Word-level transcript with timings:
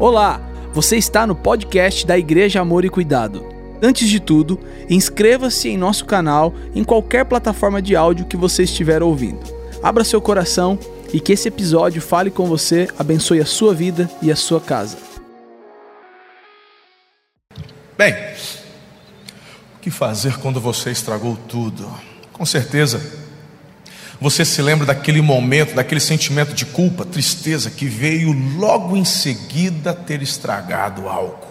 Olá, 0.00 0.40
você 0.72 0.96
está 0.96 1.26
no 1.26 1.34
podcast 1.34 2.06
da 2.06 2.16
Igreja 2.16 2.60
Amor 2.60 2.84
e 2.84 2.88
Cuidado. 2.88 3.44
Antes 3.82 4.08
de 4.08 4.20
tudo, 4.20 4.56
inscreva-se 4.88 5.68
em 5.68 5.76
nosso 5.76 6.04
canal 6.04 6.54
em 6.72 6.84
qualquer 6.84 7.24
plataforma 7.24 7.82
de 7.82 7.96
áudio 7.96 8.26
que 8.26 8.36
você 8.36 8.62
estiver 8.62 9.02
ouvindo. 9.02 9.40
Abra 9.82 10.04
seu 10.04 10.20
coração 10.20 10.78
e 11.12 11.18
que 11.18 11.32
esse 11.32 11.48
episódio 11.48 12.00
fale 12.00 12.30
com 12.30 12.46
você, 12.46 12.86
abençoe 12.96 13.40
a 13.40 13.44
sua 13.44 13.74
vida 13.74 14.08
e 14.22 14.30
a 14.30 14.36
sua 14.36 14.60
casa. 14.60 14.96
Bem, 17.96 18.14
o 19.74 19.80
que 19.80 19.90
fazer 19.90 20.38
quando 20.38 20.60
você 20.60 20.92
estragou 20.92 21.36
tudo? 21.48 21.92
Com 22.32 22.46
certeza, 22.46 23.00
você 24.20 24.44
se 24.44 24.60
lembra 24.60 24.86
daquele 24.86 25.20
momento, 25.20 25.74
daquele 25.74 26.00
sentimento 26.00 26.52
de 26.52 26.66
culpa, 26.66 27.04
tristeza 27.04 27.70
que 27.70 27.86
veio 27.86 28.32
logo 28.58 28.96
em 28.96 29.04
seguida 29.04 29.94
ter 29.94 30.22
estragado 30.22 31.08
algo. 31.08 31.46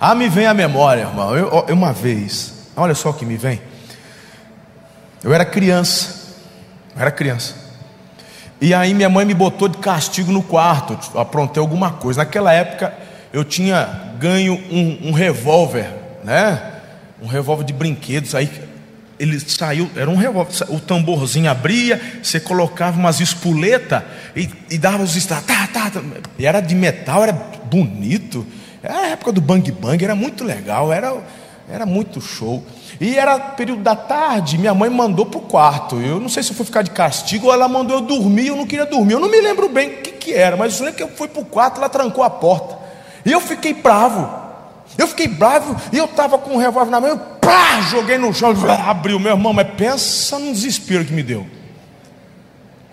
Ah, 0.00 0.14
me 0.14 0.28
vem 0.28 0.46
a 0.46 0.54
memória, 0.54 1.02
irmão. 1.02 1.36
Eu, 1.36 1.64
eu, 1.68 1.74
uma 1.74 1.92
vez, 1.92 2.54
olha 2.76 2.94
só 2.94 3.10
o 3.10 3.14
que 3.14 3.26
me 3.26 3.36
vem. 3.36 3.60
Eu 5.22 5.34
era 5.34 5.44
criança, 5.44 6.34
eu 6.94 7.02
era 7.02 7.10
criança. 7.10 7.54
E 8.60 8.72
aí 8.72 8.94
minha 8.94 9.08
mãe 9.08 9.24
me 9.26 9.34
botou 9.34 9.68
de 9.68 9.76
castigo 9.78 10.32
no 10.32 10.42
quarto, 10.42 10.98
aprontei 11.18 11.60
alguma 11.60 11.92
coisa. 11.92 12.20
Naquela 12.20 12.52
época 12.52 12.94
eu 13.32 13.44
tinha 13.44 14.14
ganho 14.18 14.54
um, 14.70 15.08
um 15.08 15.12
revólver, 15.12 15.90
né? 16.24 16.72
Um 17.20 17.26
revólver 17.26 17.64
de 17.64 17.72
brinquedos. 17.72 18.34
Aí 18.34 18.50
ele 19.18 19.38
saiu, 19.40 19.90
era 19.96 20.10
um 20.10 20.16
revólver, 20.16 20.52
o 20.68 20.78
tamborzinho 20.78 21.50
abria, 21.50 22.20
você 22.22 22.38
colocava 22.38 22.98
umas 22.98 23.20
espuletas 23.20 24.02
e, 24.34 24.48
e 24.70 24.78
dava 24.78 25.02
os 25.02 25.16
estalos, 25.16 25.44
tá, 25.46 25.66
tá, 25.72 25.90
tá, 25.90 26.02
e 26.38 26.46
era 26.46 26.60
de 26.60 26.74
metal, 26.74 27.22
era 27.22 27.32
bonito. 27.32 28.46
Era 28.82 28.98
a 28.98 29.06
época 29.08 29.32
do 29.32 29.40
bang 29.40 29.70
bang, 29.72 30.04
era 30.04 30.14
muito 30.14 30.44
legal, 30.44 30.92
era, 30.92 31.16
era 31.68 31.84
muito 31.84 32.20
show. 32.20 32.64
E 33.00 33.16
era 33.16 33.38
período 33.38 33.82
da 33.82 33.96
tarde, 33.96 34.58
minha 34.58 34.74
mãe 34.74 34.88
mandou 34.88 35.26
para 35.26 35.38
o 35.38 35.42
quarto. 35.42 36.00
Eu 36.00 36.20
não 36.20 36.28
sei 36.28 36.42
se 36.42 36.50
eu 36.50 36.56
fui 36.56 36.64
ficar 36.64 36.82
de 36.82 36.90
castigo 36.90 37.46
ou 37.46 37.52
ela 37.52 37.68
mandou 37.68 37.96
eu 37.96 38.02
dormir, 38.02 38.48
eu 38.48 38.56
não 38.56 38.66
queria 38.66 38.86
dormir. 38.86 39.14
Eu 39.14 39.20
não 39.20 39.30
me 39.30 39.40
lembro 39.40 39.68
bem 39.68 39.88
o 39.88 40.02
que, 40.02 40.12
que 40.12 40.32
era, 40.32 40.56
mas 40.56 40.78
eu 40.78 40.84
lembro 40.84 40.98
que 40.98 41.02
eu 41.02 41.08
fui 41.08 41.26
para 41.26 41.42
o 41.42 41.44
quarto, 41.44 41.78
ela 41.78 41.88
trancou 41.88 42.22
a 42.22 42.30
porta. 42.30 42.78
E 43.24 43.32
eu 43.32 43.40
fiquei 43.40 43.74
bravo. 43.74 44.45
Eu 44.98 45.06
fiquei 45.06 45.28
bravo 45.28 45.76
e 45.92 45.98
eu 45.98 46.06
estava 46.06 46.38
com 46.38 46.54
um 46.54 46.56
revólver 46.56 46.90
na 46.90 47.00
mão, 47.00 47.10
eu 47.10 47.18
pá, 47.18 47.80
joguei 47.82 48.18
no 48.18 48.32
chão, 48.32 48.54
abriu, 48.86 49.18
meu 49.18 49.32
irmão, 49.32 49.52
mas 49.52 49.68
pensa 49.76 50.38
no 50.38 50.52
desespero 50.52 51.04
que 51.04 51.12
me 51.12 51.22
deu. 51.22 51.46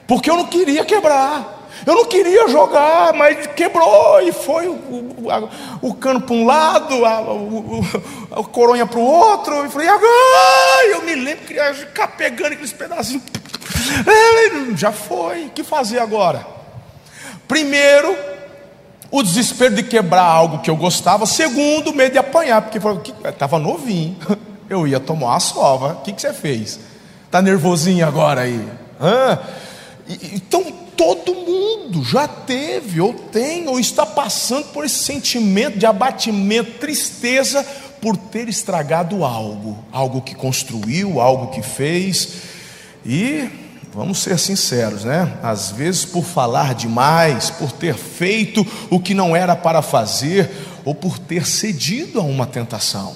Porque 0.07 0.29
eu 0.29 0.35
não 0.35 0.45
queria 0.45 0.83
quebrar. 0.83 1.61
Eu 1.85 1.95
não 1.95 2.05
queria 2.05 2.47
jogar, 2.47 3.13
mas 3.13 3.47
quebrou 3.47 4.21
e 4.21 4.31
foi 4.31 4.67
o, 4.67 4.73
o, 4.73 5.49
o 5.81 5.93
cano 5.95 6.21
para 6.21 6.35
um 6.35 6.45
lado, 6.45 7.05
a, 7.05 7.21
o, 7.33 7.81
a 8.31 8.43
coronha 8.43 8.85
para 8.85 8.99
o 8.99 9.03
outro. 9.03 9.55
Eu 9.55 9.69
falei, 9.69 9.87
agora 9.87 10.87
eu 10.91 11.01
me 11.01 11.15
lembro 11.15 11.45
que 11.45 11.53
ia 11.53 11.73
ficar 11.73 12.07
pegando 12.09 12.53
aqueles 12.53 12.71
pedacinhos. 12.71 13.23
Já 14.77 14.91
foi, 14.91 15.47
o 15.47 15.49
que 15.49 15.63
fazer 15.63 15.99
agora? 15.99 16.45
Primeiro, 17.47 18.15
o 19.13 19.21
desespero 19.21 19.75
de 19.75 19.83
quebrar 19.83 20.23
algo 20.23 20.57
que 20.57 20.71
eu 20.71 20.75
gostava. 20.75 21.27
Segundo, 21.27 21.91
o 21.91 21.95
medo 21.95 22.13
de 22.13 22.17
apanhar, 22.17 22.63
porque 22.63 22.79
estava 23.29 23.59
novinho, 23.59 24.17
eu 24.67 24.87
ia 24.87 24.99
tomar 24.99 25.27
uma 25.27 25.39
sova. 25.39 25.93
O 25.93 25.95
que, 25.97 26.13
que 26.13 26.19
você 26.19 26.33
fez? 26.33 26.79
Está 27.27 27.39
nervosinho 27.39 28.07
agora 28.07 28.41
aí? 28.41 28.67
Hã? 28.99 29.37
Então, 30.33 30.63
todo 30.97 31.35
mundo 31.35 32.03
já 32.03 32.27
teve, 32.27 32.99
ou 32.99 33.13
tem, 33.13 33.67
ou 33.67 33.79
está 33.79 34.03
passando 34.03 34.65
por 34.69 34.83
esse 34.83 35.03
sentimento 35.03 35.77
de 35.77 35.85
abatimento, 35.85 36.79
tristeza, 36.79 37.63
por 38.01 38.17
ter 38.17 38.49
estragado 38.49 39.23
algo, 39.23 39.77
algo 39.91 40.21
que 40.21 40.33
construiu, 40.33 41.21
algo 41.21 41.51
que 41.51 41.61
fez, 41.61 42.29
e 43.05 43.47
vamos 43.93 44.19
ser 44.19 44.39
sinceros, 44.39 45.03
né? 45.03 45.37
Às 45.43 45.71
vezes 45.71 46.05
por 46.05 46.23
falar 46.23 46.73
demais, 46.73 47.49
por 47.49 47.71
ter 47.71 47.95
feito 47.95 48.65
o 48.89 48.99
que 48.99 49.13
não 49.13 49.35
era 49.35 49.55
para 49.55 49.81
fazer, 49.81 50.49
ou 50.83 50.95
por 50.95 51.19
ter 51.19 51.45
cedido 51.45 52.19
a 52.19 52.23
uma 52.23 52.45
tentação. 52.45 53.15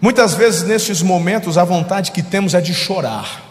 Muitas 0.00 0.34
vezes 0.34 0.62
nesses 0.62 1.02
momentos 1.02 1.58
a 1.58 1.64
vontade 1.64 2.12
que 2.12 2.22
temos 2.22 2.54
é 2.54 2.60
de 2.60 2.72
chorar 2.72 3.48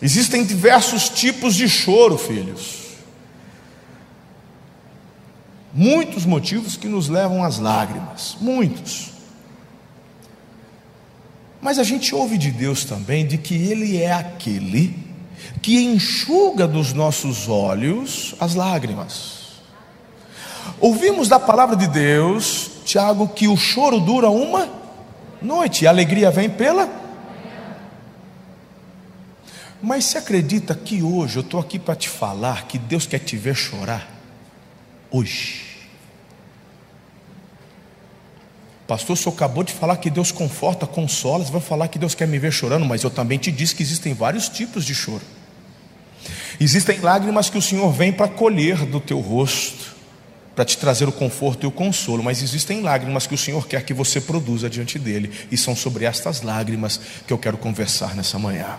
Existem 0.00 0.44
diversos 0.44 1.08
tipos 1.08 1.54
de 1.54 1.68
choro, 1.68 2.18
filhos. 2.18 2.84
Muitos 5.72 6.24
motivos 6.24 6.76
que 6.76 6.88
nos 6.88 7.08
levam 7.08 7.42
às 7.42 7.58
lágrimas, 7.58 8.36
muitos. 8.40 9.12
Mas 11.66 11.80
a 11.80 11.82
gente 11.82 12.14
ouve 12.14 12.38
de 12.38 12.52
Deus 12.52 12.84
também 12.84 13.26
de 13.26 13.36
que 13.36 13.52
Ele 13.56 14.00
é 14.00 14.12
aquele 14.12 14.96
que 15.60 15.82
enxuga 15.82 16.64
dos 16.64 16.92
nossos 16.92 17.48
olhos 17.48 18.36
as 18.38 18.54
lágrimas. 18.54 19.56
Ouvimos 20.78 21.26
da 21.28 21.40
palavra 21.40 21.74
de 21.74 21.88
Deus, 21.88 22.70
Tiago, 22.84 23.26
que 23.26 23.48
o 23.48 23.56
choro 23.56 23.98
dura 23.98 24.30
uma 24.30 24.68
noite 25.42 25.82
e 25.82 25.86
a 25.88 25.90
alegria 25.90 26.30
vem 26.30 26.48
pela 26.48 26.88
mas 29.82 30.04
você 30.04 30.18
acredita 30.18 30.72
que 30.72 31.02
hoje 31.02 31.38
eu 31.38 31.42
estou 31.42 31.58
aqui 31.58 31.80
para 31.80 31.96
te 31.96 32.08
falar 32.08 32.68
que 32.68 32.78
Deus 32.78 33.06
quer 33.06 33.18
te 33.18 33.36
ver 33.36 33.56
chorar? 33.56 34.08
Hoje. 35.10 35.65
Pastor, 38.86 39.14
o 39.14 39.16
senhor 39.16 39.34
acabou 39.34 39.64
de 39.64 39.72
falar 39.72 39.96
que 39.96 40.08
Deus 40.08 40.30
conforta, 40.30 40.86
consola, 40.86 41.44
você 41.44 41.50
vai 41.50 41.60
falar 41.60 41.88
que 41.88 41.98
Deus 41.98 42.14
quer 42.14 42.28
me 42.28 42.38
ver 42.38 42.52
chorando, 42.52 42.86
mas 42.86 43.02
eu 43.02 43.10
também 43.10 43.36
te 43.36 43.50
disse 43.50 43.74
que 43.74 43.82
existem 43.82 44.14
vários 44.14 44.48
tipos 44.48 44.84
de 44.84 44.94
choro. 44.94 45.22
Existem 46.60 47.00
lágrimas 47.00 47.50
que 47.50 47.58
o 47.58 47.62
Senhor 47.62 47.90
vem 47.92 48.12
para 48.12 48.28
colher 48.28 48.86
do 48.86 49.00
teu 49.00 49.18
rosto, 49.18 49.96
para 50.54 50.64
te 50.64 50.78
trazer 50.78 51.06
o 51.06 51.12
conforto 51.12 51.64
e 51.64 51.66
o 51.66 51.70
consolo, 51.70 52.22
mas 52.22 52.42
existem 52.42 52.80
lágrimas 52.80 53.26
que 53.26 53.34
o 53.34 53.38
Senhor 53.38 53.66
quer 53.66 53.82
que 53.82 53.92
você 53.92 54.20
produza 54.20 54.70
diante 54.70 54.98
dele, 54.98 55.30
e 55.50 55.56
são 55.56 55.74
sobre 55.74 56.04
estas 56.04 56.42
lágrimas 56.42 57.00
que 57.26 57.32
eu 57.32 57.38
quero 57.38 57.58
conversar 57.58 58.14
nessa 58.14 58.38
manhã. 58.38 58.78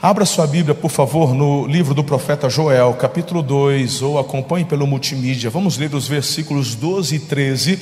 Abra 0.00 0.24
sua 0.24 0.46
Bíblia, 0.46 0.74
por 0.74 0.90
favor, 0.90 1.34
no 1.34 1.66
livro 1.66 1.94
do 1.94 2.04
profeta 2.04 2.50
Joel, 2.50 2.94
capítulo 2.94 3.42
2, 3.42 4.02
ou 4.02 4.18
acompanhe 4.18 4.64
pelo 4.64 4.86
multimídia. 4.86 5.50
Vamos 5.50 5.76
ler 5.76 5.92
os 5.94 6.06
versículos 6.06 6.74
12 6.74 7.16
e 7.16 7.18
13, 7.18 7.80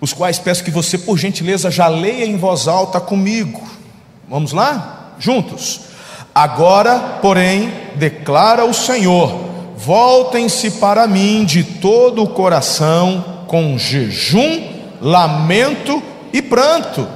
os 0.00 0.12
quais 0.12 0.38
peço 0.38 0.64
que 0.64 0.70
você, 0.70 0.98
por 0.98 1.16
gentileza, 1.18 1.70
já 1.70 1.88
leia 1.88 2.24
em 2.26 2.36
voz 2.36 2.68
alta 2.68 3.00
comigo. 3.00 3.62
Vamos 4.28 4.52
lá? 4.52 5.14
Juntos. 5.18 5.80
Agora, 6.34 7.18
porém, 7.22 7.72
declara 7.94 8.64
o 8.64 8.74
Senhor: 8.74 9.34
voltem-se 9.76 10.72
para 10.72 11.06
mim 11.06 11.44
de 11.44 11.64
todo 11.64 12.22
o 12.22 12.28
coração, 12.28 13.44
com 13.46 13.78
jejum, 13.78 14.68
lamento 15.00 16.02
e 16.32 16.42
pranto. 16.42 17.08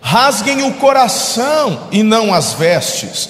Rasguem 0.00 0.62
o 0.62 0.74
coração 0.74 1.88
e 1.90 2.02
não 2.02 2.32
as 2.32 2.52
vestes 2.52 3.28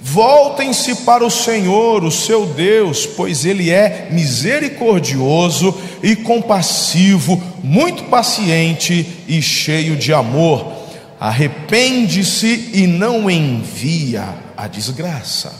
Voltem-se 0.00 0.94
para 0.96 1.26
o 1.26 1.30
Senhor, 1.30 2.04
o 2.04 2.10
seu 2.10 2.46
Deus, 2.46 3.04
pois 3.04 3.44
Ele 3.44 3.70
é 3.70 4.08
misericordioso 4.10 5.74
e 6.02 6.14
compassivo, 6.14 7.42
muito 7.62 8.04
paciente 8.04 9.24
e 9.26 9.40
cheio 9.42 9.96
de 9.96 10.12
amor. 10.12 10.72
Arrepende-se 11.20 12.70
e 12.72 12.86
não 12.86 13.30
envia 13.30 14.34
a 14.56 14.68
desgraça. 14.68 15.52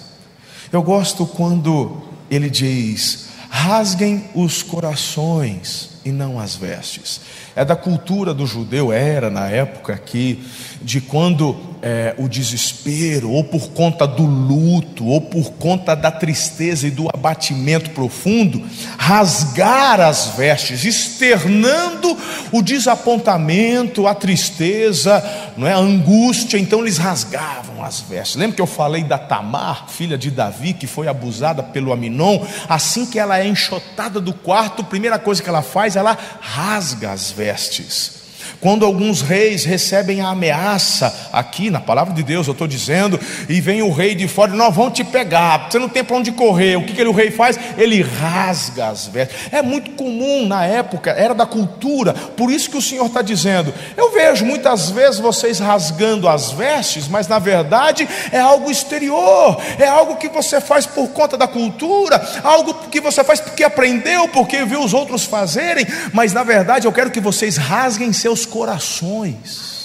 Eu 0.72 0.82
gosto 0.82 1.26
quando 1.26 2.02
ele 2.30 2.48
diz: 2.48 3.26
rasguem 3.48 4.24
os 4.34 4.62
corações 4.62 5.97
e 6.08 6.12
não 6.12 6.40
as 6.40 6.56
vestes. 6.56 7.20
É 7.54 7.64
da 7.64 7.76
cultura 7.76 8.32
do 8.32 8.46
judeu, 8.46 8.92
era 8.92 9.28
na 9.28 9.48
época 9.48 9.92
aqui, 9.92 10.42
de 10.80 11.00
quando 11.00 11.56
é, 11.82 12.14
o 12.18 12.28
desespero, 12.28 13.30
ou 13.30 13.44
por 13.44 13.70
conta 13.70 14.06
do 14.06 14.24
luto, 14.24 15.06
ou 15.06 15.20
por 15.20 15.52
conta 15.52 15.94
da 15.94 16.10
tristeza 16.10 16.86
e 16.86 16.90
do 16.90 17.08
abatimento 17.08 17.90
profundo, 17.90 18.62
rasgar 18.96 20.00
as 20.00 20.36
vestes, 20.36 20.84
externando 20.84 22.16
o 22.52 22.62
desapontamento, 22.62 24.06
a 24.06 24.14
tristeza, 24.14 25.22
não 25.56 25.66
é, 25.66 25.72
a 25.72 25.78
angústia, 25.78 26.58
então 26.58 26.80
eles 26.80 26.98
rasgavam 26.98 27.84
as 27.84 28.00
vestes. 28.00 28.36
Lembra 28.36 28.56
que 28.56 28.62
eu 28.62 28.66
falei 28.66 29.04
da 29.04 29.18
Tamar, 29.18 29.88
filha 29.88 30.18
de 30.18 30.30
Davi, 30.30 30.72
que 30.72 30.86
foi 30.86 31.08
abusada 31.08 31.62
pelo 31.62 31.92
Aminon? 31.92 32.44
Assim 32.68 33.06
que 33.06 33.18
ela 33.18 33.38
é 33.38 33.46
enxotada 33.46 34.20
do 34.20 34.32
quarto, 34.32 34.82
a 34.82 34.84
primeira 34.84 35.18
coisa 35.18 35.42
que 35.42 35.48
ela 35.48 35.62
faz, 35.62 35.96
ela 35.98 36.16
rasga 36.40 37.10
as 37.12 37.30
vestes 37.30 38.17
Quando 38.60 38.84
alguns 38.84 39.22
reis 39.22 39.64
recebem 39.64 40.20
a 40.20 40.30
ameaça, 40.30 41.30
aqui 41.32 41.70
na 41.70 41.80
palavra 41.80 42.12
de 42.12 42.24
Deus 42.24 42.48
eu 42.48 42.52
estou 42.52 42.66
dizendo, 42.66 43.18
e 43.48 43.60
vem 43.60 43.82
o 43.82 43.92
rei 43.92 44.16
de 44.16 44.26
fora, 44.26 44.52
nós 44.52 44.74
vamos 44.74 44.94
te 44.94 45.04
pegar, 45.04 45.68
você 45.70 45.78
não 45.78 45.88
tem 45.88 46.02
para 46.02 46.16
onde 46.16 46.32
correr. 46.32 46.76
O 46.76 46.84
que, 46.84 46.92
que 46.92 47.00
ele, 47.00 47.08
o 47.08 47.12
rei 47.12 47.30
faz? 47.30 47.58
Ele 47.76 48.02
rasga 48.02 48.88
as 48.88 49.06
vestes. 49.06 49.36
É 49.52 49.62
muito 49.62 49.92
comum 49.92 50.44
na 50.44 50.64
época, 50.64 51.12
era 51.12 51.34
da 51.34 51.46
cultura, 51.46 52.12
por 52.12 52.50
isso 52.50 52.68
que 52.68 52.76
o 52.76 52.82
Senhor 52.82 53.06
está 53.06 53.22
dizendo. 53.22 53.72
Eu 53.96 54.12
vejo 54.12 54.44
muitas 54.44 54.90
vezes 54.90 55.20
vocês 55.20 55.60
rasgando 55.60 56.28
as 56.28 56.50
vestes, 56.50 57.06
mas 57.06 57.28
na 57.28 57.38
verdade 57.38 58.08
é 58.32 58.40
algo 58.40 58.70
exterior, 58.70 59.56
é 59.78 59.86
algo 59.86 60.16
que 60.16 60.28
você 60.28 60.60
faz 60.60 60.84
por 60.84 61.08
conta 61.10 61.36
da 61.36 61.46
cultura, 61.46 62.20
algo 62.42 62.74
que 62.90 63.00
você 63.00 63.22
faz 63.22 63.40
porque 63.40 63.62
aprendeu, 63.62 64.26
porque 64.28 64.64
viu 64.64 64.82
os 64.82 64.92
outros 64.92 65.24
fazerem, 65.24 65.86
mas 66.12 66.32
na 66.32 66.42
verdade 66.42 66.88
eu 66.88 66.92
quero 66.92 67.12
que 67.12 67.20
vocês 67.20 67.56
rasguem 67.56 68.12
seus 68.12 68.47
corações. 68.48 69.78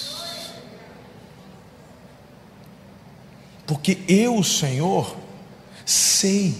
Porque 3.65 4.00
eu, 4.07 4.44
Senhor, 4.44 5.15
sei 5.86 6.56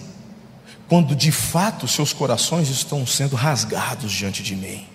quando 0.88 1.14
de 1.14 1.32
fato 1.32 1.88
seus 1.88 2.12
corações 2.12 2.68
estão 2.68 3.06
sendo 3.06 3.36
rasgados 3.36 4.12
diante 4.12 4.42
de 4.42 4.54
mim. 4.54 4.86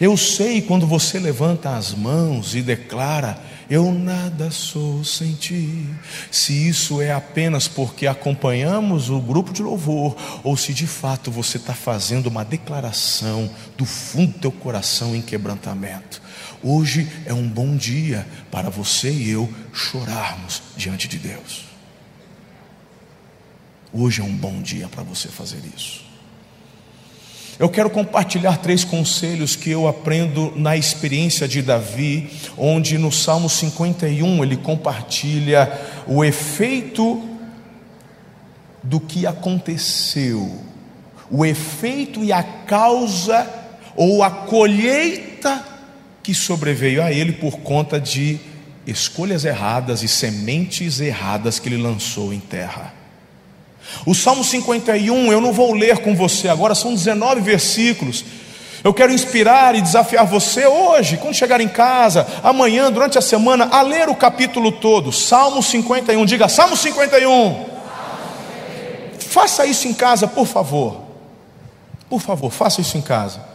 Eu 0.00 0.16
sei 0.16 0.60
quando 0.60 0.86
você 0.86 1.18
levanta 1.18 1.76
as 1.76 1.94
mãos 1.94 2.54
e 2.54 2.62
declara: 2.62 3.38
Eu 3.70 3.92
nada 3.92 4.50
sou 4.50 5.04
sem 5.04 5.34
ti. 5.34 5.86
Se 6.28 6.68
isso 6.68 7.00
é 7.00 7.12
apenas 7.12 7.68
porque 7.68 8.04
acompanhamos 8.08 9.10
o 9.10 9.20
grupo 9.20 9.52
de 9.52 9.62
louvor, 9.62 10.16
ou 10.42 10.56
se 10.56 10.74
de 10.74 10.88
fato 10.88 11.30
você 11.30 11.56
está 11.56 11.72
fazendo 11.72 12.26
uma 12.26 12.44
declaração 12.44 13.48
do 13.78 13.84
fundo 13.84 14.32
do 14.32 14.38
teu 14.40 14.50
coração 14.50 15.14
em 15.14 15.22
quebrantamento. 15.22 16.20
Hoje 16.60 17.08
é 17.24 17.32
um 17.32 17.46
bom 17.48 17.76
dia 17.76 18.26
para 18.50 18.68
você 18.68 19.08
e 19.08 19.30
eu 19.30 19.48
chorarmos 19.72 20.60
diante 20.76 21.06
de 21.06 21.18
Deus. 21.18 21.66
Hoje 23.92 24.20
é 24.20 24.24
um 24.24 24.36
bom 24.36 24.60
dia 24.60 24.88
para 24.88 25.04
você 25.04 25.28
fazer 25.28 25.62
isso. 25.76 26.09
Eu 27.60 27.68
quero 27.68 27.90
compartilhar 27.90 28.56
três 28.56 28.84
conselhos 28.84 29.54
que 29.54 29.68
eu 29.68 29.86
aprendo 29.86 30.50
na 30.56 30.78
experiência 30.78 31.46
de 31.46 31.60
Davi, 31.60 32.30
onde 32.56 32.96
no 32.96 33.12
Salmo 33.12 33.50
51 33.50 34.42
ele 34.42 34.56
compartilha 34.56 35.70
o 36.06 36.24
efeito 36.24 37.22
do 38.82 38.98
que 38.98 39.26
aconteceu, 39.26 40.64
o 41.30 41.44
efeito 41.44 42.24
e 42.24 42.32
a 42.32 42.42
causa 42.42 43.46
ou 43.94 44.22
a 44.22 44.30
colheita 44.30 45.62
que 46.22 46.32
sobreveio 46.32 47.02
a 47.02 47.12
ele 47.12 47.32
por 47.32 47.58
conta 47.58 48.00
de 48.00 48.40
escolhas 48.86 49.44
erradas 49.44 50.02
e 50.02 50.08
sementes 50.08 50.98
erradas 50.98 51.58
que 51.58 51.68
ele 51.68 51.76
lançou 51.76 52.32
em 52.32 52.40
terra. 52.40 52.99
O 54.06 54.14
Salmo 54.14 54.42
51, 54.44 55.32
eu 55.32 55.40
não 55.40 55.52
vou 55.52 55.72
ler 55.72 55.98
com 55.98 56.14
você 56.14 56.48
agora, 56.48 56.74
são 56.74 56.94
19 56.94 57.40
versículos. 57.40 58.24
Eu 58.82 58.94
quero 58.94 59.12
inspirar 59.12 59.74
e 59.74 59.82
desafiar 59.82 60.24
você 60.24 60.66
hoje, 60.66 61.18
quando 61.18 61.34
chegar 61.34 61.60
em 61.60 61.68
casa, 61.68 62.26
amanhã, 62.42 62.90
durante 62.90 63.18
a 63.18 63.20
semana, 63.20 63.68
a 63.70 63.82
ler 63.82 64.08
o 64.08 64.14
capítulo 64.14 64.72
todo. 64.72 65.12
Salmo 65.12 65.62
51, 65.62 66.24
diga 66.24 66.48
Salmo 66.48 66.76
51. 66.76 67.66
Faça 69.18 69.66
isso 69.66 69.86
em 69.86 69.92
casa, 69.92 70.26
por 70.26 70.46
favor. 70.46 71.02
Por 72.08 72.20
favor, 72.20 72.50
faça 72.50 72.80
isso 72.80 72.96
em 72.96 73.02
casa. 73.02 73.49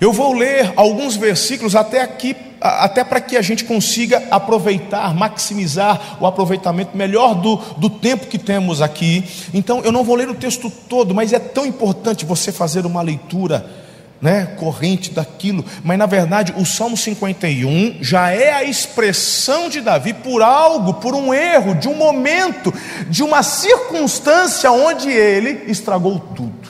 Eu 0.00 0.14
vou 0.14 0.32
ler 0.32 0.72
alguns 0.76 1.14
versículos 1.14 1.76
até 1.76 2.00
aqui, 2.00 2.34
até 2.58 3.04
para 3.04 3.20
que 3.20 3.36
a 3.36 3.42
gente 3.42 3.66
consiga 3.66 4.22
aproveitar, 4.30 5.14
maximizar 5.14 6.16
o 6.18 6.26
aproveitamento 6.26 6.96
melhor 6.96 7.34
do, 7.34 7.56
do 7.76 7.90
tempo 7.90 8.26
que 8.26 8.38
temos 8.38 8.80
aqui. 8.80 9.22
Então, 9.52 9.82
eu 9.82 9.92
não 9.92 10.02
vou 10.02 10.16
ler 10.16 10.30
o 10.30 10.34
texto 10.34 10.70
todo, 10.88 11.14
mas 11.14 11.34
é 11.34 11.38
tão 11.38 11.66
importante 11.66 12.24
você 12.24 12.50
fazer 12.50 12.86
uma 12.86 13.02
leitura 13.02 13.78
né, 14.22 14.46
corrente 14.58 15.10
daquilo, 15.10 15.64
mas 15.82 15.98
na 15.98 16.04
verdade 16.04 16.52
o 16.56 16.66
Salmo 16.66 16.96
51 16.96 17.98
já 18.02 18.30
é 18.30 18.52
a 18.52 18.64
expressão 18.64 19.70
de 19.70 19.80
Davi 19.80 20.12
por 20.12 20.42
algo, 20.42 20.94
por 20.94 21.14
um 21.14 21.32
erro, 21.32 21.74
de 21.74 21.88
um 21.88 21.94
momento, 21.94 22.72
de 23.08 23.22
uma 23.22 23.42
circunstância 23.42 24.70
onde 24.70 25.08
ele 25.10 25.70
estragou 25.70 26.18
tudo. 26.34 26.69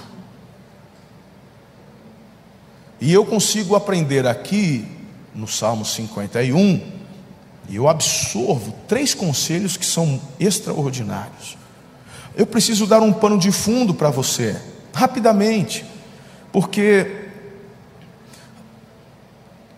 E 3.01 3.13
eu 3.13 3.25
consigo 3.25 3.75
aprender 3.75 4.27
aqui, 4.27 4.85
no 5.35 5.49
Salmo 5.49 5.85
51, 5.85 6.81
e 7.69 7.77
eu 7.77 7.89
absorvo 7.89 8.75
três 8.87 9.15
conselhos 9.15 9.77
que 9.77 9.87
são 9.87 10.21
extraordinários. 10.39 11.57
Eu 12.37 12.47
preciso 12.47 12.87
dar 12.87 13.01
um 13.01 13.13
pano 13.13 13.39
de 13.39 13.51
fundo 13.51 13.95
para 13.95 14.11
você, 14.11 14.61
rapidamente, 14.93 15.85
porque 16.53 17.29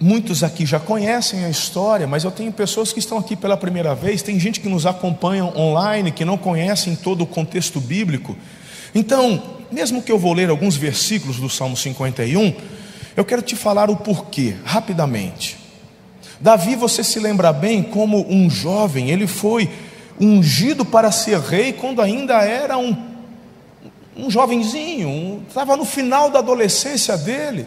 muitos 0.00 0.42
aqui 0.42 0.66
já 0.66 0.80
conhecem 0.80 1.44
a 1.44 1.50
história, 1.50 2.08
mas 2.08 2.24
eu 2.24 2.30
tenho 2.30 2.50
pessoas 2.50 2.92
que 2.92 2.98
estão 2.98 3.18
aqui 3.18 3.36
pela 3.36 3.56
primeira 3.56 3.94
vez, 3.94 4.20
tem 4.20 4.40
gente 4.40 4.58
que 4.58 4.68
nos 4.68 4.84
acompanha 4.84 5.44
online, 5.44 6.10
que 6.10 6.24
não 6.24 6.36
conhecem 6.36 6.96
todo 6.96 7.22
o 7.22 7.26
contexto 7.26 7.80
bíblico. 7.80 8.36
Então, 8.92 9.40
mesmo 9.70 10.02
que 10.02 10.10
eu 10.10 10.18
vou 10.18 10.32
ler 10.32 10.50
alguns 10.50 10.76
versículos 10.76 11.36
do 11.36 11.48
Salmo 11.48 11.76
51, 11.76 12.52
eu 13.16 13.24
quero 13.24 13.42
te 13.42 13.56
falar 13.56 13.90
o 13.90 13.96
porquê, 13.96 14.56
rapidamente. 14.64 15.58
Davi, 16.40 16.74
você 16.74 17.04
se 17.04 17.20
lembra 17.20 17.52
bem 17.52 17.82
como 17.82 18.26
um 18.28 18.50
jovem, 18.50 19.10
ele 19.10 19.26
foi 19.26 19.70
ungido 20.20 20.84
para 20.84 21.12
ser 21.12 21.38
rei 21.38 21.72
quando 21.72 22.02
ainda 22.02 22.42
era 22.42 22.76
um, 22.76 22.96
um 24.16 24.30
jovenzinho, 24.30 25.44
estava 25.48 25.76
no 25.76 25.84
final 25.84 26.30
da 26.30 26.40
adolescência 26.40 27.16
dele. 27.16 27.66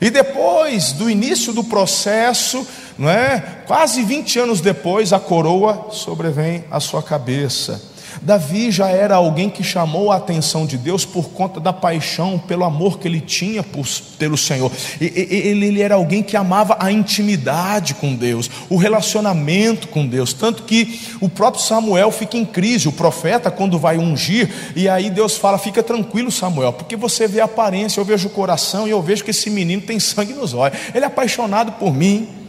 E 0.00 0.08
depois 0.08 0.92
do 0.92 1.10
início 1.10 1.52
do 1.52 1.62
processo, 1.62 2.66
não 2.96 3.10
é? 3.10 3.62
quase 3.66 4.02
20 4.02 4.38
anos 4.38 4.60
depois, 4.60 5.12
a 5.12 5.20
coroa 5.20 5.88
sobrevém 5.90 6.64
à 6.70 6.80
sua 6.80 7.02
cabeça. 7.02 7.89
Davi 8.22 8.70
já 8.70 8.88
era 8.88 9.16
alguém 9.16 9.48
que 9.50 9.62
chamou 9.62 10.10
a 10.10 10.16
atenção 10.16 10.66
de 10.66 10.76
Deus 10.76 11.04
por 11.04 11.30
conta 11.30 11.60
da 11.60 11.72
paixão, 11.72 12.38
pelo 12.38 12.64
amor 12.64 12.98
que 12.98 13.08
ele 13.08 13.20
tinha 13.20 13.62
por, 13.62 13.86
pelo 14.18 14.36
Senhor. 14.36 14.70
Ele, 15.00 15.66
ele 15.66 15.82
era 15.82 15.94
alguém 15.94 16.22
que 16.22 16.36
amava 16.36 16.76
a 16.78 16.90
intimidade 16.90 17.94
com 17.94 18.14
Deus, 18.14 18.50
o 18.68 18.76
relacionamento 18.76 19.88
com 19.88 20.06
Deus. 20.06 20.32
Tanto 20.32 20.64
que 20.64 21.00
o 21.20 21.28
próprio 21.28 21.62
Samuel 21.62 22.10
fica 22.10 22.36
em 22.36 22.44
crise, 22.44 22.88
o 22.88 22.92
profeta, 22.92 23.50
quando 23.50 23.78
vai 23.78 23.98
ungir, 23.98 24.50
e 24.74 24.88
aí 24.88 25.10
Deus 25.10 25.36
fala: 25.36 25.58
Fica 25.58 25.82
tranquilo, 25.82 26.30
Samuel, 26.30 26.72
porque 26.72 26.96
você 26.96 27.26
vê 27.26 27.40
a 27.40 27.44
aparência, 27.44 28.00
eu 28.00 28.04
vejo 28.04 28.28
o 28.28 28.30
coração 28.30 28.86
e 28.86 28.90
eu 28.90 29.02
vejo 29.02 29.24
que 29.24 29.30
esse 29.30 29.50
menino 29.50 29.82
tem 29.82 29.98
sangue 29.98 30.32
nos 30.32 30.54
olhos, 30.54 30.78
ele 30.94 31.04
é 31.04 31.08
apaixonado 31.08 31.72
por 31.72 31.94
mim. 31.94 32.39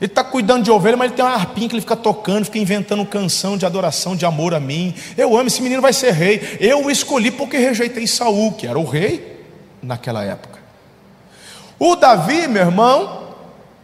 Ele 0.00 0.10
está 0.10 0.22
cuidando 0.22 0.62
de 0.62 0.70
ovelha, 0.70 0.96
mas 0.96 1.06
ele 1.06 1.16
tem 1.16 1.24
uma 1.24 1.34
harpinha 1.34 1.68
que 1.68 1.74
ele 1.74 1.80
fica 1.80 1.96
tocando, 1.96 2.44
fica 2.44 2.58
inventando 2.58 3.04
canção 3.06 3.56
de 3.56 3.64
adoração, 3.64 4.14
de 4.14 4.26
amor 4.26 4.54
a 4.54 4.60
mim. 4.60 4.94
Eu 5.16 5.36
amo, 5.36 5.46
esse 5.46 5.62
menino 5.62 5.80
vai 5.80 5.92
ser 5.92 6.12
rei. 6.12 6.58
Eu 6.60 6.84
o 6.84 6.90
escolhi 6.90 7.30
porque 7.30 7.56
rejeitei 7.56 8.06
Saul, 8.06 8.52
que 8.52 8.66
era 8.66 8.78
o 8.78 8.84
rei 8.84 9.44
naquela 9.82 10.22
época. 10.22 10.58
O 11.78 11.96
Davi, 11.96 12.46
meu 12.46 12.62
irmão, 12.62 13.34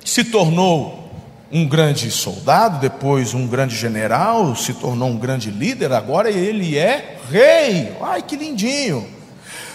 se 0.04 0.24
tornou 0.24 1.10
um 1.50 1.66
grande 1.66 2.10
soldado, 2.10 2.78
depois 2.78 3.34
um 3.34 3.46
grande 3.46 3.74
general, 3.74 4.54
se 4.56 4.72
tornou 4.74 5.08
um 5.08 5.18
grande 5.18 5.50
líder, 5.50 5.92
agora 5.92 6.30
ele 6.30 6.76
é 6.76 7.18
rei. 7.30 7.92
Ai, 8.00 8.22
que 8.22 8.36
lindinho. 8.36 9.21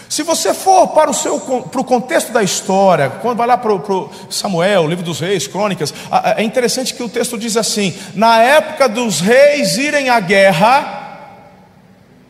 Se 0.08 0.22
você 0.22 0.54
for 0.54 0.88
para 0.88 1.10
o, 1.10 1.14
seu, 1.14 1.38
para 1.38 1.80
o 1.80 1.84
contexto 1.84 2.32
da 2.32 2.42
história, 2.42 3.10
quando 3.10 3.36
vai 3.36 3.46
lá 3.46 3.58
para 3.58 3.72
o 3.72 4.10
Samuel, 4.30 4.88
livro 4.88 5.04
dos 5.04 5.20
reis, 5.20 5.46
crônicas, 5.46 5.92
é 6.36 6.42
interessante 6.42 6.94
que 6.94 7.02
o 7.02 7.08
texto 7.08 7.36
diz 7.36 7.56
assim: 7.56 7.94
na 8.14 8.42
época 8.42 8.88
dos 8.88 9.20
reis 9.20 9.76
irem 9.76 10.08
à 10.08 10.18
guerra, 10.18 11.08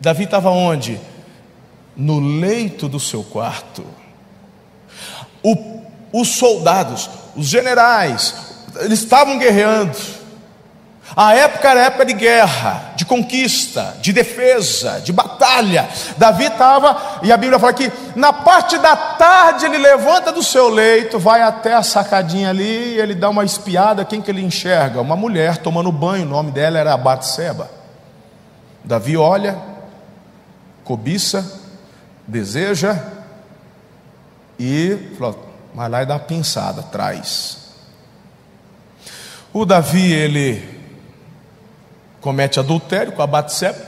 Davi 0.00 0.25
estava 0.25 0.50
onde? 0.50 1.00
No 1.97 2.18
leito 2.18 2.88
do 2.88 2.99
seu 2.99 3.23
quarto. 3.23 3.85
O, 5.42 5.82
os 6.12 6.28
soldados, 6.37 7.08
os 7.37 7.47
generais, 7.47 8.35
eles 8.80 9.00
estavam 9.00 9.38
guerreando. 9.38 9.97
A 11.16 11.34
época 11.34 11.70
era 11.70 11.86
época 11.86 12.04
de 12.04 12.12
guerra, 12.12 12.92
de 12.94 13.04
conquista, 13.04 13.96
de 14.00 14.12
defesa, 14.12 15.00
de 15.00 15.12
batalha. 15.12 15.88
Davi 16.16 16.44
estava, 16.44 17.20
e 17.22 17.32
a 17.32 17.36
Bíblia 17.36 17.58
fala 17.58 17.72
que 17.72 17.90
na 18.14 18.32
parte 18.32 18.78
da 18.78 18.94
tarde 18.94 19.64
ele 19.64 19.78
levanta 19.78 20.30
do 20.30 20.42
seu 20.42 20.68
leito, 20.68 21.18
vai 21.18 21.42
até 21.42 21.74
a 21.74 21.82
sacadinha 21.82 22.50
ali, 22.50 22.94
e 22.94 23.00
ele 23.00 23.14
dá 23.14 23.30
uma 23.30 23.44
espiada, 23.44 24.04
quem 24.04 24.20
que 24.20 24.30
ele 24.30 24.42
enxerga? 24.42 25.00
Uma 25.00 25.16
mulher 25.16 25.56
tomando 25.56 25.90
banho, 25.90 26.26
o 26.26 26.28
nome 26.28 26.50
dela 26.50 26.78
era 26.78 26.96
Batseba. 26.96 27.70
Davi 28.84 29.16
olha, 29.16 29.58
cobiça, 30.84 31.60
deseja, 32.26 32.96
e 34.58 35.14
fala, 35.18 35.36
vai 35.74 35.88
lá 35.88 36.02
e 36.02 36.06
dá 36.06 36.14
uma 36.14 36.20
pinçada, 36.20 36.82
traz. 36.82 37.58
O 39.52 39.64
Davi, 39.64 40.12
ele 40.12 40.77
comete 42.20 42.58
adultério 42.58 43.12
com 43.12 43.22
a 43.22 43.26
Batseba. 43.26 43.78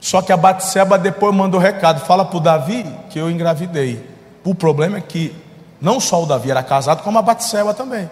Só 0.00 0.20
que 0.20 0.32
a 0.32 0.36
Batseba 0.36 0.98
depois 0.98 1.34
mandou 1.34 1.58
recado, 1.58 2.04
fala 2.04 2.24
para 2.24 2.36
o 2.36 2.40
Davi 2.40 2.84
que 3.10 3.18
eu 3.18 3.30
engravidei. 3.30 4.06
O 4.44 4.54
problema 4.54 4.98
é 4.98 5.00
que 5.00 5.34
não 5.80 5.98
só 5.98 6.22
o 6.22 6.26
Davi 6.26 6.50
era 6.50 6.62
casado, 6.62 7.02
como 7.02 7.18
a 7.18 7.22
Batseba 7.22 7.72
também. 7.72 8.08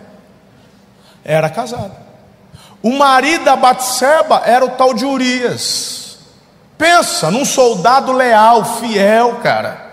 Era 1.24 1.50
casado. 1.50 1.92
O 2.82 2.92
marido 2.92 3.44
da 3.44 3.54
Batseba 3.54 4.42
era 4.44 4.64
o 4.64 4.70
tal 4.70 4.92
de 4.94 5.04
Urias. 5.04 6.18
Pensa 6.76 7.30
num 7.30 7.44
soldado 7.44 8.12
leal, 8.12 8.64
fiel, 8.64 9.36
cara. 9.36 9.92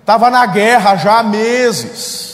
Estava 0.00 0.30
na 0.30 0.46
guerra 0.46 0.96
já 0.96 1.18
há 1.18 1.22
meses. 1.22 2.29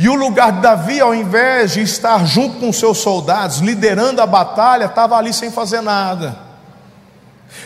E 0.00 0.08
o 0.08 0.14
lugar 0.14 0.50
de 0.50 0.62
Davi, 0.62 0.98
ao 0.98 1.14
invés 1.14 1.74
de 1.74 1.82
estar 1.82 2.24
junto 2.24 2.58
com 2.58 2.72
seus 2.72 2.96
soldados, 2.96 3.58
liderando 3.58 4.22
a 4.22 4.26
batalha, 4.26 4.86
estava 4.86 5.14
ali 5.14 5.30
sem 5.30 5.50
fazer 5.50 5.82
nada. 5.82 6.38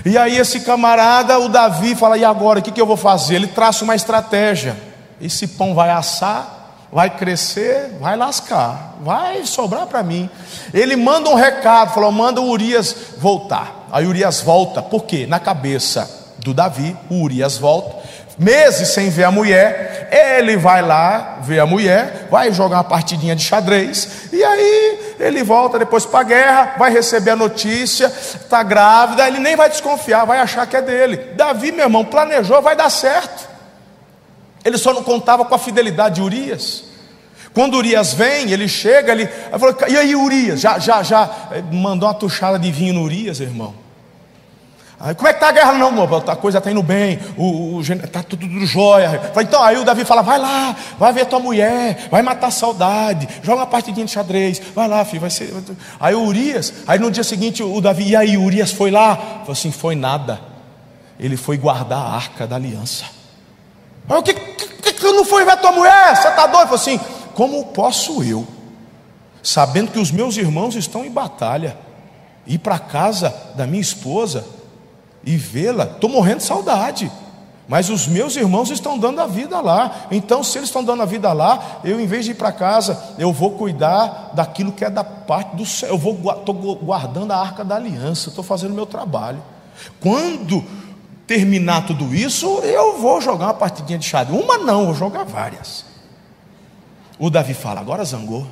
E 0.04 0.18
aí 0.18 0.36
esse 0.36 0.62
camarada, 0.62 1.38
o 1.38 1.48
Davi, 1.48 1.94
fala: 1.94 2.18
e 2.18 2.24
agora, 2.24 2.58
o 2.58 2.62
que, 2.62 2.72
que 2.72 2.80
eu 2.80 2.86
vou 2.88 2.96
fazer? 2.96 3.36
Ele 3.36 3.46
traça 3.46 3.84
uma 3.84 3.94
estratégia. 3.94 4.76
Esse 5.20 5.46
pão 5.46 5.76
vai 5.76 5.90
assar, 5.90 6.86
vai 6.90 7.08
crescer, 7.08 7.96
vai 8.00 8.16
lascar, 8.16 8.96
vai 9.00 9.46
sobrar 9.46 9.86
para 9.86 10.02
mim. 10.02 10.28
Ele 10.72 10.96
manda 10.96 11.30
um 11.30 11.34
recado, 11.36 11.94
falou: 11.94 12.10
manda 12.10 12.40
o 12.40 12.50
Urias 12.50 12.96
voltar. 13.16 13.86
Aí 13.92 14.08
Urias 14.08 14.40
volta, 14.40 14.82
por 14.82 15.04
quê? 15.04 15.24
Na 15.24 15.38
cabeça 15.38 16.34
do 16.38 16.52
Davi, 16.52 16.96
o 17.08 17.22
Urias 17.22 17.58
volta. 17.58 18.02
Meses 18.36 18.88
sem 18.88 19.10
ver 19.10 19.24
a 19.24 19.30
mulher, 19.30 20.08
ele 20.10 20.56
vai 20.56 20.82
lá 20.82 21.38
ver 21.42 21.60
a 21.60 21.66
mulher, 21.66 22.26
vai 22.28 22.52
jogar 22.52 22.78
uma 22.78 22.84
partidinha 22.84 23.36
de 23.36 23.44
xadrez, 23.44 24.28
e 24.32 24.42
aí 24.42 25.14
ele 25.20 25.44
volta 25.44 25.78
depois 25.78 26.04
para 26.04 26.20
a 26.20 26.24
guerra, 26.24 26.74
vai 26.76 26.92
receber 26.92 27.30
a 27.30 27.36
notícia, 27.36 28.06
está 28.06 28.64
grávida, 28.64 29.28
ele 29.28 29.38
nem 29.38 29.54
vai 29.54 29.68
desconfiar, 29.68 30.24
vai 30.24 30.40
achar 30.40 30.66
que 30.66 30.76
é 30.76 30.82
dele. 30.82 31.16
Davi, 31.36 31.70
meu 31.70 31.84
irmão, 31.84 32.04
planejou, 32.04 32.60
vai 32.60 32.74
dar 32.74 32.90
certo. 32.90 33.48
Ele 34.64 34.78
só 34.78 34.92
não 34.92 35.04
contava 35.04 35.44
com 35.44 35.54
a 35.54 35.58
fidelidade 35.58 36.16
de 36.16 36.22
Urias. 36.22 36.84
Quando 37.52 37.76
Urias 37.76 38.14
vem, 38.14 38.50
ele 38.50 38.66
chega, 38.66 39.12
ele 39.12 39.28
falou, 39.28 39.76
e 39.86 39.96
aí 39.96 40.16
Urias, 40.16 40.60
já, 40.60 40.80
já, 40.80 41.04
já 41.04 41.30
mandou 41.70 42.08
uma 42.08 42.14
tuchada 42.14 42.58
de 42.58 42.72
vinho 42.72 42.94
no 42.94 43.02
Urias, 43.02 43.38
irmão. 43.38 43.83
Aí, 45.04 45.14
como 45.14 45.28
é 45.28 45.34
que 45.34 45.36
está 45.36 45.50
a 45.50 45.52
guerra? 45.52 45.74
Não, 45.74 46.02
a 46.02 46.36
coisa 46.36 46.56
está 46.56 46.70
indo 46.70 46.82
bem, 46.82 47.18
o, 47.36 47.78
está 47.82 48.22
tudo, 48.22 48.48
tudo 48.48 48.64
jóia. 48.64 49.20
Então, 49.38 49.62
aí 49.62 49.76
o 49.76 49.84
Davi 49.84 50.02
fala: 50.02 50.22
vai 50.22 50.38
lá, 50.38 50.74
vai 50.98 51.12
ver 51.12 51.26
tua 51.26 51.38
mulher, 51.38 52.08
vai 52.10 52.22
matar 52.22 52.46
a 52.46 52.50
saudade, 52.50 53.28
joga 53.42 53.58
uma 53.58 53.66
partidinha 53.66 54.06
de 54.06 54.12
xadrez, 54.12 54.62
vai 54.74 54.88
lá, 54.88 55.04
filho, 55.04 55.20
vai 55.20 55.28
ser. 55.28 55.52
Aí 56.00 56.14
o 56.14 56.22
Urias, 56.22 56.72
aí 56.86 56.98
no 56.98 57.10
dia 57.10 57.22
seguinte 57.22 57.62
o 57.62 57.82
Davi, 57.82 58.08
e 58.08 58.16
aí, 58.16 58.38
Urias 58.38 58.72
foi 58.72 58.90
lá? 58.90 59.14
Falou 59.14 59.52
assim: 59.52 59.70
foi 59.70 59.94
nada, 59.94 60.40
ele 61.20 61.36
foi 61.36 61.58
guardar 61.58 61.98
a 61.98 62.14
arca 62.14 62.46
da 62.46 62.56
aliança. 62.56 63.04
Aí, 64.08 64.16
o 64.16 64.22
que, 64.22 64.32
que, 64.32 64.92
que 64.94 65.12
não 65.12 65.26
foi 65.26 65.44
ver 65.44 65.58
tua 65.58 65.72
mulher? 65.72 66.16
Você 66.16 66.28
está 66.28 66.46
doido? 66.46 66.68
Falou 66.68 66.76
assim: 66.76 66.98
como 67.34 67.62
posso 67.66 68.22
eu, 68.24 68.46
sabendo 69.42 69.92
que 69.92 69.98
os 69.98 70.10
meus 70.10 70.38
irmãos 70.38 70.74
estão 70.74 71.04
em 71.04 71.10
batalha, 71.10 71.76
ir 72.46 72.56
para 72.56 72.78
casa 72.78 73.34
da 73.54 73.66
minha 73.66 73.82
esposa? 73.82 74.63
E 75.24 75.36
vê-la, 75.36 75.84
estou 75.84 76.10
morrendo 76.10 76.38
de 76.38 76.44
saudade. 76.44 77.10
Mas 77.66 77.88
os 77.88 78.06
meus 78.06 78.36
irmãos 78.36 78.70
estão 78.70 78.98
dando 78.98 79.20
a 79.20 79.26
vida 79.26 79.60
lá. 79.60 80.06
Então, 80.10 80.44
se 80.44 80.58
eles 80.58 80.68
estão 80.68 80.84
dando 80.84 81.02
a 81.02 81.06
vida 81.06 81.32
lá, 81.32 81.80
eu, 81.82 81.98
em 81.98 82.06
vez 82.06 82.26
de 82.26 82.32
ir 82.32 82.34
para 82.34 82.52
casa, 82.52 83.14
eu 83.18 83.32
vou 83.32 83.52
cuidar 83.52 84.32
daquilo 84.34 84.70
que 84.70 84.84
é 84.84 84.90
da 84.90 85.02
parte 85.02 85.56
do 85.56 85.64
céu. 85.64 85.90
Eu 85.90 85.98
vou 85.98 86.12
estou 86.12 86.54
guardando 86.76 87.32
a 87.32 87.38
arca 87.38 87.64
da 87.64 87.76
aliança, 87.76 88.28
estou 88.28 88.44
fazendo 88.44 88.72
o 88.72 88.74
meu 88.74 88.84
trabalho. 88.84 89.42
Quando 89.98 90.62
terminar 91.26 91.86
tudo 91.86 92.14
isso, 92.14 92.46
eu 92.58 92.98
vou 92.98 93.20
jogar 93.20 93.46
uma 93.46 93.54
partidinha 93.54 93.98
de 93.98 94.04
xadrez. 94.04 94.38
Uma 94.38 94.58
não, 94.58 94.86
vou 94.86 94.94
jogar 94.94 95.24
várias. 95.24 95.86
O 97.18 97.30
Davi 97.30 97.54
fala: 97.54 97.80
agora 97.80 98.04
zangou. 98.04 98.46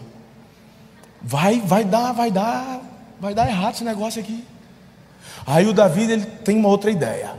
Vai, 1.21 1.61
vai 1.61 1.85
dar, 1.85 2.13
vai 2.13 2.31
dar, 2.31 2.81
vai 3.21 3.35
dar 3.35 3.47
errado 3.47 3.75
esse 3.75 3.85
negócio 3.85 4.21
aqui. 4.21 4.43
Aí 5.47 5.67
o 5.67 5.73
Davi 5.73 6.11
ele 6.11 6.27
tem 6.27 6.57
uma 6.57 6.69
outra 6.69 6.91
ideia. 6.91 7.35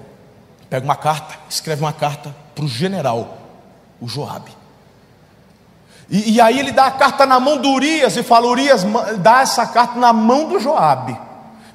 Pega 0.69 0.83
uma 0.85 0.95
carta, 0.95 1.37
escreve 1.49 1.81
uma 1.81 1.93
carta 1.93 2.35
para 2.55 2.65
o 2.65 2.67
general, 2.67 3.37
o 4.01 4.07
Joabe. 4.07 4.51
E, 6.09 6.33
e, 6.33 6.41
aí 6.41 6.59
ele 6.59 6.71
dá 6.71 6.87
a 6.87 6.91
carta 6.91 7.25
na 7.25 7.39
mão 7.39 7.57
do 7.57 7.69
Urias 7.69 8.15
e 8.17 8.23
fala: 8.23 8.47
Urias, 8.47 8.83
dá 9.19 9.41
essa 9.41 9.65
carta 9.65 9.99
na 9.99 10.11
mão 10.11 10.49
do 10.49 10.59
Joabe. 10.59 11.17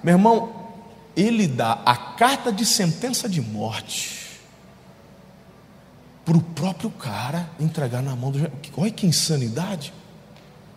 Meu 0.03 0.15
irmão, 0.15 0.53
ele 1.17 1.47
dá 1.47 1.79
a 1.85 1.97
carta 1.97 2.53
de 2.53 2.65
sentença 2.67 3.29
de 3.29 3.41
morte 3.41 4.41
para 6.25 6.37
o 6.37 6.43
próprio 6.43 6.91
cara 6.91 7.49
entregar 7.59 8.03
na 8.03 8.15
mão 8.15 8.31
do 8.31 8.38
Joabe. 8.38 8.73
Olha 8.77 8.91
que 8.91 9.07
insanidade. 9.07 9.95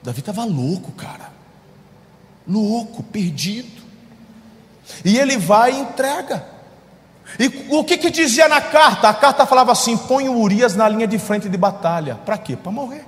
Davi 0.01 0.21
estava 0.21 0.43
louco, 0.45 0.91
cara. 0.93 1.31
Louco, 2.47 3.03
perdido. 3.03 3.81
E 5.03 5.17
ele 5.17 5.37
vai 5.37 5.73
e 5.73 5.79
entrega. 5.79 6.45
E 7.39 7.67
o 7.69 7.83
que, 7.83 7.97
que 7.97 8.09
dizia 8.09 8.47
na 8.47 8.59
carta? 8.59 9.07
A 9.09 9.13
carta 9.13 9.45
falava 9.45 9.71
assim: 9.71 9.97
põe 9.97 10.27
o 10.27 10.37
Urias 10.39 10.75
na 10.75 10.87
linha 10.87 11.07
de 11.07 11.17
frente 11.17 11.47
de 11.47 11.57
batalha. 11.57 12.15
Para 12.25 12.37
quê? 12.37 12.55
Para 12.55 12.71
morrer. 12.71 13.05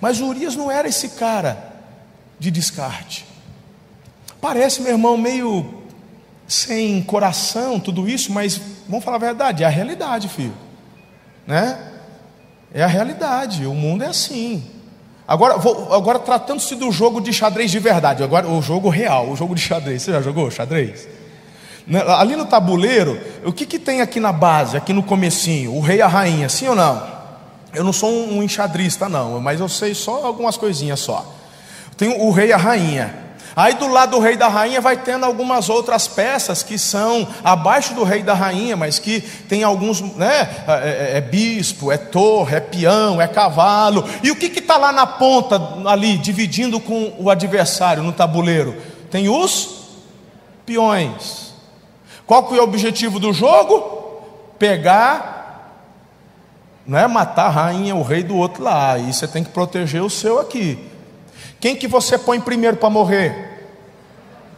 Mas 0.00 0.20
o 0.20 0.26
Urias 0.26 0.56
não 0.56 0.70
era 0.70 0.88
esse 0.88 1.10
cara 1.10 1.74
de 2.38 2.50
descarte. 2.50 3.26
Parece, 4.40 4.80
meu 4.80 4.92
irmão, 4.92 5.16
meio 5.16 5.78
sem 6.46 7.02
coração, 7.02 7.78
tudo 7.78 8.08
isso, 8.08 8.32
mas 8.32 8.60
vamos 8.88 9.04
falar 9.04 9.16
a 9.16 9.20
verdade, 9.20 9.62
é 9.62 9.66
a 9.66 9.70
realidade, 9.70 10.28
filho. 10.28 10.54
Né? 11.46 11.78
É 12.72 12.82
a 12.82 12.86
realidade, 12.86 13.66
o 13.66 13.74
mundo 13.74 14.04
é 14.04 14.06
assim. 14.06 14.64
Agora, 15.28 15.58
vou, 15.58 15.92
agora 15.94 16.18
tratando-se 16.18 16.74
do 16.74 16.90
jogo 16.90 17.20
de 17.20 17.34
xadrez 17.34 17.70
de 17.70 17.78
verdade, 17.78 18.22
agora 18.22 18.48
o 18.48 18.62
jogo 18.62 18.88
real, 18.88 19.28
o 19.28 19.36
jogo 19.36 19.54
de 19.54 19.60
xadrez. 19.60 20.00
Você 20.00 20.10
já 20.10 20.22
jogou 20.22 20.50
xadrez? 20.50 21.06
Né, 21.86 22.02
ali 22.06 22.34
no 22.34 22.46
tabuleiro, 22.46 23.20
o 23.44 23.52
que, 23.52 23.66
que 23.66 23.78
tem 23.78 24.00
aqui 24.00 24.20
na 24.20 24.32
base, 24.32 24.74
aqui 24.74 24.90
no 24.90 25.02
comecinho? 25.02 25.74
O 25.74 25.80
rei 25.80 25.98
e 25.98 26.02
a 26.02 26.06
rainha, 26.06 26.48
sim 26.48 26.66
ou 26.66 26.74
não? 26.74 27.06
Eu 27.74 27.84
não 27.84 27.92
sou 27.92 28.10
um 28.10 28.42
enxadrista, 28.42 29.06
não, 29.06 29.38
mas 29.38 29.60
eu 29.60 29.68
sei 29.68 29.94
só 29.94 30.24
algumas 30.24 30.56
coisinhas 30.56 31.00
só. 31.00 31.30
Tem 31.98 32.08
o 32.08 32.30
rei 32.30 32.48
e 32.48 32.52
a 32.54 32.56
rainha. 32.56 33.27
Aí 33.58 33.74
do 33.74 33.88
lado 33.88 34.12
do 34.12 34.20
rei 34.20 34.36
da 34.36 34.46
rainha 34.46 34.80
vai 34.80 34.96
tendo 34.96 35.26
algumas 35.26 35.68
outras 35.68 36.06
peças 36.06 36.62
que 36.62 36.78
são 36.78 37.26
abaixo 37.42 37.92
do 37.92 38.04
rei 38.04 38.22
da 38.22 38.32
rainha, 38.32 38.76
mas 38.76 39.00
que 39.00 39.20
tem 39.20 39.64
alguns, 39.64 40.00
né? 40.00 40.48
É, 40.68 41.14
é, 41.14 41.16
é 41.16 41.20
bispo, 41.20 41.90
é 41.90 41.96
torre, 41.96 42.54
é 42.54 42.60
peão, 42.60 43.20
é 43.20 43.26
cavalo. 43.26 44.08
E 44.22 44.30
o 44.30 44.36
que 44.36 44.46
está 44.46 44.76
lá 44.76 44.92
na 44.92 45.08
ponta, 45.08 45.60
ali, 45.86 46.16
dividindo 46.18 46.78
com 46.78 47.12
o 47.18 47.28
adversário 47.28 48.00
no 48.00 48.12
tabuleiro? 48.12 48.76
Tem 49.10 49.28
os 49.28 49.88
peões. 50.64 51.52
Qual 52.28 52.44
que 52.44 52.56
é 52.56 52.60
o 52.60 52.62
objetivo 52.62 53.18
do 53.18 53.32
jogo? 53.32 54.22
Pegar, 54.56 55.74
não 56.86 56.96
é 56.96 57.08
matar 57.08 57.46
a 57.46 57.50
rainha, 57.50 57.96
o 57.96 58.04
rei 58.04 58.22
do 58.22 58.36
outro 58.36 58.62
lá. 58.62 58.92
Aí 58.92 59.12
você 59.12 59.26
tem 59.26 59.42
que 59.42 59.50
proteger 59.50 60.00
o 60.00 60.08
seu 60.08 60.38
aqui. 60.38 60.78
Quem 61.60 61.76
que 61.76 61.88
você 61.88 62.16
põe 62.16 62.40
primeiro 62.40 62.76
para 62.76 62.90
morrer? 62.90 63.48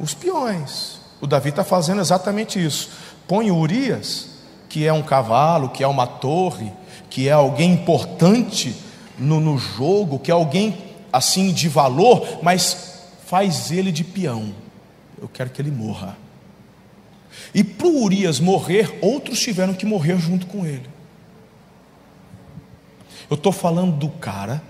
os 0.01 0.15
peões. 0.15 0.99
O 1.21 1.27
Davi 1.27 1.51
está 1.51 1.63
fazendo 1.63 2.01
exatamente 2.01 2.65
isso. 2.65 2.91
Põe 3.29 3.51
Urias, 3.51 4.31
que 4.69 4.87
é 4.87 4.93
um 4.93 5.03
cavalo, 5.03 5.69
que 5.69 5.85
é 5.85 5.87
uma 5.87 6.07
torre, 6.07 6.73
que 7.11 7.29
é 7.29 7.33
alguém 7.33 7.73
importante 7.73 8.75
no, 9.19 9.39
no 9.39 9.59
jogo, 9.59 10.19
que 10.19 10.31
é 10.31 10.35
alguém 10.35 10.79
assim 11.13 11.53
de 11.53 11.69
valor, 11.69 12.27
mas 12.43 13.03
faz 13.27 13.71
ele 13.71 13.93
de 13.93 14.03
peão. 14.03 14.55
Eu 15.21 15.29
quero 15.29 15.51
que 15.51 15.61
ele 15.61 15.71
morra. 15.71 16.17
E 17.53 17.63
para 17.63 17.87
Urias 17.87 18.41
morrer, 18.41 18.99
outros 19.03 19.39
tiveram 19.39 19.75
que 19.75 19.85
morrer 19.85 20.19
junto 20.19 20.47
com 20.47 20.65
ele. 20.65 20.89
Eu 23.29 23.35
estou 23.35 23.53
falando 23.53 23.97
do 23.97 24.09
cara 24.09 24.63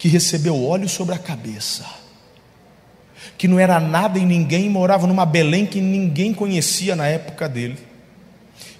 que 0.00 0.08
recebeu 0.08 0.66
óleo 0.66 0.88
sobre 0.88 1.14
a 1.14 1.18
cabeça 1.18 2.00
que 3.40 3.48
não 3.48 3.58
era 3.58 3.80
nada 3.80 4.18
em 4.18 4.26
ninguém, 4.26 4.68
morava 4.68 5.06
numa 5.06 5.24
Belém 5.24 5.64
que 5.64 5.80
ninguém 5.80 6.34
conhecia 6.34 6.94
na 6.94 7.06
época 7.06 7.48
dele, 7.48 7.78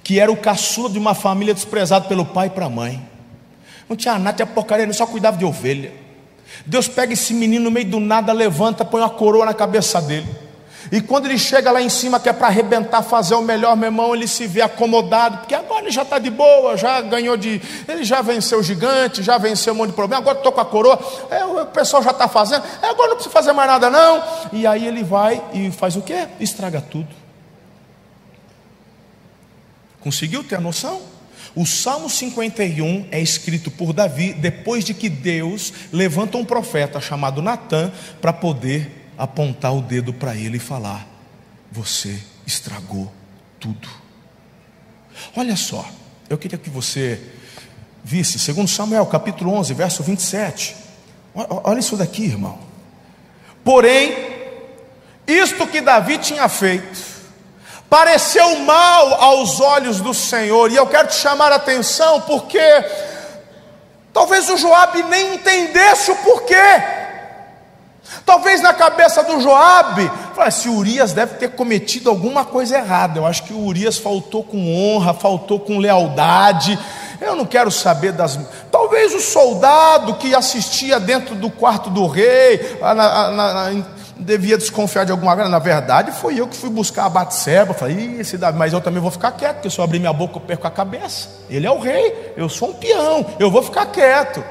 que 0.02 0.20
era 0.20 0.30
o 0.30 0.36
caçula 0.36 0.90
de 0.90 0.98
uma 0.98 1.14
família 1.14 1.54
desprezado 1.54 2.08
pelo 2.08 2.26
pai 2.26 2.48
e 2.48 2.50
para 2.50 2.66
a 2.66 2.68
mãe, 2.68 3.02
não 3.88 3.96
tinha 3.96 4.18
nada, 4.18 4.36
tinha 4.36 4.46
porcaria, 4.46 4.84
ele 4.84 4.92
só 4.92 5.06
cuidava 5.06 5.38
de 5.38 5.46
ovelha. 5.46 5.90
Deus 6.66 6.86
pega 6.88 7.14
esse 7.14 7.32
menino 7.32 7.64
no 7.64 7.70
meio 7.70 7.86
do 7.86 7.98
nada, 7.98 8.34
levanta, 8.34 8.84
põe 8.84 9.00
uma 9.00 9.08
coroa 9.08 9.46
na 9.46 9.54
cabeça 9.54 9.98
dele. 10.02 10.28
E 10.92 11.00
quando 11.00 11.24
ele 11.24 11.38
chega 11.38 11.72
lá 11.72 11.80
em 11.80 11.88
cima, 11.88 12.20
que 12.20 12.28
é 12.28 12.32
para 12.34 12.48
arrebentar, 12.48 13.00
fazer 13.00 13.36
o 13.36 13.42
melhor, 13.42 13.74
meu 13.78 13.86
irmão, 13.86 14.14
ele 14.14 14.28
se 14.28 14.46
vê 14.46 14.60
acomodado, 14.60 15.38
porque 15.38 15.54
ele 15.80 15.90
já 15.90 16.02
está 16.02 16.18
de 16.18 16.30
boa, 16.30 16.76
já 16.76 17.00
ganhou 17.00 17.36
de. 17.36 17.60
Ele 17.88 18.04
já 18.04 18.22
venceu 18.22 18.60
o 18.60 18.62
gigante, 18.62 19.22
já 19.22 19.38
venceu 19.38 19.72
um 19.72 19.76
monte 19.76 19.90
de 19.90 19.96
problema. 19.96 20.22
Agora 20.22 20.38
estou 20.38 20.52
com 20.52 20.60
a 20.60 20.64
coroa. 20.64 20.98
É, 21.30 21.44
o 21.44 21.66
pessoal 21.66 22.02
já 22.02 22.10
está 22.10 22.28
fazendo. 22.28 22.64
É, 22.82 22.88
agora 22.88 23.08
não 23.08 23.16
precisa 23.16 23.32
fazer 23.32 23.52
mais 23.52 23.68
nada, 23.68 23.90
não. 23.90 24.22
E 24.52 24.66
aí 24.66 24.86
ele 24.86 25.02
vai 25.02 25.42
e 25.52 25.70
faz 25.70 25.96
o 25.96 26.02
quê? 26.02 26.28
Estraga 26.38 26.80
tudo. 26.80 27.08
Conseguiu 30.00 30.44
ter 30.44 30.56
a 30.56 30.60
noção? 30.60 31.00
O 31.54 31.66
Salmo 31.66 32.08
51 32.08 33.08
é 33.10 33.20
escrito 33.20 33.70
por 33.70 33.92
Davi 33.92 34.32
depois 34.32 34.84
de 34.84 34.94
que 34.94 35.08
Deus 35.08 35.72
levanta 35.92 36.38
um 36.38 36.44
profeta 36.44 37.00
chamado 37.00 37.42
Natã 37.42 37.90
para 38.20 38.32
poder 38.32 39.12
apontar 39.18 39.74
o 39.74 39.82
dedo 39.82 40.12
para 40.12 40.34
ele 40.34 40.58
e 40.58 40.60
falar: 40.60 41.06
Você 41.72 42.20
estragou 42.46 43.12
tudo. 43.58 43.99
Olha 45.36 45.56
só, 45.56 45.84
eu 46.28 46.36
queria 46.38 46.58
que 46.58 46.70
você 46.70 47.20
visse, 48.02 48.38
segundo 48.38 48.68
Samuel, 48.68 49.06
capítulo 49.06 49.52
11, 49.54 49.74
verso 49.74 50.02
27. 50.02 50.76
Olha 51.34 51.78
isso 51.78 51.96
daqui, 51.96 52.24
irmão. 52.24 52.58
Porém, 53.64 54.14
isto 55.26 55.66
que 55.66 55.80
Davi 55.80 56.18
tinha 56.18 56.48
feito, 56.48 56.98
pareceu 57.88 58.58
mal 58.60 59.14
aos 59.14 59.60
olhos 59.60 60.00
do 60.00 60.14
Senhor, 60.14 60.70
e 60.70 60.76
eu 60.76 60.86
quero 60.86 61.08
te 61.08 61.14
chamar 61.14 61.52
a 61.52 61.56
atenção 61.56 62.20
porque 62.22 62.60
talvez 64.12 64.48
o 64.48 64.56
Joabe 64.56 65.02
nem 65.04 65.34
entendesse 65.34 66.10
o 66.10 66.16
porquê. 66.16 66.99
Talvez 68.24 68.60
na 68.60 68.72
cabeça 68.72 69.22
do 69.22 69.40
Joabe, 69.40 70.10
se 70.50 70.68
Urias 70.68 71.12
deve 71.12 71.34
ter 71.34 71.50
cometido 71.50 72.10
alguma 72.10 72.44
coisa 72.44 72.78
errada. 72.78 73.18
Eu 73.18 73.26
acho 73.26 73.44
que 73.44 73.52
o 73.52 73.64
Urias 73.64 73.98
faltou 73.98 74.42
com 74.42 74.74
honra, 74.74 75.14
faltou 75.14 75.60
com 75.60 75.78
lealdade. 75.78 76.78
Eu 77.20 77.36
não 77.36 77.44
quero 77.44 77.70
saber 77.70 78.12
das. 78.12 78.38
Talvez 78.70 79.14
o 79.14 79.20
soldado 79.20 80.14
que 80.14 80.34
assistia 80.34 80.98
dentro 80.98 81.34
do 81.34 81.50
quarto 81.50 81.90
do 81.90 82.06
rei, 82.06 82.78
na, 82.80 82.94
na, 82.94 83.30
na, 83.30 83.84
devia 84.16 84.56
desconfiar 84.56 85.04
de 85.04 85.12
alguma 85.12 85.34
coisa. 85.34 85.50
Na 85.50 85.58
verdade, 85.58 86.12
foi 86.12 86.40
eu 86.40 86.48
que 86.48 86.56
fui 86.56 86.70
buscar 86.70 87.04
a 87.04 87.08
Batseba. 87.10 87.74
Falei, 87.74 88.16
esse 88.18 88.38
mas 88.56 88.72
eu 88.72 88.80
também 88.80 89.00
vou 89.00 89.10
ficar 89.10 89.32
quieto, 89.32 89.56
porque 89.56 89.70
se 89.70 89.78
eu 89.78 89.84
abrir 89.84 89.98
minha 89.98 90.12
boca 90.12 90.36
eu 90.36 90.40
perco 90.40 90.66
a 90.66 90.70
cabeça. 90.70 91.28
Ele 91.48 91.66
é 91.66 91.70
o 91.70 91.78
rei, 91.78 92.32
eu 92.36 92.48
sou 92.48 92.70
um 92.70 92.72
peão, 92.72 93.26
eu 93.38 93.50
vou 93.50 93.62
ficar 93.62 93.86
quieto. 93.86 94.42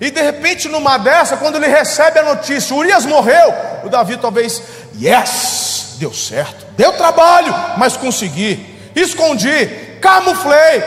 E 0.00 0.10
de 0.10 0.20
repente, 0.20 0.68
numa 0.68 0.98
dessa, 0.98 1.36
quando 1.36 1.56
ele 1.56 1.66
recebe 1.66 2.18
a 2.18 2.22
notícia, 2.22 2.74
Urias 2.74 3.06
morreu, 3.06 3.54
o 3.84 3.88
Davi 3.88 4.16
talvez, 4.16 4.62
yes, 5.00 5.96
deu 5.98 6.12
certo, 6.12 6.66
deu 6.76 6.92
trabalho, 6.92 7.54
mas 7.76 7.96
consegui, 7.96 8.64
escondi, 8.94 9.66
camuflei. 10.00 10.82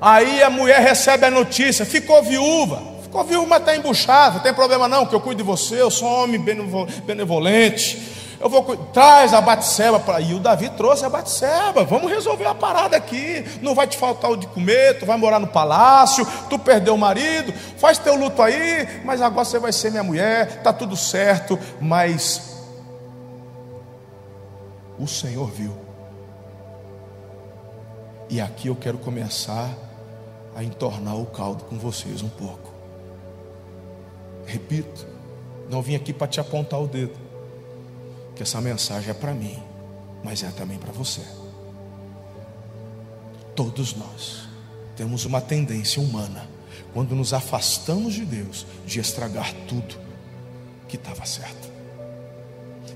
Aí 0.00 0.42
a 0.42 0.50
mulher 0.50 0.80
recebe 0.80 1.26
a 1.26 1.30
notícia, 1.30 1.86
ficou 1.86 2.22
viúva. 2.22 2.94
Ficou 3.02 3.24
viúva, 3.24 3.46
mas 3.46 3.60
está 3.60 3.76
embuchado, 3.76 4.36
não 4.36 4.42
tem 4.42 4.52
problema 4.52 4.88
não, 4.88 5.06
que 5.06 5.14
eu 5.14 5.20
cuido 5.20 5.42
de 5.42 5.46
você, 5.46 5.80
eu 5.80 5.90
sou 5.90 6.08
um 6.08 6.22
homem 6.24 6.40
benevolente. 7.04 8.23
Eu 8.44 8.50
vou 8.50 8.76
traz 8.92 9.32
a 9.32 9.40
Batseba 9.40 9.98
para 9.98 10.20
e 10.20 10.34
o 10.34 10.38
Davi 10.38 10.68
trouxe 10.68 11.02
a 11.02 11.08
Batseba. 11.08 11.82
Vamos 11.82 12.12
resolver 12.12 12.44
a 12.44 12.54
parada 12.54 12.94
aqui. 12.94 13.42
Não 13.62 13.74
vai 13.74 13.86
te 13.86 13.96
faltar 13.96 14.30
o 14.30 14.36
de 14.36 14.46
comer, 14.48 14.98
tu 14.98 15.06
vai 15.06 15.16
morar 15.16 15.38
no 15.38 15.46
palácio, 15.46 16.26
tu 16.50 16.58
perdeu 16.58 16.94
o 16.94 16.98
marido, 16.98 17.54
faz 17.78 17.96
teu 17.96 18.14
luto 18.14 18.42
aí, 18.42 19.00
mas 19.02 19.22
agora 19.22 19.46
você 19.46 19.58
vai 19.58 19.72
ser 19.72 19.90
minha 19.90 20.02
mulher, 20.02 20.62
tá 20.62 20.74
tudo 20.74 20.94
certo, 20.94 21.58
mas 21.80 22.60
o 24.98 25.06
Senhor 25.06 25.50
viu. 25.50 25.74
E 28.28 28.42
aqui 28.42 28.68
eu 28.68 28.76
quero 28.76 28.98
começar 28.98 29.70
a 30.54 30.62
entornar 30.62 31.16
o 31.16 31.24
caldo 31.24 31.64
com 31.64 31.78
vocês 31.78 32.20
um 32.20 32.28
pouco. 32.28 32.74
Repito, 34.44 35.06
não 35.70 35.80
vim 35.80 35.94
aqui 35.94 36.12
para 36.12 36.26
te 36.26 36.40
apontar 36.40 36.78
o 36.78 36.86
dedo, 36.86 37.23
que 38.34 38.42
essa 38.42 38.60
mensagem 38.60 39.10
é 39.10 39.14
para 39.14 39.32
mim, 39.32 39.62
mas 40.22 40.42
é 40.42 40.48
também 40.48 40.78
para 40.78 40.92
você. 40.92 41.20
Todos 43.54 43.94
nós 43.94 44.48
temos 44.96 45.24
uma 45.24 45.40
tendência 45.40 46.02
humana, 46.02 46.48
quando 46.92 47.14
nos 47.14 47.32
afastamos 47.32 48.14
de 48.14 48.24
Deus, 48.24 48.66
de 48.86 49.00
estragar 49.00 49.52
tudo 49.68 49.96
que 50.88 50.96
estava 50.96 51.24
certo. 51.24 51.72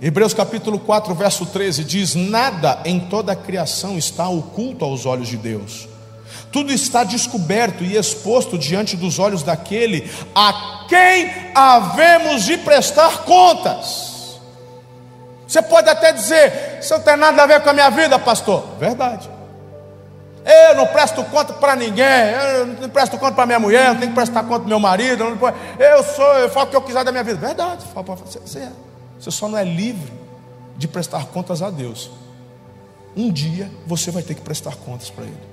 Hebreus 0.01 0.33
capítulo 0.33 0.79
4, 0.79 1.15
verso 1.15 1.47
13 1.47 1.85
diz: 1.85 2.15
Nada 2.15 2.81
em 2.85 3.01
toda 3.01 3.33
a 3.33 3.37
criação 3.37 3.99
está 3.99 4.29
oculto 4.29 4.85
aos 4.85 5.07
olhos 5.07 5.29
de 5.29 5.37
Deus 5.37 5.89
tudo 6.53 6.73
está 6.73 7.05
descoberto 7.05 7.85
e 7.85 7.97
exposto 7.97 8.59
diante 8.59 8.97
dos 8.97 9.19
olhos 9.19 9.43
daquele 9.43 10.11
a 10.35 10.87
quem 10.89 11.31
havemos 11.55 12.45
de 12.45 12.57
prestar 12.59 13.25
contas. 13.25 14.18
Você 15.49 15.63
pode 15.63 15.89
até 15.89 16.13
dizer, 16.13 16.79
isso 16.79 16.93
não 16.93 17.01
tem 17.01 17.17
nada 17.17 17.43
a 17.43 17.47
ver 17.47 17.63
com 17.63 17.71
a 17.71 17.73
minha 17.73 17.89
vida, 17.89 18.19
pastor. 18.19 18.63
Verdade. 18.79 19.31
Eu 20.45 20.77
não 20.77 20.87
presto 20.87 21.25
conta 21.25 21.55
para 21.55 21.75
ninguém, 21.75 22.05
eu 22.59 22.67
não 22.67 22.89
presto 22.91 23.17
conta 23.17 23.33
para 23.33 23.47
minha 23.47 23.59
mulher, 23.59 23.89
não 23.89 23.97
tenho 23.97 24.11
que 24.11 24.15
prestar 24.15 24.43
conta 24.43 24.61
para 24.61 24.69
meu 24.69 24.79
marido, 24.79 25.25
eu 25.79 26.05
sou, 26.05 26.27
eu 26.39 26.51
falo 26.51 26.67
o 26.67 26.71
que 26.71 26.77
eu 26.77 26.83
quiser 26.83 27.03
da 27.03 27.11
minha 27.11 27.25
vida. 27.25 27.39
Verdade, 27.39 27.83
você, 27.95 28.71
você 29.19 29.31
só 29.31 29.49
não 29.49 29.57
é 29.57 29.65
livre 29.65 30.13
de 30.77 30.87
prestar 30.87 31.25
contas 31.27 31.63
a 31.63 31.71
Deus. 31.71 32.11
Um 33.17 33.33
dia 33.33 33.71
você 33.87 34.11
vai 34.11 34.23
ter 34.23 34.35
que 34.35 34.43
prestar 34.43 34.77
contas 34.77 35.09
para 35.09 35.25
Ele. 35.25 35.49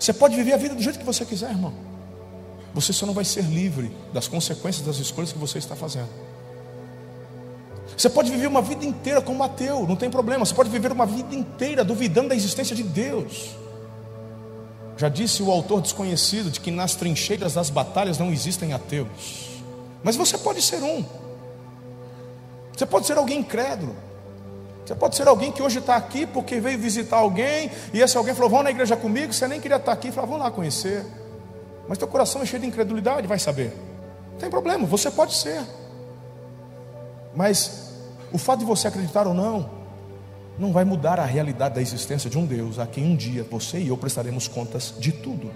Você 0.00 0.12
pode 0.12 0.34
viver 0.34 0.54
a 0.54 0.56
vida 0.56 0.74
do 0.74 0.82
jeito 0.82 0.98
que 0.98 1.04
você 1.04 1.24
quiser, 1.24 1.50
irmão. 1.50 1.72
Você 2.74 2.94
só 2.94 3.04
não 3.04 3.12
vai 3.12 3.24
ser 3.24 3.44
livre 3.44 3.94
das 4.12 4.26
consequências 4.26 4.86
das 4.86 4.96
escolhas 4.96 5.32
que 5.32 5.38
você 5.38 5.58
está 5.58 5.76
fazendo. 5.76 6.08
Você 7.96 8.08
pode 8.08 8.30
viver 8.30 8.46
uma 8.46 8.62
vida 8.62 8.84
inteira 8.84 9.20
como 9.20 9.42
ateu, 9.42 9.86
não 9.86 9.96
tem 9.96 10.10
problema. 10.10 10.44
Você 10.44 10.54
pode 10.54 10.70
viver 10.70 10.92
uma 10.92 11.06
vida 11.06 11.34
inteira 11.34 11.84
duvidando 11.84 12.30
da 12.30 12.34
existência 12.34 12.74
de 12.74 12.82
Deus. 12.82 13.50
Já 14.96 15.08
disse 15.08 15.42
o 15.42 15.50
autor 15.50 15.80
desconhecido 15.80 16.50
de 16.50 16.60
que 16.60 16.70
nas 16.70 16.94
trincheiras 16.94 17.54
das 17.54 17.70
batalhas 17.70 18.18
não 18.18 18.30
existem 18.30 18.72
ateus. 18.72 19.60
Mas 20.02 20.16
você 20.16 20.36
pode 20.38 20.62
ser 20.62 20.82
um. 20.82 21.04
Você 22.76 22.86
pode 22.86 23.06
ser 23.06 23.18
alguém 23.18 23.40
incrédulo. 23.40 23.94
Você 24.84 24.94
pode 24.94 25.14
ser 25.14 25.28
alguém 25.28 25.52
que 25.52 25.62
hoje 25.62 25.78
está 25.78 25.96
aqui 25.96 26.26
porque 26.26 26.60
veio 26.60 26.78
visitar 26.78 27.18
alguém, 27.18 27.70
e 27.92 28.00
esse 28.00 28.16
alguém 28.16 28.34
falou: 28.34 28.50
Vamos 28.50 28.64
na 28.64 28.70
igreja 28.70 28.96
comigo. 28.96 29.32
Você 29.32 29.46
nem 29.46 29.60
queria 29.60 29.76
estar 29.76 29.92
aqui, 29.92 30.10
falou: 30.10 30.30
Vamos 30.30 30.44
lá 30.44 30.50
conhecer. 30.50 31.04
Mas 31.88 31.98
teu 31.98 32.08
coração 32.08 32.42
é 32.42 32.46
cheio 32.46 32.60
de 32.60 32.68
incredulidade, 32.68 33.26
vai 33.26 33.38
saber. 33.38 33.76
Não 34.32 34.38
tem 34.38 34.50
problema, 34.50 34.86
você 34.86 35.10
pode 35.10 35.34
ser. 35.34 35.62
Mas 37.34 37.92
o 38.32 38.38
fato 38.38 38.60
de 38.60 38.64
você 38.64 38.88
acreditar 38.88 39.26
ou 39.26 39.34
não, 39.34 39.70
não 40.58 40.72
vai 40.72 40.84
mudar 40.84 41.18
a 41.18 41.24
realidade 41.24 41.74
da 41.74 41.80
existência 41.80 42.28
de 42.28 42.38
um 42.38 42.44
Deus 42.44 42.78
a 42.78 42.86
quem 42.86 43.04
um 43.04 43.16
dia 43.16 43.46
você 43.50 43.78
e 43.78 43.88
eu 43.88 43.96
prestaremos 43.96 44.48
contas 44.48 44.94
de 44.98 45.12
tudo. 45.12 45.50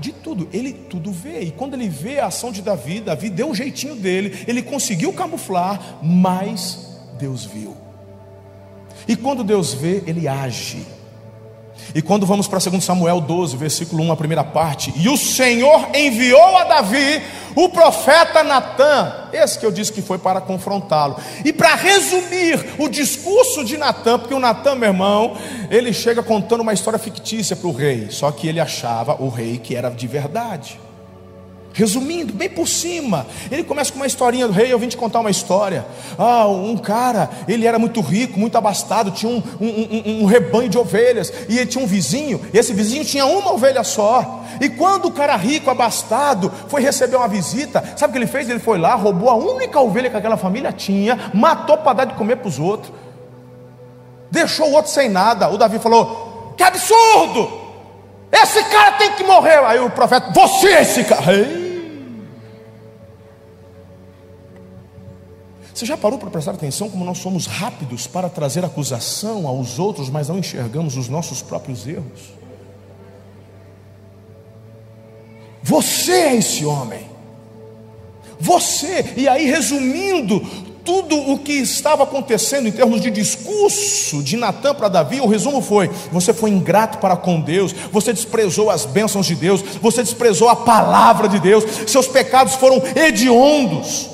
De 0.00 0.12
tudo, 0.12 0.48
ele 0.52 0.72
tudo 0.72 1.12
vê. 1.12 1.40
E 1.40 1.50
quando 1.50 1.74
ele 1.74 1.88
vê 1.88 2.20
a 2.20 2.26
ação 2.26 2.52
de 2.52 2.62
Davi, 2.62 3.00
Davi 3.00 3.28
deu 3.28 3.50
o 3.50 3.54
jeitinho 3.54 3.96
dele, 3.96 4.44
ele 4.46 4.62
conseguiu 4.62 5.12
camuflar, 5.12 5.98
mas 6.02 6.98
Deus 7.18 7.44
viu. 7.44 7.76
E 9.08 9.16
quando 9.16 9.42
Deus 9.42 9.74
vê, 9.74 10.02
ele 10.06 10.28
age. 10.28 10.86
E 11.94 12.00
quando 12.00 12.26
vamos 12.26 12.48
para 12.48 12.58
2 12.58 12.82
Samuel 12.82 13.20
12, 13.20 13.56
versículo 13.56 14.02
1, 14.04 14.12
a 14.12 14.16
primeira 14.16 14.44
parte, 14.44 14.92
e 14.96 15.08
o 15.08 15.16
Senhor 15.16 15.88
enviou 15.94 16.56
a 16.56 16.64
Davi 16.64 17.22
o 17.54 17.68
profeta 17.68 18.42
Natã, 18.42 19.28
esse 19.32 19.58
que 19.58 19.66
eu 19.66 19.70
disse 19.70 19.92
que 19.92 20.00
foi 20.00 20.18
para 20.18 20.40
confrontá-lo. 20.40 21.16
E 21.44 21.52
para 21.52 21.74
resumir 21.74 22.64
o 22.78 22.88
discurso 22.88 23.64
de 23.64 23.76
Natã, 23.76 24.18
porque 24.18 24.34
o 24.34 24.40
Natã, 24.40 24.74
meu 24.74 24.88
irmão, 24.88 25.36
ele 25.70 25.92
chega 25.92 26.22
contando 26.22 26.62
uma 26.62 26.72
história 26.72 26.98
fictícia 26.98 27.54
para 27.54 27.68
o 27.68 27.72
rei, 27.72 28.08
só 28.10 28.30
que 28.30 28.48
ele 28.48 28.60
achava 28.60 29.22
o 29.22 29.28
rei 29.28 29.58
que 29.58 29.76
era 29.76 29.90
de 29.90 30.06
verdade. 30.06 30.80
Resumindo, 31.74 32.34
bem 32.34 32.50
por 32.50 32.68
cima, 32.68 33.26
ele 33.50 33.64
começa 33.64 33.90
com 33.90 33.96
uma 33.96 34.06
historinha 34.06 34.46
do 34.46 34.52
rei. 34.52 34.72
Eu 34.72 34.78
vim 34.78 34.88
te 34.88 34.96
contar 34.96 35.20
uma 35.20 35.30
história. 35.30 35.86
Ah, 36.18 36.46
um 36.46 36.76
cara, 36.76 37.30
ele 37.48 37.66
era 37.66 37.78
muito 37.78 38.00
rico, 38.00 38.38
muito 38.38 38.56
abastado, 38.58 39.10
tinha 39.10 39.30
um, 39.30 39.42
um, 39.60 39.66
um, 39.66 40.22
um 40.22 40.24
rebanho 40.26 40.68
de 40.68 40.76
ovelhas, 40.76 41.32
e 41.48 41.56
ele 41.56 41.66
tinha 41.66 41.82
um 41.82 41.86
vizinho, 41.86 42.40
e 42.52 42.58
esse 42.58 42.72
vizinho 42.72 43.04
tinha 43.04 43.24
uma 43.24 43.52
ovelha 43.52 43.82
só. 43.82 44.44
E 44.60 44.68
quando 44.68 45.06
o 45.06 45.12
cara 45.12 45.34
rico, 45.36 45.70
abastado, 45.70 46.52
foi 46.68 46.82
receber 46.82 47.16
uma 47.16 47.28
visita, 47.28 47.82
sabe 47.96 48.10
o 48.10 48.12
que 48.12 48.18
ele 48.18 48.26
fez? 48.26 48.48
Ele 48.48 48.58
foi 48.58 48.78
lá, 48.78 48.94
roubou 48.94 49.30
a 49.30 49.34
única 49.34 49.80
ovelha 49.80 50.10
que 50.10 50.16
aquela 50.16 50.36
família 50.36 50.72
tinha, 50.72 51.30
matou 51.32 51.78
para 51.78 51.92
dar 51.94 52.04
de 52.04 52.14
comer 52.14 52.36
para 52.36 52.48
os 52.48 52.58
outros, 52.58 52.92
deixou 54.30 54.68
o 54.68 54.72
outro 54.72 54.90
sem 54.90 55.08
nada. 55.08 55.48
O 55.48 55.56
Davi 55.56 55.78
falou: 55.78 56.54
Que 56.56 56.62
absurdo! 56.62 57.62
Esse 58.32 58.64
cara 58.64 58.92
tem 58.92 59.12
que 59.12 59.24
morrer. 59.24 59.58
Aí 59.64 59.78
o 59.78 59.90
profeta, 59.90 60.30
você 60.32 60.68
é 60.68 60.82
esse 60.82 61.04
cara. 61.04 61.34
Ei. 61.34 61.61
Você 65.74 65.86
já 65.86 65.96
parou 65.96 66.18
para 66.18 66.30
prestar 66.30 66.52
atenção 66.52 66.88
como 66.90 67.04
nós 67.04 67.18
somos 67.18 67.46
rápidos 67.46 68.06
para 68.06 68.28
trazer 68.28 68.64
acusação 68.64 69.46
aos 69.46 69.78
outros, 69.78 70.10
mas 70.10 70.28
não 70.28 70.38
enxergamos 70.38 70.96
os 70.96 71.08
nossos 71.08 71.40
próprios 71.40 71.86
erros? 71.86 72.42
Você 75.62 76.12
é 76.12 76.36
esse 76.36 76.64
homem. 76.66 77.10
Você, 78.38 79.14
e 79.16 79.28
aí 79.28 79.46
resumindo 79.46 80.44
tudo 80.84 81.16
o 81.16 81.38
que 81.38 81.52
estava 81.52 82.02
acontecendo 82.02 82.68
em 82.68 82.72
termos 82.72 83.00
de 83.00 83.10
discurso 83.10 84.22
de 84.22 84.36
Natan 84.36 84.74
para 84.74 84.88
Davi, 84.88 85.20
o 85.20 85.28
resumo 85.28 85.62
foi: 85.62 85.88
você 86.10 86.34
foi 86.34 86.50
ingrato 86.50 86.98
para 86.98 87.16
com 87.16 87.40
Deus, 87.40 87.72
você 87.92 88.12
desprezou 88.12 88.68
as 88.68 88.84
bênçãos 88.84 89.26
de 89.26 89.36
Deus, 89.36 89.62
você 89.80 90.02
desprezou 90.02 90.48
a 90.48 90.56
palavra 90.56 91.28
de 91.28 91.38
Deus, 91.38 91.64
seus 91.86 92.08
pecados 92.08 92.56
foram 92.56 92.82
hediondos. 92.96 94.11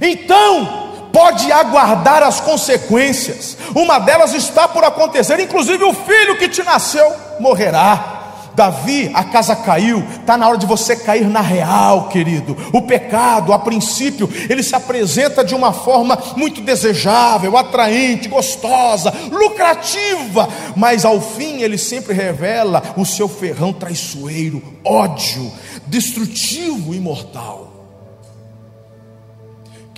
Então, 0.00 0.88
pode 1.12 1.50
aguardar 1.50 2.22
as 2.22 2.40
consequências, 2.40 3.56
uma 3.74 3.98
delas 3.98 4.34
está 4.34 4.68
por 4.68 4.84
acontecer, 4.84 5.40
inclusive 5.40 5.82
o 5.84 5.94
filho 5.94 6.38
que 6.38 6.48
te 6.48 6.62
nasceu 6.62 7.10
morrerá. 7.40 8.16
Davi, 8.54 9.08
a 9.14 9.22
casa 9.22 9.54
caiu, 9.54 10.04
está 10.20 10.36
na 10.36 10.48
hora 10.48 10.58
de 10.58 10.66
você 10.66 10.96
cair 10.96 11.28
na 11.28 11.40
real, 11.40 12.08
querido. 12.08 12.56
O 12.72 12.82
pecado, 12.82 13.52
a 13.52 13.58
princípio, 13.60 14.28
ele 14.50 14.64
se 14.64 14.74
apresenta 14.74 15.44
de 15.44 15.54
uma 15.54 15.72
forma 15.72 16.18
muito 16.36 16.60
desejável, 16.60 17.56
atraente, 17.56 18.28
gostosa, 18.28 19.14
lucrativa, 19.30 20.48
mas 20.74 21.04
ao 21.04 21.20
fim 21.20 21.62
ele 21.62 21.78
sempre 21.78 22.12
revela 22.12 22.82
o 22.96 23.06
seu 23.06 23.28
ferrão 23.28 23.72
traiçoeiro, 23.72 24.60
ódio, 24.84 25.52
destrutivo 25.86 26.92
e 26.92 26.98
mortal. 26.98 27.67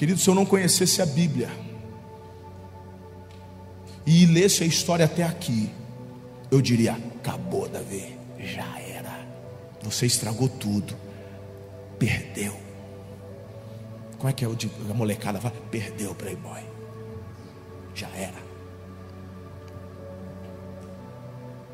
Querido, 0.01 0.19
se 0.19 0.31
eu 0.31 0.35
não 0.35 0.47
conhecesse 0.47 1.03
a 1.03 1.05
Bíblia 1.05 1.51
e 4.07 4.25
lesse 4.25 4.63
a 4.63 4.67
história 4.67 5.05
até 5.05 5.23
aqui, 5.23 5.69
eu 6.51 6.63
diria: 6.63 6.99
acabou, 7.19 7.69
Davi 7.69 8.17
já 8.39 8.81
era. 8.81 9.29
Você 9.83 10.07
estragou 10.07 10.49
tudo. 10.49 10.97
Perdeu. 11.99 12.57
Como 14.17 14.31
é 14.31 14.33
que 14.33 14.43
é 14.43 14.49
o 14.49 14.57
de, 14.57 14.71
a 14.91 14.95
molecada 14.95 15.39
fala? 15.39 15.55
Perdeu 15.71 16.13
o 16.13 16.15
Playboy. 16.15 16.63
Já 17.95 18.09
era. 18.17 18.41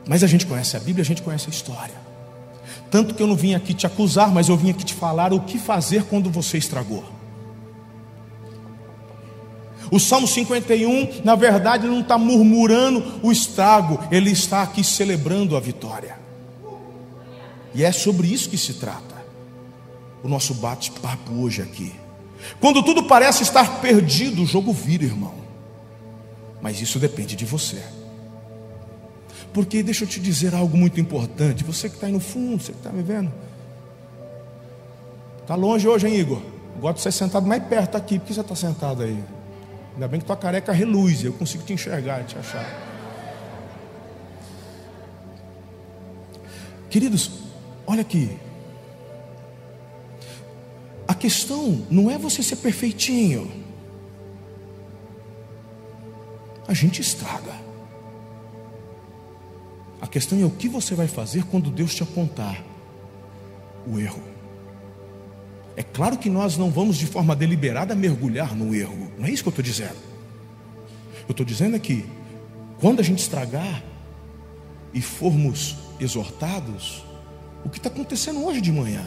Mas 0.08 0.24
a 0.24 0.26
gente 0.26 0.46
conhece 0.46 0.76
a 0.76 0.80
Bíblia, 0.80 1.02
a 1.02 1.06
gente 1.06 1.22
conhece 1.22 1.46
a 1.46 1.50
história. 1.50 1.94
Tanto 2.90 3.14
que 3.14 3.22
eu 3.22 3.28
não 3.28 3.36
vim 3.36 3.54
aqui 3.54 3.72
te 3.72 3.86
acusar, 3.86 4.32
mas 4.32 4.48
eu 4.48 4.56
vim 4.56 4.70
aqui 4.70 4.84
te 4.84 4.94
falar 4.94 5.32
o 5.32 5.42
que 5.42 5.60
fazer 5.60 6.02
quando 6.06 6.28
você 6.28 6.58
estragou. 6.58 7.15
O 9.90 10.00
Salmo 10.00 10.26
51, 10.26 11.22
na 11.24 11.34
verdade, 11.34 11.86
não 11.86 12.00
está 12.00 12.18
murmurando 12.18 13.20
o 13.22 13.30
estrago, 13.30 13.98
ele 14.10 14.30
está 14.30 14.62
aqui 14.62 14.82
celebrando 14.82 15.56
a 15.56 15.60
vitória. 15.60 16.18
E 17.74 17.84
é 17.84 17.92
sobre 17.92 18.26
isso 18.26 18.48
que 18.48 18.58
se 18.58 18.74
trata 18.74 19.16
o 20.22 20.28
nosso 20.28 20.54
bate-papo 20.54 21.32
hoje 21.40 21.62
aqui. 21.62 21.92
Quando 22.60 22.82
tudo 22.82 23.04
parece 23.04 23.42
estar 23.42 23.80
perdido, 23.80 24.42
o 24.42 24.46
jogo 24.46 24.72
vira, 24.72 25.04
irmão. 25.04 25.34
Mas 26.60 26.80
isso 26.80 26.98
depende 26.98 27.36
de 27.36 27.44
você. 27.44 27.82
Porque 29.52 29.82
deixa 29.82 30.04
eu 30.04 30.08
te 30.08 30.20
dizer 30.20 30.54
algo 30.54 30.76
muito 30.76 31.00
importante. 31.00 31.64
Você 31.64 31.88
que 31.88 31.94
está 31.94 32.06
aí 32.06 32.12
no 32.12 32.20
fundo, 32.20 32.62
você 32.62 32.72
que 32.72 32.78
está 32.78 32.90
me 32.90 33.02
vendo. 33.02 33.32
Está 35.42 35.54
longe 35.54 35.86
hoje, 35.86 36.08
hein, 36.08 36.16
Igor? 36.16 36.42
gosto 36.80 36.96
de 36.96 37.02
ser 37.02 37.12
sentado 37.12 37.46
mais 37.46 37.62
perto 37.64 37.96
aqui. 37.96 38.18
Por 38.18 38.26
que 38.26 38.34
você 38.34 38.40
está 38.40 38.54
sentado 38.54 39.02
aí? 39.02 39.22
Ainda 39.96 40.06
bem 40.06 40.20
que 40.20 40.26
tua 40.26 40.36
careca 40.36 40.72
reluz. 40.72 41.24
Eu 41.24 41.32
consigo 41.32 41.64
te 41.64 41.72
enxergar, 41.72 42.22
te 42.24 42.38
achar. 42.38 42.64
Queridos, 46.88 47.46
Olha 47.86 48.00
aqui. 48.00 48.36
A 51.06 51.14
questão 51.14 51.86
não 51.88 52.10
é 52.10 52.18
você 52.18 52.42
ser 52.42 52.56
perfeitinho. 52.56 53.64
A 56.66 56.74
gente 56.74 57.00
estraga. 57.00 57.54
A 60.00 60.06
questão 60.06 60.40
é 60.40 60.44
o 60.44 60.50
que 60.50 60.68
você 60.68 60.94
vai 60.94 61.06
fazer 61.06 61.44
quando 61.44 61.70
Deus 61.70 61.94
te 61.94 62.02
apontar 62.02 62.62
o 63.86 63.98
erro. 64.00 64.35
É 65.76 65.82
claro 65.82 66.16
que 66.16 66.30
nós 66.30 66.56
não 66.56 66.70
vamos 66.70 66.96
de 66.96 67.06
forma 67.06 67.36
deliberada 67.36 67.94
mergulhar 67.94 68.54
no 68.56 68.74
erro. 68.74 69.12
Não 69.18 69.26
é 69.26 69.30
isso 69.30 69.42
que 69.42 69.48
eu 69.48 69.50
estou 69.50 69.64
dizendo. 69.64 69.96
Eu 71.28 71.32
estou 71.32 71.44
dizendo 71.44 71.76
é 71.76 71.78
que 71.78 72.06
quando 72.80 73.00
a 73.00 73.02
gente 73.02 73.18
estragar 73.18 73.84
e 74.94 75.02
formos 75.02 75.76
exortados, 76.00 77.04
o 77.64 77.68
que 77.68 77.78
está 77.78 77.90
acontecendo 77.90 78.42
hoje 78.44 78.60
de 78.60 78.72
manhã. 78.72 79.06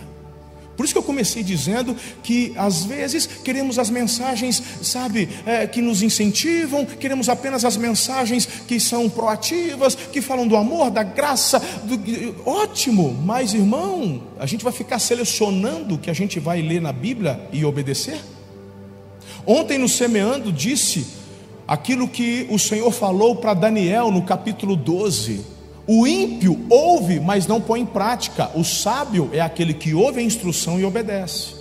Por 0.79 0.85
isso 0.85 0.93
que 0.93 0.97
eu 0.97 1.03
comecei 1.03 1.43
dizendo 1.43 1.93
que 2.23 2.53
às 2.55 2.85
vezes 2.85 3.25
queremos 3.27 3.77
as 3.77 3.89
mensagens, 3.89 4.63
sabe, 4.81 5.27
é, 5.45 5.67
que 5.67 5.81
nos 5.81 6.01
incentivam, 6.01 6.85
queremos 6.85 7.27
apenas 7.27 7.65
as 7.65 7.75
mensagens 7.75 8.47
que 8.65 8.79
são 8.79 9.09
proativas, 9.09 9.93
que 9.93 10.21
falam 10.21 10.47
do 10.47 10.55
amor, 10.55 10.89
da 10.89 11.03
graça, 11.03 11.61
do... 11.83 12.49
ótimo, 12.49 13.13
mas 13.25 13.53
irmão, 13.53 14.23
a 14.39 14.45
gente 14.45 14.63
vai 14.63 14.71
ficar 14.71 14.99
selecionando 14.99 15.95
o 15.95 15.97
que 15.97 16.09
a 16.09 16.13
gente 16.13 16.39
vai 16.39 16.61
ler 16.61 16.79
na 16.81 16.93
Bíblia 16.93 17.41
e 17.51 17.65
obedecer? 17.65 18.21
Ontem 19.45 19.77
no 19.77 19.89
Semeando 19.89 20.49
disse 20.49 21.07
aquilo 21.67 22.07
que 22.07 22.47
o 22.49 22.57
Senhor 22.57 22.89
falou 22.93 23.35
para 23.35 23.53
Daniel 23.53 24.11
no 24.11 24.21
capítulo 24.21 24.77
12 24.77 25.58
o 25.91 26.05
ímpio 26.05 26.67
ouve, 26.69 27.19
mas 27.19 27.47
não 27.47 27.59
põe 27.59 27.79
em 27.79 27.85
prática. 27.85 28.51
O 28.53 28.63
sábio 28.63 29.27
é 29.33 29.41
aquele 29.41 29.73
que 29.73 29.95
ouve 29.95 30.19
a 30.19 30.23
instrução 30.23 30.79
e 30.79 30.85
obedece. 30.85 31.55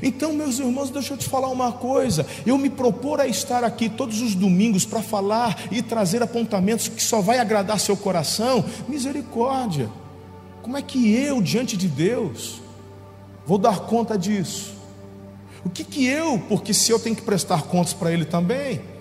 Então, 0.00 0.32
meus 0.32 0.60
irmãos, 0.60 0.90
deixa 0.90 1.14
eu 1.14 1.18
te 1.18 1.28
falar 1.28 1.48
uma 1.48 1.72
coisa. 1.72 2.24
Eu 2.46 2.56
me 2.56 2.70
propor 2.70 3.20
a 3.20 3.26
estar 3.26 3.64
aqui 3.64 3.88
todos 3.88 4.22
os 4.22 4.36
domingos 4.36 4.84
para 4.84 5.02
falar 5.02 5.64
e 5.72 5.82
trazer 5.82 6.22
apontamentos 6.22 6.86
que 6.86 7.02
só 7.02 7.20
vai 7.20 7.40
agradar 7.40 7.80
seu 7.80 7.96
coração. 7.96 8.64
Misericórdia. 8.86 9.90
Como 10.62 10.76
é 10.76 10.82
que 10.82 11.12
eu, 11.12 11.42
diante 11.42 11.76
de 11.76 11.88
Deus, 11.88 12.62
vou 13.44 13.58
dar 13.58 13.80
conta 13.80 14.16
disso? 14.16 14.74
O 15.64 15.70
que 15.70 15.82
que 15.82 16.06
eu, 16.06 16.38
porque 16.48 16.72
se 16.72 16.92
eu 16.92 17.00
tenho 17.00 17.16
que 17.16 17.22
prestar 17.22 17.62
contas 17.62 17.92
para 17.92 18.12
Ele 18.12 18.24
também, 18.24 18.91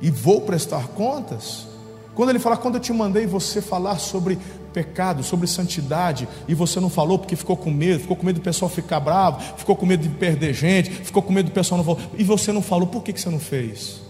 e 0.00 0.10
vou 0.10 0.40
prestar 0.40 0.88
contas? 0.88 1.66
Quando 2.14 2.30
ele 2.30 2.38
fala, 2.38 2.56
quando 2.56 2.74
eu 2.74 2.80
te 2.80 2.92
mandei 2.92 3.26
você 3.26 3.62
falar 3.62 3.98
sobre 3.98 4.38
pecado, 4.72 5.22
sobre 5.22 5.46
santidade, 5.46 6.28
e 6.48 6.54
você 6.54 6.80
não 6.80 6.90
falou 6.90 7.18
porque 7.18 7.36
ficou 7.36 7.56
com 7.56 7.70
medo, 7.70 8.00
ficou 8.00 8.16
com 8.16 8.26
medo 8.26 8.40
do 8.40 8.42
pessoal 8.42 8.68
ficar 8.68 9.00
bravo, 9.00 9.40
ficou 9.56 9.76
com 9.76 9.86
medo 9.86 10.02
de 10.02 10.08
perder 10.08 10.52
gente, 10.52 10.90
ficou 10.90 11.22
com 11.22 11.32
medo 11.32 11.46
do 11.46 11.52
pessoal 11.52 11.78
não 11.78 11.84
falar, 11.84 12.08
e 12.18 12.24
você 12.24 12.52
não 12.52 12.60
falou, 12.62 12.88
por 12.88 13.02
que, 13.02 13.12
que 13.12 13.20
você 13.20 13.30
não 13.30 13.38
fez? 13.38 14.00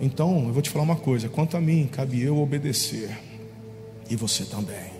Então, 0.00 0.44
eu 0.46 0.52
vou 0.52 0.62
te 0.62 0.70
falar 0.70 0.84
uma 0.84 0.96
coisa: 0.96 1.28
quanto 1.28 1.56
a 1.56 1.60
mim, 1.60 1.88
cabe 1.90 2.22
eu 2.22 2.40
obedecer, 2.40 3.18
e 4.08 4.16
você 4.16 4.44
também. 4.44 4.94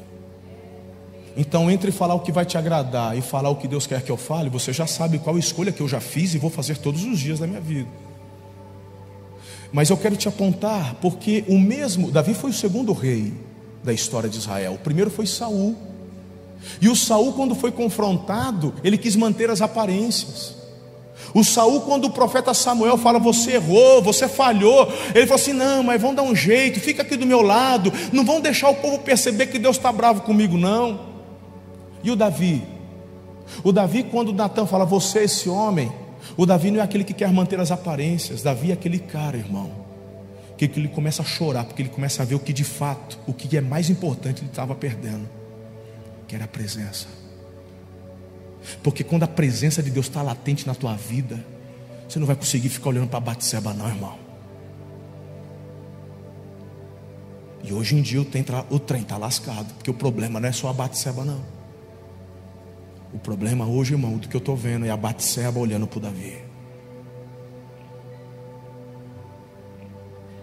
Então, 1.36 1.70
entre 1.70 1.90
falar 1.90 2.14
o 2.14 2.20
que 2.20 2.30
vai 2.30 2.44
te 2.44 2.56
agradar 2.56 3.18
e 3.18 3.20
falar 3.20 3.50
o 3.50 3.56
que 3.56 3.66
Deus 3.66 3.86
quer 3.86 4.02
que 4.02 4.10
eu 4.10 4.16
fale, 4.16 4.48
você 4.48 4.72
já 4.72 4.86
sabe 4.86 5.18
qual 5.18 5.36
escolha 5.36 5.72
que 5.72 5.80
eu 5.80 5.88
já 5.88 6.00
fiz 6.00 6.34
e 6.34 6.38
vou 6.38 6.50
fazer 6.50 6.78
todos 6.78 7.04
os 7.04 7.18
dias 7.18 7.40
da 7.40 7.46
minha 7.46 7.60
vida. 7.60 7.88
Mas 9.74 9.90
eu 9.90 9.96
quero 9.96 10.14
te 10.14 10.28
apontar, 10.28 10.94
porque 11.00 11.44
o 11.48 11.58
mesmo, 11.58 12.12
Davi 12.12 12.32
foi 12.32 12.50
o 12.50 12.52
segundo 12.52 12.92
rei 12.92 13.34
da 13.82 13.92
história 13.92 14.30
de 14.30 14.38
Israel. 14.38 14.74
O 14.74 14.78
primeiro 14.78 15.10
foi 15.10 15.26
Saul. 15.26 15.76
E 16.80 16.88
o 16.88 16.94
Saul, 16.94 17.32
quando 17.32 17.56
foi 17.56 17.72
confrontado, 17.72 18.72
ele 18.84 18.96
quis 18.96 19.16
manter 19.16 19.50
as 19.50 19.60
aparências. 19.60 20.54
O 21.34 21.42
Saul, 21.42 21.80
quando 21.80 22.04
o 22.04 22.10
profeta 22.10 22.54
Samuel 22.54 22.96
fala, 22.96 23.18
você 23.18 23.54
errou, 23.54 24.00
você 24.00 24.28
falhou, 24.28 24.86
ele 25.12 25.26
falou 25.26 25.42
assim: 25.42 25.52
não, 25.52 25.82
mas 25.82 26.00
vão 26.00 26.14
dar 26.14 26.22
um 26.22 26.36
jeito, 26.36 26.78
fica 26.78 27.02
aqui 27.02 27.16
do 27.16 27.26
meu 27.26 27.42
lado, 27.42 27.92
não 28.12 28.24
vão 28.24 28.40
deixar 28.40 28.68
o 28.68 28.76
povo 28.76 29.00
perceber 29.00 29.48
que 29.48 29.58
Deus 29.58 29.76
está 29.76 29.90
bravo 29.90 30.20
comigo, 30.20 30.56
não. 30.56 31.00
E 32.04 32.12
o 32.12 32.16
Davi? 32.16 32.62
O 33.64 33.72
Davi, 33.72 34.04
quando 34.04 34.32
Natan 34.32 34.66
fala, 34.66 34.84
você 34.84 35.18
é 35.18 35.24
esse 35.24 35.48
homem, 35.48 35.90
o 36.36 36.44
Davi 36.44 36.70
não 36.70 36.80
é 36.80 36.82
aquele 36.82 37.04
que 37.04 37.14
quer 37.14 37.32
manter 37.32 37.60
as 37.60 37.70
aparências. 37.70 38.42
Davi 38.42 38.70
é 38.70 38.74
aquele 38.74 38.98
cara, 38.98 39.36
irmão, 39.36 39.70
que 40.56 40.64
ele 40.64 40.88
começa 40.88 41.22
a 41.22 41.24
chorar, 41.24 41.64
porque 41.64 41.82
ele 41.82 41.88
começa 41.88 42.22
a 42.22 42.24
ver 42.24 42.34
o 42.34 42.40
que 42.40 42.52
de 42.52 42.64
fato, 42.64 43.18
o 43.26 43.32
que 43.32 43.56
é 43.56 43.60
mais 43.60 43.90
importante 43.90 44.40
ele 44.42 44.50
estava 44.50 44.74
perdendo, 44.74 45.28
que 46.26 46.34
era 46.34 46.44
a 46.44 46.48
presença. 46.48 47.06
Porque 48.82 49.04
quando 49.04 49.24
a 49.24 49.28
presença 49.28 49.82
de 49.82 49.90
Deus 49.90 50.06
está 50.06 50.22
latente 50.22 50.66
na 50.66 50.74
tua 50.74 50.94
vida, 50.96 51.44
você 52.08 52.18
não 52.18 52.26
vai 52.26 52.36
conseguir 52.36 52.68
ficar 52.68 52.88
olhando 52.90 53.08
para 53.08 53.20
Batseba, 53.20 53.72
não, 53.74 53.88
irmão. 53.88 54.18
E 57.62 57.72
hoje 57.72 57.96
em 57.96 58.02
dia 58.02 58.20
o 58.20 58.78
trem 58.78 59.02
está 59.02 59.16
lascado, 59.16 59.72
porque 59.74 59.90
o 59.90 59.94
problema 59.94 60.38
não 60.38 60.48
é 60.48 60.52
só 60.52 60.68
a 60.68 60.72
Batseba, 60.72 61.24
não. 61.24 61.40
O 63.14 63.18
problema 63.18 63.64
hoje, 63.64 63.94
irmão, 63.94 64.18
do 64.18 64.28
que 64.28 64.34
eu 64.34 64.40
estou 64.40 64.56
vendo 64.56 64.84
é 64.84 64.90
a 64.90 64.96
Batseba 64.96 65.60
olhando 65.60 65.86
para 65.86 65.98
o 65.98 66.00
Davi. 66.02 66.36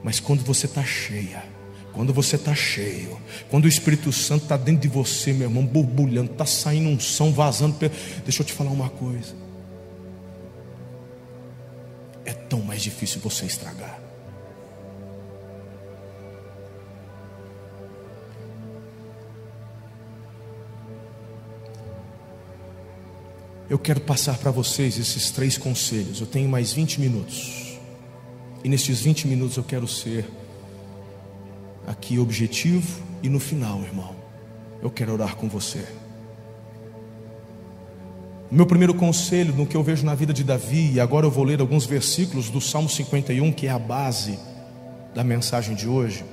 Mas 0.02 0.22
quando 0.22 0.42
você 0.44 0.68
está 0.68 0.82
cheia, 0.82 1.44
quando 1.92 2.14
você 2.14 2.38
está 2.38 2.56
cheio, 2.56 3.20
quando 3.50 3.66
o 3.66 3.68
Espírito 3.68 4.12
Santo 4.14 4.44
está 4.44 4.56
dentro 4.56 4.84
de 4.84 4.88
você, 4.88 5.34
meu 5.34 5.50
irmão, 5.50 5.66
borbulhando, 5.66 6.32
está 6.32 6.46
saindo 6.46 6.90
um 6.90 6.98
som, 6.98 7.32
vazando. 7.34 7.76
Deixa 8.24 8.42
eu 8.42 8.46
te 8.46 8.54
falar 8.54 8.72
uma 8.72 8.90
coisa. 8.90 9.36
É 12.24 12.32
tão 12.32 12.62
mais 12.62 12.82
difícil 12.82 13.20
você 13.20 13.46
estragar. 13.46 14.01
Eu 23.72 23.80
quero 23.80 24.02
passar 24.02 24.38
para 24.38 24.52
vocês 24.52 25.00
esses 25.00 25.32
três 25.32 25.58
conselhos. 25.58 26.20
Eu 26.20 26.28
tenho 26.28 26.50
mais 26.50 26.74
20 26.74 27.00
minutos. 27.00 27.80
E 28.66 28.68
nesses 28.68 29.00
20 29.00 29.30
minutos 29.30 29.56
eu 29.56 29.64
quero 29.64 29.88
ser 29.88 30.30
aqui 31.88 32.20
objetivo 32.20 33.02
e 33.24 33.30
no 33.30 33.40
final, 33.40 33.82
irmão, 33.82 34.14
eu 34.84 34.92
quero 34.92 35.14
orar 35.14 35.38
com 35.38 35.48
você. 35.48 35.86
O 38.52 38.56
meu 38.56 38.66
primeiro 38.66 38.94
conselho, 38.94 39.56
no 39.56 39.66
que 39.66 39.78
eu 39.78 39.84
vejo 39.84 40.06
na 40.06 40.16
vida 40.16 40.34
de 40.34 40.44
Davi, 40.44 40.92
e 40.96 41.00
agora 41.00 41.26
eu 41.26 41.32
vou 41.32 41.46
ler 41.46 41.62
alguns 41.62 41.86
versículos 41.86 42.50
do 42.50 42.60
Salmo 42.60 42.90
51, 42.90 43.54
que 43.54 43.68
é 43.68 43.72
a 43.72 43.80
base 43.80 44.38
da 45.16 45.24
mensagem 45.24 45.78
de 45.78 45.88
hoje. 45.88 46.26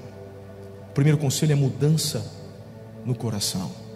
O 0.90 0.92
primeiro 0.92 1.16
conselho 1.16 1.52
é 1.52 1.54
mudança 1.54 2.28
no 3.06 3.14
coração. 3.14 3.87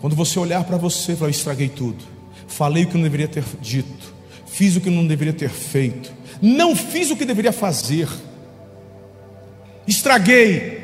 Quando 0.00 0.14
você 0.14 0.38
olhar 0.38 0.64
para 0.64 0.76
você, 0.76 1.14
falar, 1.16 1.28
eu 1.28 1.32
estraguei 1.32 1.68
tudo, 1.68 2.04
falei 2.46 2.84
o 2.84 2.88
que 2.88 2.94
não 2.94 3.02
deveria 3.02 3.28
ter 3.28 3.44
dito, 3.60 4.14
fiz 4.46 4.76
o 4.76 4.80
que 4.80 4.90
não 4.90 5.06
deveria 5.06 5.32
ter 5.32 5.50
feito, 5.50 6.12
não 6.42 6.76
fiz 6.76 7.10
o 7.10 7.16
que 7.16 7.24
deveria 7.24 7.52
fazer, 7.52 8.08
estraguei. 9.86 10.82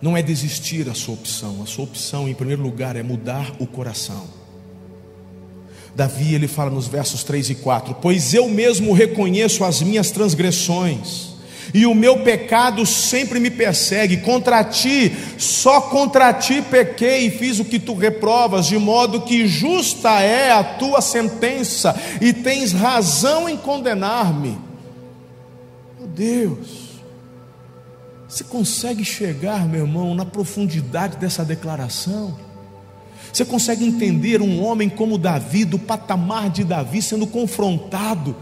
Não 0.00 0.14
é 0.16 0.22
desistir 0.22 0.88
a 0.90 0.94
sua 0.94 1.14
opção, 1.14 1.62
a 1.62 1.66
sua 1.66 1.84
opção, 1.84 2.28
em 2.28 2.34
primeiro 2.34 2.62
lugar, 2.62 2.96
é 2.96 3.02
mudar 3.02 3.56
o 3.58 3.66
coração. 3.66 4.28
Davi 5.96 6.34
ele 6.34 6.46
fala 6.46 6.70
nos 6.70 6.86
versos 6.86 7.24
3 7.24 7.50
e 7.50 7.54
4: 7.54 7.94
Pois 8.02 8.34
eu 8.34 8.48
mesmo 8.48 8.92
reconheço 8.92 9.64
as 9.64 9.80
minhas 9.80 10.10
transgressões, 10.10 11.35
e 11.72 11.86
o 11.86 11.94
meu 11.94 12.18
pecado 12.22 12.84
sempre 12.86 13.40
me 13.40 13.50
persegue. 13.50 14.18
Contra 14.18 14.62
ti, 14.64 15.14
só 15.38 15.80
contra 15.80 16.32
ti 16.32 16.62
pequei 16.62 17.26
e 17.26 17.30
fiz 17.30 17.58
o 17.58 17.64
que 17.64 17.78
tu 17.78 17.94
reprovas, 17.94 18.66
de 18.66 18.78
modo 18.78 19.22
que 19.22 19.46
justa 19.46 20.20
é 20.20 20.50
a 20.52 20.62
tua 20.62 21.00
sentença, 21.00 21.94
e 22.20 22.32
tens 22.32 22.72
razão 22.72 23.48
em 23.48 23.56
condenar-me. 23.56 24.58
Meu 25.98 26.08
Deus, 26.08 26.86
você 28.28 28.44
consegue 28.44 29.04
chegar, 29.04 29.66
meu 29.66 29.86
irmão, 29.86 30.14
na 30.14 30.24
profundidade 30.24 31.16
dessa 31.16 31.44
declaração? 31.44 32.36
Você 33.32 33.44
consegue 33.44 33.84
entender 33.84 34.40
um 34.40 34.64
homem 34.64 34.88
como 34.88 35.18
Davi, 35.18 35.64
do 35.64 35.78
patamar 35.78 36.48
de 36.48 36.64
Davi, 36.64 37.02
sendo 37.02 37.26
confrontado, 37.26 38.34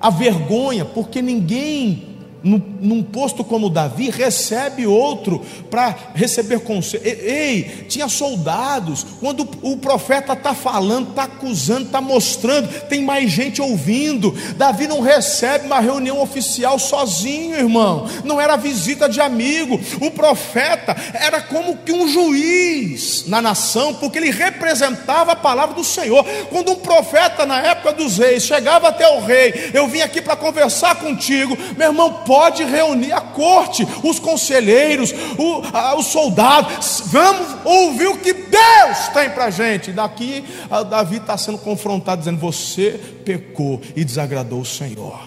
a 0.00 0.10
vergonha, 0.10 0.84
porque 0.84 1.20
ninguém 1.20 2.11
num, 2.42 3.02
posto 3.02 3.44
como 3.44 3.70
Davi, 3.70 4.10
recebe 4.10 4.86
outro 4.86 5.40
para 5.70 5.94
receber 6.14 6.60
conselho. 6.60 7.02
Ei, 7.04 7.86
tinha 7.88 8.08
soldados. 8.08 9.06
Quando 9.20 9.48
o 9.62 9.76
profeta 9.76 10.32
está 10.32 10.54
falando, 10.54 11.10
está 11.10 11.24
acusando, 11.24 11.82
está 11.82 12.00
mostrando, 12.00 12.68
tem 12.88 13.02
mais 13.02 13.30
gente 13.30 13.62
ouvindo. 13.62 14.34
Davi 14.56 14.86
não 14.86 15.00
recebe 15.00 15.66
uma 15.66 15.80
reunião 15.80 16.20
oficial 16.20 16.78
sozinho, 16.78 17.56
irmão. 17.56 18.08
Não 18.24 18.40
era 18.40 18.56
visita 18.56 19.08
de 19.08 19.20
amigo. 19.20 19.80
O 20.00 20.10
profeta 20.10 20.96
era 21.14 21.40
como 21.40 21.78
que 21.78 21.92
um 21.92 22.08
juiz 22.08 23.24
na 23.26 23.40
nação, 23.40 23.94
porque 23.94 24.18
ele 24.18 24.30
representava 24.30 25.32
a 25.32 25.36
palavra 25.36 25.74
do 25.74 25.84
Senhor. 25.84 26.24
Quando 26.50 26.72
um 26.72 26.76
profeta, 26.76 27.46
na 27.46 27.60
época 27.60 27.92
dos 27.92 28.18
reis, 28.18 28.44
chegava 28.44 28.88
até 28.88 29.06
o 29.08 29.20
rei, 29.20 29.70
eu 29.72 29.86
vim 29.86 30.00
aqui 30.00 30.20
para 30.20 30.36
conversar 30.36 30.96
contigo, 30.96 31.56
meu 31.76 31.88
irmão, 31.88 32.22
pode 32.32 32.64
reunir 32.64 33.12
a 33.12 33.20
corte, 33.20 33.86
os 34.02 34.18
conselheiros, 34.18 35.12
o, 35.36 35.62
a, 35.70 35.94
os 35.98 36.06
soldados. 36.06 37.02
Vamos 37.08 37.46
ouvir 37.62 38.06
o 38.06 38.16
que 38.16 38.32
Deus 38.32 39.08
tem 39.12 39.28
para 39.28 39.44
a 39.44 39.50
gente. 39.50 39.92
Daqui, 39.92 40.42
a 40.70 40.82
Davi 40.82 41.18
está 41.18 41.36
sendo 41.36 41.58
confrontado, 41.58 42.20
dizendo: 42.20 42.38
Você 42.38 42.98
pecou 43.22 43.82
e 43.94 44.02
desagradou 44.02 44.62
o 44.62 44.64
Senhor. 44.64 45.20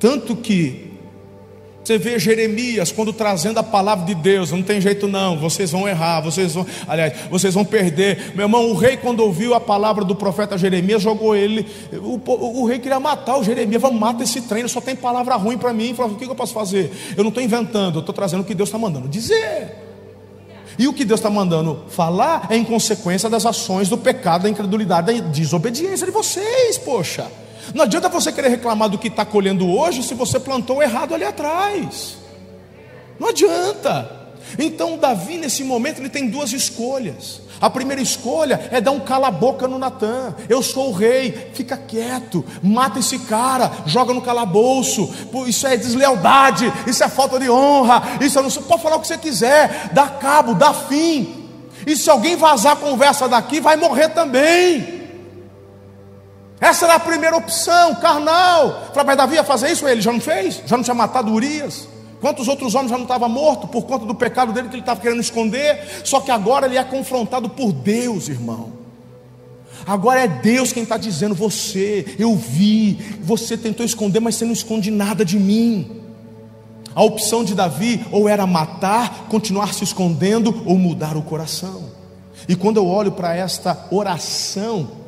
Tanto 0.00 0.34
que 0.34 0.93
você 1.84 1.98
vê 1.98 2.18
Jeremias 2.18 2.90
quando 2.90 3.12
trazendo 3.12 3.58
a 3.58 3.62
palavra 3.62 4.06
de 4.06 4.14
Deus, 4.14 4.50
não 4.50 4.62
tem 4.62 4.80
jeito 4.80 5.06
não, 5.06 5.38
vocês 5.38 5.70
vão 5.70 5.86
errar, 5.86 6.22
vocês 6.22 6.54
vão, 6.54 6.66
aliás, 6.88 7.12
vocês 7.30 7.52
vão 7.52 7.64
perder. 7.64 8.32
Meu 8.34 8.46
irmão, 8.46 8.70
o 8.70 8.74
rei 8.74 8.96
quando 8.96 9.20
ouviu 9.20 9.52
a 9.52 9.60
palavra 9.60 10.02
do 10.02 10.14
profeta 10.14 10.56
Jeremias, 10.56 11.02
jogou 11.02 11.36
ele, 11.36 11.66
o, 11.92 12.18
o, 12.24 12.62
o 12.62 12.66
rei 12.66 12.78
queria 12.78 12.98
matar 12.98 13.36
o 13.36 13.44
Jeremias, 13.44 13.82
vamos 13.82 14.00
matar 14.00 14.24
esse 14.24 14.40
trem, 14.42 14.66
só 14.66 14.80
tem 14.80 14.96
palavra 14.96 15.34
ruim 15.36 15.58
para 15.58 15.74
mim. 15.74 15.92
Falou, 15.92 16.12
o 16.12 16.16
que 16.16 16.24
eu 16.24 16.34
posso 16.34 16.54
fazer? 16.54 16.90
Eu 17.16 17.22
não 17.22 17.28
estou 17.28 17.42
inventando, 17.42 17.96
eu 17.96 18.00
estou 18.00 18.14
trazendo 18.14 18.40
o 18.40 18.44
que 18.44 18.54
Deus 18.54 18.70
está 18.70 18.78
mandando 18.78 19.06
dizer. 19.06 19.84
E 20.78 20.88
o 20.88 20.92
que 20.94 21.04
Deus 21.04 21.20
está 21.20 21.28
mandando 21.28 21.84
falar 21.88 22.46
é 22.48 22.56
em 22.56 22.64
consequência 22.64 23.28
das 23.28 23.44
ações 23.44 23.90
do 23.90 23.98
pecado, 23.98 24.44
da 24.44 24.48
incredulidade, 24.48 25.20
da 25.20 25.28
desobediência 25.28 26.06
de 26.06 26.12
vocês, 26.12 26.78
poxa. 26.78 27.43
Não 27.72 27.84
adianta 27.84 28.08
você 28.08 28.32
querer 28.32 28.48
reclamar 28.48 28.88
do 28.88 28.98
que 28.98 29.08
está 29.08 29.24
colhendo 29.24 29.68
hoje 29.68 30.02
se 30.02 30.14
você 30.14 30.40
plantou 30.40 30.82
errado 30.82 31.14
ali 31.14 31.24
atrás. 31.24 32.16
Não 33.18 33.28
adianta. 33.28 34.24
Então 34.58 34.98
Davi 34.98 35.36
nesse 35.38 35.64
momento 35.64 36.00
ele 36.00 36.08
tem 36.08 36.28
duas 36.28 36.52
escolhas. 36.52 37.42
A 37.60 37.70
primeira 37.70 38.02
escolha 38.02 38.68
é 38.70 38.80
dar 38.80 38.90
um 38.90 39.00
cala-boca 39.00 39.66
no 39.66 39.78
Natan. 39.78 40.34
Eu 40.48 40.62
sou 40.62 40.90
o 40.90 40.92
rei, 40.92 41.50
fica 41.54 41.76
quieto, 41.76 42.44
mata 42.62 42.98
esse 42.98 43.18
cara, 43.20 43.70
joga 43.86 44.12
no 44.12 44.20
calabouço. 44.20 45.12
Isso 45.46 45.66
é 45.66 45.76
deslealdade, 45.76 46.70
isso 46.86 47.02
é 47.02 47.08
falta 47.08 47.38
de 47.38 47.48
honra. 47.48 48.02
Isso 48.20 48.40
não 48.42 48.50
pode 48.50 48.82
falar 48.82 48.96
o 48.96 49.00
que 49.00 49.06
você 49.06 49.18
quiser, 49.18 49.90
dá 49.92 50.08
cabo, 50.08 50.54
dá 50.54 50.74
fim. 50.74 51.48
E 51.86 51.96
se 51.96 52.10
alguém 52.10 52.36
vazar 52.36 52.72
a 52.72 52.76
conversa 52.76 53.28
daqui, 53.28 53.60
vai 53.60 53.76
morrer 53.76 54.08
também. 54.08 55.03
Essa 56.64 56.86
era 56.86 56.94
a 56.94 56.98
primeira 56.98 57.36
opção, 57.36 57.94
carnal. 57.96 58.88
Falei, 58.94 59.08
mas 59.08 59.16
Davi 59.18 59.34
ia 59.34 59.44
fazer 59.44 59.70
isso? 59.70 59.86
Ele 59.86 60.00
já 60.00 60.10
não 60.10 60.18
fez? 60.18 60.62
Já 60.64 60.78
não 60.78 60.82
tinha 60.82 60.94
matado 60.94 61.30
Urias? 61.30 61.86
Quantos 62.22 62.48
outros 62.48 62.74
homens 62.74 62.88
já 62.88 62.96
não 62.96 63.04
estavam 63.04 63.28
mortos 63.28 63.68
por 63.68 63.82
conta 63.82 64.06
do 64.06 64.14
pecado 64.14 64.50
dele 64.50 64.68
que 64.68 64.76
ele 64.76 64.80
estava 64.80 64.98
querendo 64.98 65.20
esconder? 65.20 65.84
Só 66.04 66.20
que 66.20 66.30
agora 66.30 66.64
ele 66.64 66.78
é 66.78 66.82
confrontado 66.82 67.50
por 67.50 67.70
Deus, 67.70 68.30
irmão. 68.30 68.72
Agora 69.86 70.20
é 70.20 70.26
Deus 70.26 70.72
quem 70.72 70.84
está 70.84 70.96
dizendo: 70.96 71.34
Você, 71.34 72.16
eu 72.18 72.34
vi, 72.34 73.18
você 73.20 73.58
tentou 73.58 73.84
esconder, 73.84 74.20
mas 74.20 74.36
você 74.36 74.46
não 74.46 74.54
esconde 74.54 74.90
nada 74.90 75.22
de 75.22 75.38
mim. 75.38 76.00
A 76.94 77.02
opção 77.02 77.44
de 77.44 77.54
Davi 77.54 78.06
ou 78.10 78.26
era 78.26 78.46
matar, 78.46 79.26
continuar 79.28 79.74
se 79.74 79.84
escondendo, 79.84 80.62
ou 80.64 80.78
mudar 80.78 81.14
o 81.14 81.20
coração. 81.22 81.90
E 82.48 82.56
quando 82.56 82.78
eu 82.78 82.86
olho 82.86 83.12
para 83.12 83.36
esta 83.36 83.86
oração, 83.90 85.03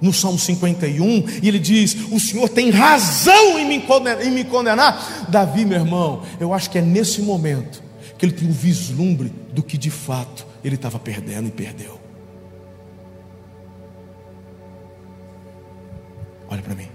no 0.00 0.12
Salmo 0.12 0.38
51, 0.38 1.40
e 1.42 1.48
ele 1.48 1.58
diz: 1.58 1.94
O 2.10 2.18
Senhor 2.18 2.48
tem 2.48 2.70
razão 2.70 3.58
em 3.58 3.66
me, 3.66 3.80
condenar, 3.80 4.26
em 4.26 4.30
me 4.30 4.44
condenar. 4.44 5.26
Davi, 5.28 5.64
meu 5.64 5.78
irmão, 5.78 6.22
eu 6.38 6.54
acho 6.54 6.70
que 6.70 6.78
é 6.78 6.82
nesse 6.82 7.20
momento 7.20 7.82
que 8.16 8.24
ele 8.24 8.32
tem 8.32 8.48
o 8.48 8.50
um 8.50 8.54
vislumbre 8.54 9.32
do 9.52 9.62
que 9.62 9.76
de 9.78 9.90
fato 9.90 10.46
ele 10.64 10.74
estava 10.74 10.98
perdendo 10.98 11.48
e 11.48 11.50
perdeu. 11.50 12.00
Olha 16.48 16.62
para 16.62 16.74
mim. 16.74 16.88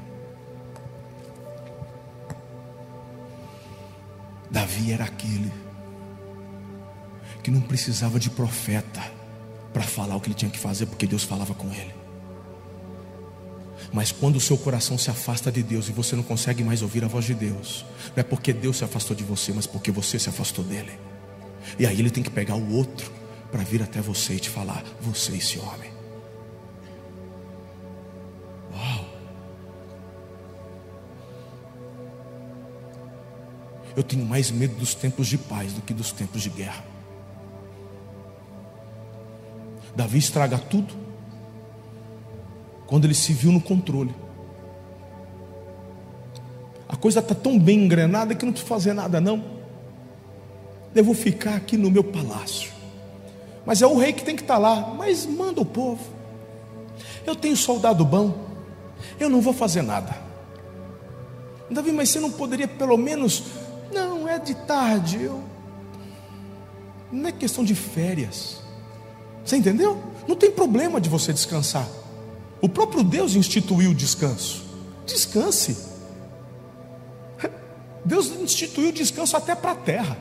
Davi 4.51 4.91
era 4.91 5.03
aquele 5.03 5.51
que 7.41 7.51
não 7.51 7.61
precisava 7.61 8.19
de 8.19 8.29
profeta 8.29 9.01
para 9.73 9.83
falar 9.83 10.15
o 10.15 10.21
que 10.21 10.27
ele 10.27 10.35
tinha 10.35 10.49
que 10.49 10.57
fazer, 10.57 10.85
porque 10.85 11.05
Deus 11.05 11.23
falava 11.23 11.53
com 11.53 11.67
ele. 11.67 12.04
Mas 13.95 14.11
quando 14.11 14.35
o 14.35 14.41
seu 14.41 14.57
coração 14.57 14.97
se 14.97 15.09
afasta 15.09 15.49
de 15.49 15.63
Deus 15.63 15.87
e 15.87 15.93
você 15.93 16.17
não 16.17 16.23
consegue 16.23 16.65
mais 16.65 16.81
ouvir 16.81 17.05
a 17.05 17.07
voz 17.07 17.23
de 17.23 17.33
Deus, 17.33 17.85
não 18.13 18.19
é 18.19 18.23
porque 18.23 18.51
Deus 18.51 18.75
se 18.75 18.83
afastou 18.83 19.15
de 19.15 19.23
você, 19.23 19.53
mas 19.53 19.65
porque 19.65 19.89
você 19.89 20.19
se 20.19 20.27
afastou 20.27 20.65
dele. 20.65 20.91
E 21.79 21.87
aí 21.87 21.97
ele 21.97 22.09
tem 22.09 22.21
que 22.21 22.29
pegar 22.29 22.55
o 22.55 22.73
outro 22.73 23.09
para 23.49 23.63
vir 23.63 23.81
até 23.81 24.01
você 24.01 24.33
e 24.33 24.39
te 24.39 24.49
falar: 24.49 24.83
Você, 24.99 25.31
é 25.31 25.37
esse 25.37 25.57
homem. 25.59 25.89
Uau! 28.73 29.05
Eu 33.95 34.03
tenho 34.03 34.25
mais 34.25 34.51
medo 34.51 34.75
dos 34.75 34.93
tempos 34.93 35.25
de 35.25 35.37
paz 35.37 35.71
do 35.71 35.81
que 35.81 35.93
dos 35.93 36.11
tempos 36.11 36.41
de 36.41 36.49
guerra. 36.49 36.83
Davi 39.95 40.17
estraga 40.17 40.57
tudo 40.57 41.04
quando 42.87 43.05
ele 43.05 43.13
se 43.13 43.33
viu 43.33 43.51
no 43.51 43.61
controle. 43.61 44.13
A 46.87 46.95
coisa 46.95 47.19
está 47.19 47.33
tão 47.33 47.59
bem 47.59 47.83
engrenada 47.83 48.35
que 48.35 48.45
não 48.45 48.51
precisa 48.51 48.69
fazer 48.69 48.93
nada, 48.93 49.19
não. 49.19 49.43
Devo 50.93 51.13
ficar 51.13 51.55
aqui 51.55 51.77
no 51.77 51.89
meu 51.89 52.03
palácio. 52.03 52.71
Mas 53.65 53.81
é 53.81 53.87
o 53.87 53.97
rei 53.97 54.13
que 54.13 54.23
tem 54.23 54.35
que 54.35 54.43
estar 54.43 54.55
tá 54.55 54.59
lá. 54.59 54.93
Mas 54.95 55.25
manda 55.25 55.59
o 55.59 55.65
povo. 55.65 56.01
Eu 57.25 57.35
tenho 57.35 57.57
soldado 57.57 58.05
bom. 58.05 58.45
Eu 59.19 59.29
não 59.29 59.41
vou 59.41 59.53
fazer 59.53 59.81
nada. 59.81 60.15
Davi, 61.69 61.91
mas 61.91 62.09
você 62.09 62.19
não 62.19 62.31
poderia 62.31 62.67
pelo 62.67 62.97
menos. 62.97 63.43
Não, 63.91 64.27
é 64.27 64.37
de 64.37 64.53
tarde. 64.53 65.23
Eu... 65.23 65.43
Não 67.11 67.27
é 67.27 67.31
questão 67.31 67.63
de 67.63 67.73
férias. 67.73 68.61
Você 69.43 69.57
entendeu? 69.57 70.01
Não 70.27 70.35
tem 70.35 70.51
problema 70.51 71.01
de 71.01 71.09
você 71.09 71.33
descansar. 71.33 71.87
O 72.61 72.69
próprio 72.69 73.03
Deus 73.03 73.35
instituiu 73.35 73.91
o 73.91 73.95
descanso. 73.95 74.63
Descanse. 75.05 75.77
Deus 78.03 78.27
instituiu 78.39 78.89
o 78.89 78.93
descanso 78.93 79.35
até 79.35 79.55
para 79.55 79.71
a 79.71 79.75
terra. 79.75 80.17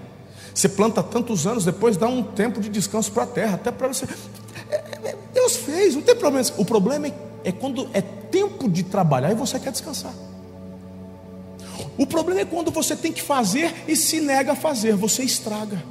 Você 0.54 0.68
planta 0.68 1.02
tantos 1.02 1.46
anos, 1.46 1.64
depois 1.64 1.96
dá 1.96 2.06
um 2.06 2.22
tempo 2.22 2.60
de 2.60 2.68
descanso 2.68 3.10
para 3.12 3.24
a 3.24 3.26
terra, 3.26 3.54
até 3.54 3.70
para 3.70 3.88
você. 3.88 4.06
É, 4.70 4.74
é, 4.74 5.16
Deus 5.32 5.56
fez, 5.56 5.94
não 5.94 6.02
tem 6.02 6.14
problema. 6.14 6.46
O 6.56 6.64
problema 6.64 7.06
é, 7.08 7.14
é 7.44 7.52
quando 7.52 7.88
é 7.92 8.00
tempo 8.00 8.68
de 8.68 8.84
trabalhar 8.84 9.32
e 9.32 9.34
você 9.34 9.58
quer 9.58 9.72
descansar. 9.72 10.14
O 11.98 12.06
problema 12.06 12.40
é 12.40 12.44
quando 12.44 12.70
você 12.70 12.96
tem 12.96 13.12
que 13.12 13.22
fazer 13.22 13.84
e 13.86 13.94
se 13.94 14.20
nega 14.20 14.52
a 14.52 14.56
fazer, 14.56 14.96
você 14.96 15.22
estraga. 15.22 15.82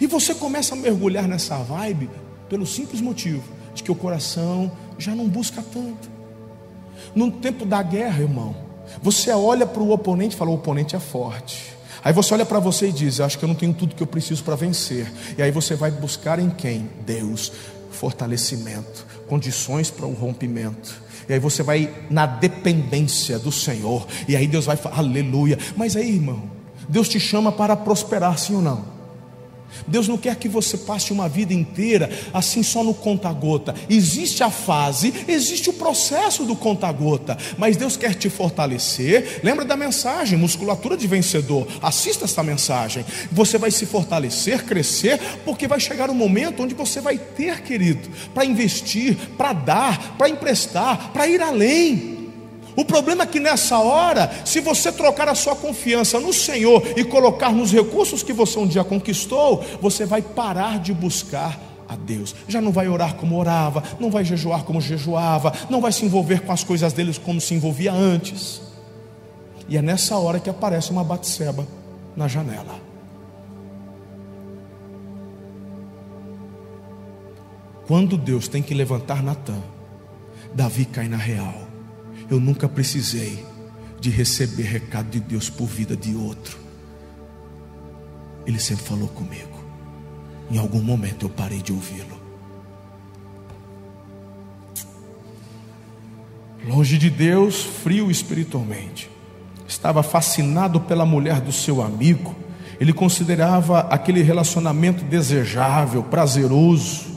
E 0.00 0.06
você 0.06 0.34
começa 0.34 0.74
a 0.74 0.76
mergulhar 0.76 1.28
nessa 1.28 1.56
vibe 1.58 2.10
pelo 2.48 2.66
simples 2.66 3.00
motivo 3.00 3.53
de 3.74 3.82
que 3.82 3.90
o 3.90 3.94
coração 3.94 4.70
já 4.98 5.14
não 5.14 5.28
busca 5.28 5.62
tanto. 5.62 6.08
No 7.14 7.30
tempo 7.30 7.64
da 7.64 7.82
guerra, 7.82 8.22
irmão, 8.22 8.54
você 9.02 9.30
olha 9.30 9.66
para 9.66 9.82
o 9.82 9.90
oponente 9.90 10.34
e 10.34 10.38
fala: 10.38 10.50
o 10.50 10.54
oponente 10.54 10.96
é 10.96 11.00
forte. 11.00 11.74
Aí 12.02 12.12
você 12.12 12.34
olha 12.34 12.46
para 12.46 12.58
você 12.58 12.88
e 12.88 12.92
diz: 12.92 13.20
Acho 13.20 13.38
que 13.38 13.44
eu 13.44 13.48
não 13.48 13.54
tenho 13.54 13.74
tudo 13.74 13.94
que 13.94 14.02
eu 14.02 14.06
preciso 14.06 14.42
para 14.44 14.54
vencer. 14.54 15.10
E 15.36 15.42
aí 15.42 15.50
você 15.50 15.74
vai 15.74 15.90
buscar 15.90 16.38
em 16.38 16.50
quem? 16.50 16.88
Deus, 17.04 17.52
fortalecimento, 17.90 19.06
condições 19.26 19.90
para 19.90 20.06
o 20.06 20.12
rompimento. 20.12 21.02
E 21.28 21.32
aí 21.32 21.38
você 21.38 21.62
vai 21.62 21.92
na 22.10 22.26
dependência 22.26 23.38
do 23.38 23.50
Senhor. 23.50 24.06
E 24.28 24.36
aí 24.36 24.46
Deus 24.46 24.66
vai 24.66 24.76
falar, 24.76 24.98
aleluia. 24.98 25.58
Mas 25.76 25.96
aí, 25.96 26.10
irmão, 26.10 26.42
Deus 26.88 27.08
te 27.08 27.18
chama 27.18 27.50
para 27.50 27.74
prosperar, 27.74 28.38
sim 28.38 28.54
ou 28.54 28.62
não? 28.62 28.93
Deus 29.86 30.08
não 30.08 30.16
quer 30.16 30.36
que 30.36 30.48
você 30.48 30.76
passe 30.78 31.12
uma 31.12 31.28
vida 31.28 31.52
inteira 31.52 32.10
assim 32.32 32.62
só 32.62 32.82
no 32.82 32.94
conta-gota. 32.94 33.74
Existe 33.88 34.42
a 34.42 34.50
fase, 34.50 35.12
existe 35.28 35.70
o 35.70 35.74
processo 35.74 36.44
do 36.44 36.56
conta-gota, 36.56 37.36
mas 37.58 37.76
Deus 37.76 37.96
quer 37.96 38.14
te 38.14 38.28
fortalecer. 38.28 39.40
Lembra 39.42 39.64
da 39.64 39.76
mensagem, 39.76 40.38
musculatura 40.38 40.96
de 40.96 41.06
vencedor. 41.06 41.66
Assista 41.82 42.24
esta 42.24 42.42
mensagem. 42.42 43.04
Você 43.30 43.58
vai 43.58 43.70
se 43.70 43.86
fortalecer, 43.86 44.64
crescer, 44.64 45.20
porque 45.44 45.68
vai 45.68 45.80
chegar 45.80 46.10
um 46.10 46.14
momento 46.14 46.62
onde 46.62 46.74
você 46.74 47.00
vai 47.00 47.18
ter, 47.18 47.62
querido, 47.62 48.08
para 48.32 48.44
investir, 48.44 49.16
para 49.36 49.52
dar, 49.52 50.16
para 50.16 50.28
emprestar, 50.28 51.12
para 51.12 51.26
ir 51.26 51.40
além. 51.40 52.13
O 52.76 52.84
problema 52.84 53.22
é 53.22 53.26
que 53.26 53.38
nessa 53.38 53.78
hora, 53.78 54.30
se 54.44 54.60
você 54.60 54.90
trocar 54.90 55.28
a 55.28 55.34
sua 55.34 55.54
confiança 55.54 56.18
no 56.18 56.32
Senhor 56.32 56.82
e 56.96 57.04
colocar 57.04 57.52
nos 57.52 57.72
recursos 57.72 58.22
que 58.22 58.32
você 58.32 58.58
um 58.58 58.66
dia 58.66 58.82
conquistou, 58.82 59.64
você 59.80 60.04
vai 60.04 60.20
parar 60.20 60.78
de 60.78 60.92
buscar 60.92 61.58
a 61.88 61.94
Deus. 61.94 62.34
Já 62.48 62.60
não 62.60 62.72
vai 62.72 62.88
orar 62.88 63.14
como 63.14 63.38
orava, 63.38 63.82
não 64.00 64.10
vai 64.10 64.24
jejuar 64.24 64.64
como 64.64 64.80
jejuava, 64.80 65.52
não 65.70 65.80
vai 65.80 65.92
se 65.92 66.04
envolver 66.04 66.40
com 66.40 66.52
as 66.52 66.64
coisas 66.64 66.92
deles 66.92 67.18
como 67.18 67.40
se 67.40 67.54
envolvia 67.54 67.92
antes. 67.92 68.60
E 69.68 69.76
é 69.76 69.82
nessa 69.82 70.16
hora 70.16 70.40
que 70.40 70.50
aparece 70.50 70.90
uma 70.90 71.04
Batseba 71.04 71.66
na 72.16 72.26
janela. 72.26 72.82
Quando 77.86 78.16
Deus 78.16 78.48
tem 78.48 78.62
que 78.62 78.74
levantar 78.74 79.22
Natan, 79.22 79.62
Davi 80.54 80.86
cai 80.86 81.06
na 81.06 81.18
real. 81.18 81.63
Eu 82.30 82.40
nunca 82.40 82.68
precisei 82.68 83.44
de 84.00 84.10
receber 84.10 84.64
recado 84.64 85.10
de 85.10 85.20
Deus 85.20 85.48
por 85.48 85.66
vida 85.66 85.96
de 85.96 86.14
outro. 86.14 86.58
Ele 88.46 88.58
sempre 88.58 88.84
falou 88.84 89.08
comigo. 89.08 89.64
Em 90.50 90.58
algum 90.58 90.82
momento 90.82 91.26
eu 91.26 91.30
parei 91.30 91.62
de 91.62 91.72
ouvi-lo. 91.72 92.22
Longe 96.66 96.96
de 96.98 97.10
Deus, 97.10 97.62
frio 97.62 98.10
espiritualmente. 98.10 99.10
Estava 99.66 100.02
fascinado 100.02 100.80
pela 100.80 101.04
mulher 101.04 101.40
do 101.40 101.52
seu 101.52 101.82
amigo. 101.82 102.34
Ele 102.80 102.92
considerava 102.92 103.80
aquele 103.80 104.22
relacionamento 104.22 105.04
desejável, 105.04 106.02
prazeroso 106.02 107.13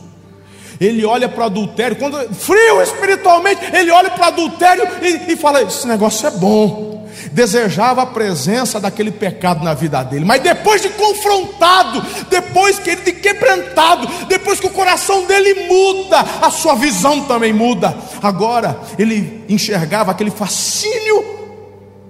ele 0.80 1.04
olha 1.06 1.28
para 1.28 1.46
adultério, 1.46 1.98
quando 1.98 2.18
frio 2.34 2.82
espiritualmente, 2.82 3.62
ele 3.74 3.92
olha 3.92 4.12
para 4.12 4.28
adultério 4.28 4.88
e, 5.02 5.34
e 5.34 5.36
fala: 5.36 5.62
Esse 5.62 5.88
negócio 5.88 6.28
é 6.28 6.32
bom. 6.32 6.88
Desejava 7.32 8.04
a 8.04 8.06
presença 8.06 8.80
daquele 8.80 9.12
pecado 9.12 9.64
na 9.64 9.74
vida 9.74 10.04
dele, 10.04 10.24
mas 10.24 10.42
depois 10.42 10.82
de 10.82 10.90
confrontado, 10.90 12.04
depois 12.30 12.78
que 12.78 12.92
ele 12.92 13.02
de 13.02 13.12
quebrantado, 13.14 14.08
depois 14.28 14.60
que 14.60 14.68
o 14.68 14.72
coração 14.72 15.26
dele 15.26 15.68
muda, 15.68 16.20
a 16.42 16.52
sua 16.52 16.76
visão 16.76 17.22
também 17.22 17.52
muda. 17.52 17.98
Agora 18.22 18.80
ele 19.00 19.44
enxergava 19.50 20.12
aquele 20.12 20.32
fascínio 20.32 21.26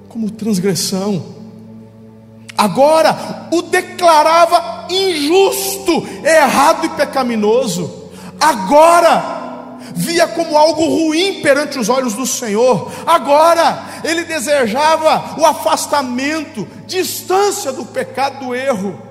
como 0.09 0.29
transgressão. 0.29 1.37
Agora 2.57 3.47
o 3.51 3.61
declarava 3.61 4.87
injusto, 4.89 6.05
errado 6.23 6.85
e 6.85 6.89
pecaminoso 6.89 7.96
agora 8.39 9.37
via 9.93 10.27
como 10.27 10.57
algo 10.57 10.85
ruim 10.85 11.41
perante 11.41 11.79
os 11.79 11.89
olhos 11.89 12.13
do 12.13 12.25
Senhor. 12.25 12.91
Agora 13.05 13.83
ele 14.03 14.23
desejava 14.23 15.39
o 15.39 15.45
afastamento, 15.45 16.67
distância 16.85 17.71
do 17.71 17.85
pecado, 17.85 18.45
do 18.45 18.55
erro. 18.55 19.01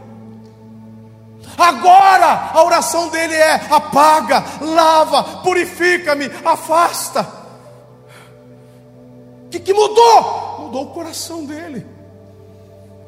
Agora 1.58 2.50
a 2.52 2.62
oração 2.62 3.08
dele 3.08 3.34
é: 3.34 3.54
apaga, 3.70 4.44
lava, 4.60 5.22
purifica-me, 5.42 6.30
afasta. 6.44 7.26
O 9.46 9.48
que, 9.48 9.60
que 9.60 9.72
mudou? 9.72 10.58
Mudou 10.60 10.84
o 10.84 10.90
coração 10.90 11.44
dele. 11.44 11.86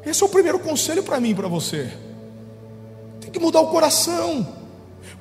Esse 0.05 0.23
é 0.23 0.25
o 0.25 0.29
primeiro 0.29 0.59
conselho 0.59 1.03
para 1.03 1.19
mim 1.19 1.29
e 1.29 1.35
para 1.35 1.47
você. 1.47 1.91
Tem 3.19 3.29
que 3.29 3.39
mudar 3.39 3.61
o 3.61 3.67
coração. 3.67 4.58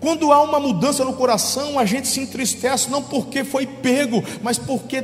Quando 0.00 0.32
há 0.32 0.42
uma 0.42 0.61
mudança 0.61 1.04
no 1.04 1.14
coração, 1.14 1.78
a 1.78 1.84
gente 1.84 2.06
se 2.06 2.20
entristece 2.20 2.90
não 2.90 3.02
porque 3.02 3.42
foi 3.42 3.66
pego, 3.66 4.22
mas 4.42 4.56
porque 4.56 5.02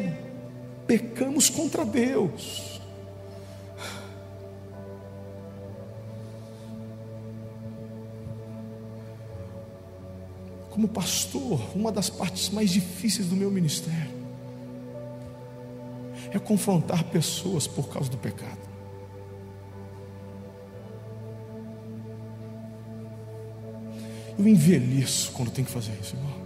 pecamos 0.86 1.50
contra 1.50 1.84
Deus. 1.84 2.80
Como 10.70 10.88
pastor, 10.88 11.60
uma 11.74 11.92
das 11.92 12.10
partes 12.10 12.50
mais 12.50 12.70
difíceis 12.70 13.28
do 13.28 13.36
meu 13.36 13.50
ministério 13.50 14.12
é 16.32 16.38
confrontar 16.38 17.04
pessoas 17.04 17.66
por 17.66 17.88
causa 17.88 18.10
do 18.10 18.16
pecado. 18.18 18.63
Eu 24.38 24.48
envelheço 24.48 25.32
quando 25.32 25.50
tenho 25.50 25.66
que 25.66 25.72
fazer 25.72 25.92
isso, 26.00 26.16
irmão. 26.16 26.44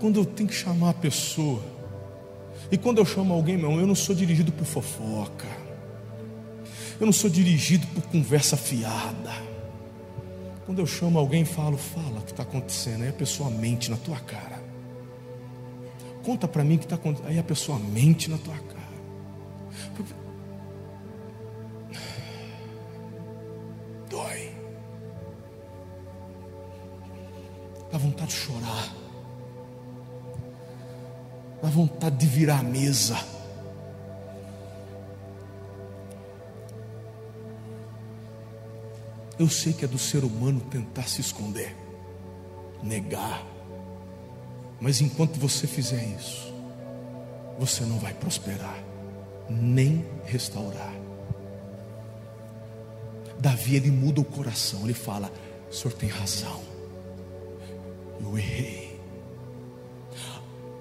Quando 0.00 0.20
eu 0.20 0.24
tenho 0.24 0.48
que 0.48 0.54
chamar 0.54 0.90
a 0.90 0.94
pessoa, 0.94 1.62
e 2.70 2.76
quando 2.76 2.98
eu 2.98 3.04
chamo 3.04 3.32
alguém, 3.32 3.56
meu, 3.56 3.72
eu 3.72 3.86
não 3.86 3.94
sou 3.94 4.14
dirigido 4.14 4.52
por 4.52 4.64
fofoca, 4.64 5.48
eu 7.00 7.06
não 7.06 7.12
sou 7.12 7.30
dirigido 7.30 7.86
por 7.88 8.02
conversa 8.04 8.56
fiada. 8.56 9.32
Quando 10.66 10.80
eu 10.80 10.86
chamo 10.86 11.18
alguém 11.18 11.44
falo, 11.44 11.78
fala 11.78 12.18
o 12.18 12.22
que 12.22 12.32
está 12.32 12.42
acontecendo, 12.42 13.02
aí 13.02 13.08
a 13.08 13.12
pessoa 13.12 13.48
mente 13.50 13.90
na 13.90 13.96
tua 13.96 14.20
cara. 14.20 14.62
Conta 16.22 16.46
para 16.46 16.62
mim 16.62 16.74
o 16.74 16.78
que 16.78 16.84
está 16.84 16.96
acontecendo, 16.96 17.28
aí 17.28 17.38
a 17.38 17.42
pessoa 17.42 17.78
mente 17.78 18.28
na 18.28 18.36
tua 18.36 18.54
cara. 18.54 18.78
Dá 27.90 27.96
vontade 27.96 28.30
de 28.30 28.36
chorar. 28.36 28.94
Dá 31.62 31.68
vontade 31.68 32.16
de 32.16 32.26
virar 32.26 32.60
a 32.60 32.62
mesa. 32.62 33.16
Eu 39.38 39.48
sei 39.48 39.72
que 39.72 39.84
é 39.84 39.88
do 39.88 39.98
ser 39.98 40.24
humano 40.24 40.60
tentar 40.60 41.08
se 41.08 41.20
esconder, 41.20 41.74
negar. 42.82 43.42
Mas 44.80 45.00
enquanto 45.00 45.38
você 45.38 45.66
fizer 45.66 46.04
isso, 46.04 46.52
você 47.58 47.84
não 47.84 47.98
vai 47.98 48.12
prosperar, 48.14 48.82
nem 49.48 50.04
restaurar. 50.24 51.07
Davi 53.38 53.76
ele 53.76 53.90
muda 53.90 54.20
o 54.20 54.24
coração, 54.24 54.84
ele 54.84 54.94
fala: 54.94 55.32
o 55.70 55.74
senhor 55.74 55.94
tem 55.94 56.08
razão, 56.08 56.60
eu 58.20 58.36
errei, 58.36 59.00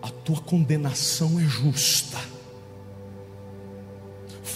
a 0.01 0.09
tua 0.09 0.39
condenação 0.41 1.39
é 1.39 1.43
justa 1.43 2.17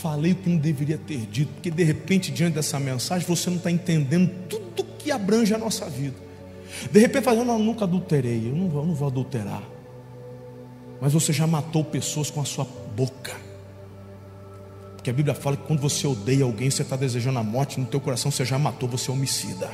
falei 0.01 0.31
o 0.31 0.35
que 0.35 0.49
não 0.49 0.57
deveria 0.57 0.97
ter 0.97 1.19
dito, 1.27 1.53
porque 1.53 1.69
de 1.69 1.83
repente, 1.83 2.31
diante 2.31 2.55
dessa 2.55 2.79
mensagem, 2.79 3.27
você 3.27 3.49
não 3.51 3.57
está 3.57 3.69
entendendo 3.69 4.31
tudo 4.49 4.83
que 4.97 5.11
abrange 5.11 5.53
a 5.53 5.59
nossa 5.59 5.87
vida. 5.87 6.15
De 6.91 6.99
repente, 6.99 7.23
falando, 7.23 7.45
não, 7.45 7.59
eu 7.59 7.63
nunca 7.63 7.85
adulterei, 7.85 8.47
eu 8.47 8.55
não 8.55 8.65
eu 8.79 8.85
não 8.85 8.95
vou 8.95 9.07
adulterar. 9.07 9.61
Mas 10.99 11.13
você 11.13 11.31
já 11.31 11.45
matou 11.45 11.83
pessoas 11.83 12.31
com 12.31 12.41
a 12.41 12.45
sua 12.45 12.65
boca. 12.95 13.39
Porque 15.01 15.09
a 15.09 15.13
Bíblia 15.13 15.33
fala 15.33 15.57
que 15.57 15.63
quando 15.63 15.79
você 15.79 16.05
odeia 16.05 16.43
alguém, 16.43 16.69
você 16.69 16.83
está 16.83 16.95
desejando 16.95 17.39
a 17.39 17.43
morte, 17.43 17.79
no 17.79 17.87
teu 17.87 17.99
coração 17.99 18.29
você 18.29 18.45
já 18.45 18.59
matou, 18.59 18.87
você 18.87 19.09
é 19.09 19.13
homicida. 19.13 19.67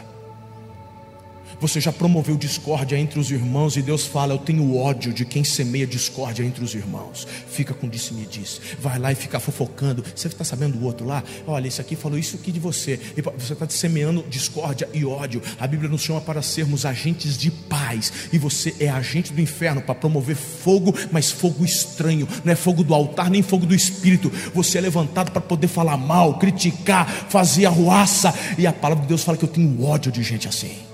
Você 1.60 1.82
já 1.82 1.92
promoveu 1.92 2.38
discórdia 2.38 2.98
entre 2.98 3.20
os 3.20 3.32
irmãos 3.32 3.76
e 3.76 3.82
Deus 3.82 4.06
fala: 4.06 4.34
Eu 4.34 4.38
tenho 4.38 4.78
ódio 4.78 5.12
de 5.12 5.26
quem 5.26 5.44
semeia 5.44 5.88
discórdia 5.88 6.44
entre 6.44 6.64
os 6.64 6.76
irmãos. 6.76 7.28
Fica 7.48 7.74
com 7.74 7.90
disse. 7.90 8.62
Vai 8.80 9.00
lá 9.00 9.12
e 9.12 9.16
fica 9.16 9.40
fofocando. 9.40 10.04
Você 10.16 10.28
está 10.28 10.44
sabendo 10.44 10.78
o 10.78 10.84
outro 10.84 11.06
lá? 11.06 11.24
Olha, 11.48 11.68
esse 11.68 11.82
aqui 11.82 11.96
falou 11.96 12.18
isso 12.18 12.36
aqui 12.36 12.52
de 12.52 12.60
você. 12.60 13.00
E 13.18 13.22
você 13.22 13.54
está 13.54 13.68
semeando 13.68 14.24
discórdia 14.30 14.88
e 14.94 15.04
ódio. 15.04 15.42
A 15.60 15.66
Bíblia 15.66 15.90
nos 15.90 16.02
chama 16.02 16.22
para 16.22 16.44
sermos 16.44 16.86
agentes 16.86 17.38
de 17.38 17.50
paz. 17.50 18.14
E 18.32 18.38
você 18.38 18.76
é 18.80 18.90
agente 18.90 19.34
do 19.34 19.42
inferno 19.42 19.82
para 19.82 19.96
promover 19.96 20.36
fogo, 20.36 20.94
mas 21.12 21.32
fogo 21.32 21.66
estranho. 21.66 22.28
Não 22.46 22.54
é 22.54 22.56
fogo 22.56 22.84
do 22.84 22.94
altar, 22.94 23.32
nem 23.32 23.42
fogo 23.42 23.66
do 23.66 23.74
espírito. 23.74 24.32
Você 24.54 24.78
é 24.78 24.82
levantado 24.82 25.32
para 25.32 25.42
poder 25.42 25.68
falar 25.68 25.98
mal, 25.98 26.38
criticar, 26.38 27.08
fazer 27.08 27.66
arruaça. 27.66 28.34
E 28.58 28.68
a 28.68 28.74
palavra 28.74 29.02
de 29.02 29.08
Deus 29.08 29.24
fala 29.24 29.38
que 29.38 29.46
eu 29.46 29.50
tenho 29.50 29.84
ódio 29.84 30.12
de 30.12 30.22
gente 30.22 30.48
assim. 30.48 30.87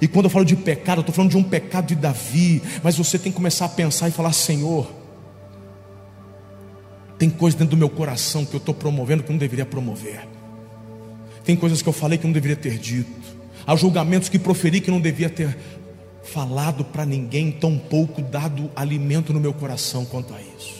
E 0.00 0.08
quando 0.08 0.26
eu 0.26 0.30
falo 0.30 0.44
de 0.44 0.56
pecado, 0.56 0.98
eu 0.98 1.00
estou 1.00 1.14
falando 1.14 1.30
de 1.30 1.36
um 1.36 1.42
pecado 1.42 1.86
de 1.86 1.94
Davi. 1.94 2.62
Mas 2.82 2.96
você 2.96 3.18
tem 3.18 3.32
que 3.32 3.36
começar 3.36 3.64
a 3.64 3.68
pensar 3.68 4.08
e 4.08 4.12
falar: 4.12 4.32
Senhor, 4.32 4.90
tem 7.18 7.28
coisas 7.28 7.58
dentro 7.58 7.76
do 7.76 7.78
meu 7.78 7.90
coração 7.90 8.44
que 8.44 8.54
eu 8.54 8.58
estou 8.58 8.74
promovendo 8.74 9.22
que 9.22 9.30
eu 9.30 9.34
não 9.34 9.38
deveria 9.38 9.66
promover. 9.66 10.26
Tem 11.44 11.56
coisas 11.56 11.82
que 11.82 11.88
eu 11.88 11.92
falei 11.92 12.18
que 12.18 12.24
eu 12.24 12.28
não 12.28 12.34
deveria 12.34 12.56
ter 12.56 12.78
dito. 12.78 13.10
Há 13.66 13.74
julgamentos 13.74 14.28
que 14.28 14.38
proferi 14.38 14.80
que 14.80 14.90
não 14.90 15.00
devia 15.00 15.28
ter 15.28 15.56
falado 16.22 16.84
para 16.84 17.04
ninguém, 17.04 17.50
tão 17.50 17.78
pouco 17.78 18.22
dado 18.22 18.70
alimento 18.76 19.32
no 19.32 19.40
meu 19.40 19.52
coração 19.52 20.04
quanto 20.04 20.34
a 20.34 20.40
isso. 20.40 20.78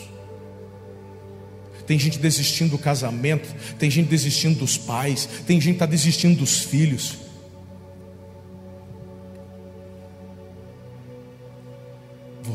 Tem 1.87 1.99
gente 1.99 2.19
desistindo 2.19 2.73
do 2.73 2.79
casamento, 2.79 3.49
tem 3.79 3.91
gente 3.91 4.09
desistindo 4.09 4.59
dos 4.59 4.77
pais, 4.77 5.27
tem 5.47 5.59
gente 5.59 5.71
que 5.71 5.77
está 5.77 5.87
desistindo 5.87 6.39
dos 6.39 6.61
filhos. 6.61 7.17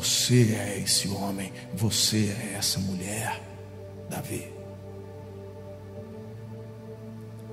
Você 0.03 0.53
é 0.53 0.79
esse 0.83 1.07
homem, 1.07 1.49
você 1.73 2.35
é 2.37 2.55
essa 2.57 2.77
mulher, 2.77 3.41
Davi. 4.09 4.51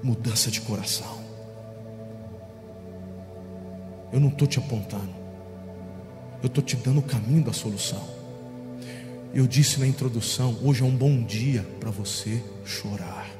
Mudança 0.02 0.50
de 0.50 0.60
coração. 0.62 1.20
Eu 4.12 4.18
não 4.18 4.30
estou 4.30 4.48
te 4.48 4.58
apontando, 4.58 5.14
eu 6.42 6.48
estou 6.48 6.64
te 6.64 6.74
dando 6.74 6.98
o 6.98 7.04
caminho 7.04 7.44
da 7.44 7.52
solução. 7.52 8.04
Eu 9.32 9.46
disse 9.46 9.78
na 9.78 9.86
introdução: 9.86 10.58
hoje 10.60 10.82
é 10.82 10.84
um 10.84 10.96
bom 10.96 11.22
dia 11.22 11.64
para 11.78 11.92
você 11.92 12.42
chorar. 12.64 13.30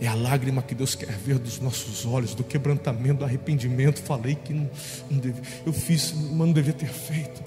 É 0.00 0.06
a 0.06 0.14
lágrima 0.14 0.62
que 0.62 0.74
Deus 0.74 0.94
quer 0.94 1.12
ver 1.12 1.38
dos 1.38 1.60
nossos 1.60 2.06
olhos, 2.06 2.34
do 2.34 2.42
quebrantamento, 2.42 3.18
do 3.18 3.24
arrependimento. 3.24 4.00
Falei 4.00 4.34
que 4.34 4.54
não, 4.54 4.70
não 5.10 5.18
deve, 5.18 5.42
eu 5.66 5.72
fiz, 5.72 6.14
mas 6.14 6.38
não 6.38 6.52
devia 6.52 6.72
ter 6.72 6.88
feito. 6.88 7.42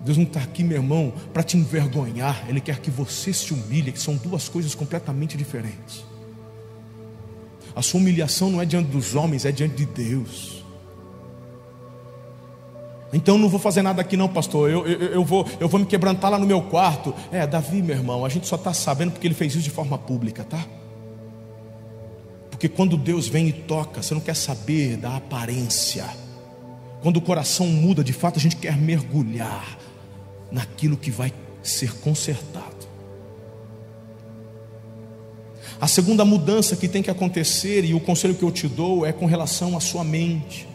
Deus 0.00 0.16
não 0.16 0.24
está 0.24 0.40
aqui, 0.40 0.62
meu 0.62 0.76
irmão, 0.76 1.12
para 1.32 1.42
te 1.42 1.56
envergonhar. 1.56 2.44
Ele 2.48 2.60
quer 2.60 2.78
que 2.78 2.92
você 2.92 3.32
se 3.32 3.52
humilhe, 3.52 3.90
que 3.90 4.00
são 4.00 4.14
duas 4.14 4.48
coisas 4.48 4.72
completamente 4.72 5.36
diferentes. 5.36 6.04
A 7.74 7.82
sua 7.82 7.98
humilhação 7.98 8.48
não 8.48 8.62
é 8.62 8.64
diante 8.64 8.88
dos 8.88 9.16
homens, 9.16 9.44
é 9.44 9.50
diante 9.50 9.74
de 9.74 9.86
Deus. 9.86 10.64
Então 13.12 13.36
não 13.36 13.48
vou 13.48 13.58
fazer 13.58 13.82
nada 13.82 14.00
aqui 14.00 14.16
não, 14.16 14.28
pastor. 14.28 14.70
Eu, 14.70 14.86
eu, 14.86 15.00
eu, 15.08 15.24
vou, 15.24 15.44
eu 15.58 15.68
vou 15.68 15.80
me 15.80 15.86
quebrantar 15.86 16.30
lá 16.30 16.38
no 16.38 16.46
meu 16.46 16.62
quarto. 16.62 17.12
É, 17.32 17.46
Davi, 17.46 17.82
meu 17.82 17.96
irmão, 17.96 18.24
a 18.24 18.28
gente 18.28 18.46
só 18.46 18.56
está 18.56 18.72
sabendo 18.72 19.10
porque 19.10 19.26
ele 19.26 19.34
fez 19.34 19.54
isso 19.54 19.62
de 19.62 19.70
forma 19.70 19.98
pública, 19.98 20.44
tá? 20.44 20.64
Porque 22.56 22.70
quando 22.70 22.96
Deus 22.96 23.28
vem 23.28 23.48
e 23.48 23.52
toca, 23.52 24.02
você 24.02 24.14
não 24.14 24.20
quer 24.22 24.34
saber 24.34 24.96
da 24.96 25.14
aparência. 25.14 26.06
Quando 27.02 27.18
o 27.18 27.20
coração 27.20 27.66
muda, 27.66 28.02
de 28.02 28.14
fato 28.14 28.38
a 28.38 28.40
gente 28.40 28.56
quer 28.56 28.78
mergulhar 28.78 29.76
naquilo 30.50 30.96
que 30.96 31.10
vai 31.10 31.30
ser 31.62 31.92
consertado. 31.98 32.88
A 35.78 35.86
segunda 35.86 36.24
mudança 36.24 36.74
que 36.76 36.88
tem 36.88 37.02
que 37.02 37.10
acontecer, 37.10 37.84
e 37.84 37.92
o 37.92 38.00
conselho 38.00 38.34
que 38.34 38.42
eu 38.42 38.50
te 38.50 38.66
dou, 38.66 39.04
é 39.04 39.12
com 39.12 39.26
relação 39.26 39.76
à 39.76 39.80
sua 39.80 40.02
mente. 40.02 40.66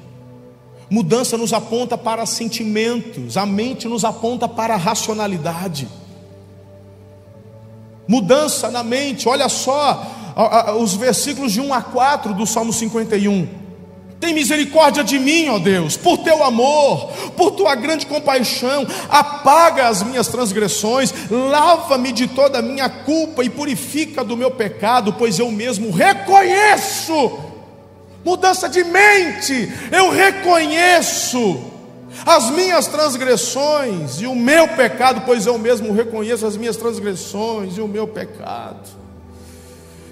Mudança 0.88 1.36
nos 1.36 1.52
aponta 1.52 1.98
para 1.98 2.28
sentimentos, 2.28 3.38
a 3.38 3.46
mente 3.48 3.88
nos 3.88 4.06
aponta 4.06 4.48
para 4.48 4.76
a 4.76 4.78
racionalidade. 4.78 5.88
Mudança 8.08 8.70
na 8.70 8.84
mente, 8.84 9.28
olha 9.28 9.50
só, 9.50 10.21
os 10.78 10.94
versículos 10.96 11.52
de 11.52 11.62
1 11.62 11.74
a 11.74 11.82
4 11.82 12.34
do 12.34 12.46
Salmo 12.46 12.72
51. 12.74 13.62
Tem 14.22 14.36
misericórdia 14.36 15.04
de 15.04 15.18
mim, 15.18 15.50
ó 15.50 15.58
Deus, 15.58 15.98
por 15.98 16.20
teu 16.20 16.44
amor, 16.44 17.12
por 17.36 17.52
tua 17.52 17.74
grande 17.74 18.06
compaixão, 18.06 18.86
apaga 19.10 19.88
as 19.88 20.04
minhas 20.04 20.28
transgressões, 20.28 21.12
lava-me 21.32 22.12
de 22.12 22.28
toda 22.28 22.60
a 22.60 22.62
minha 22.62 22.88
culpa 22.88 23.44
e 23.44 23.50
purifica 23.50 24.24
do 24.24 24.38
meu 24.38 24.52
pecado, 24.52 25.14
pois 25.14 25.40
eu 25.40 25.52
mesmo 25.52 25.90
reconheço. 25.90 27.40
Mudança 28.24 28.70
de 28.70 28.84
mente, 28.84 29.74
eu 29.92 30.12
reconheço 30.12 31.60
as 32.24 32.52
minhas 32.52 32.86
transgressões 32.86 34.22
e 34.22 34.28
o 34.28 34.36
meu 34.36 34.68
pecado, 34.68 35.24
pois 35.26 35.48
eu 35.48 35.58
mesmo 35.58 35.92
reconheço 35.92 36.46
as 36.46 36.56
minhas 36.56 36.78
transgressões 36.78 37.76
e 37.76 37.82
o 37.82 37.88
meu 37.88 38.08
pecado. 38.08 39.01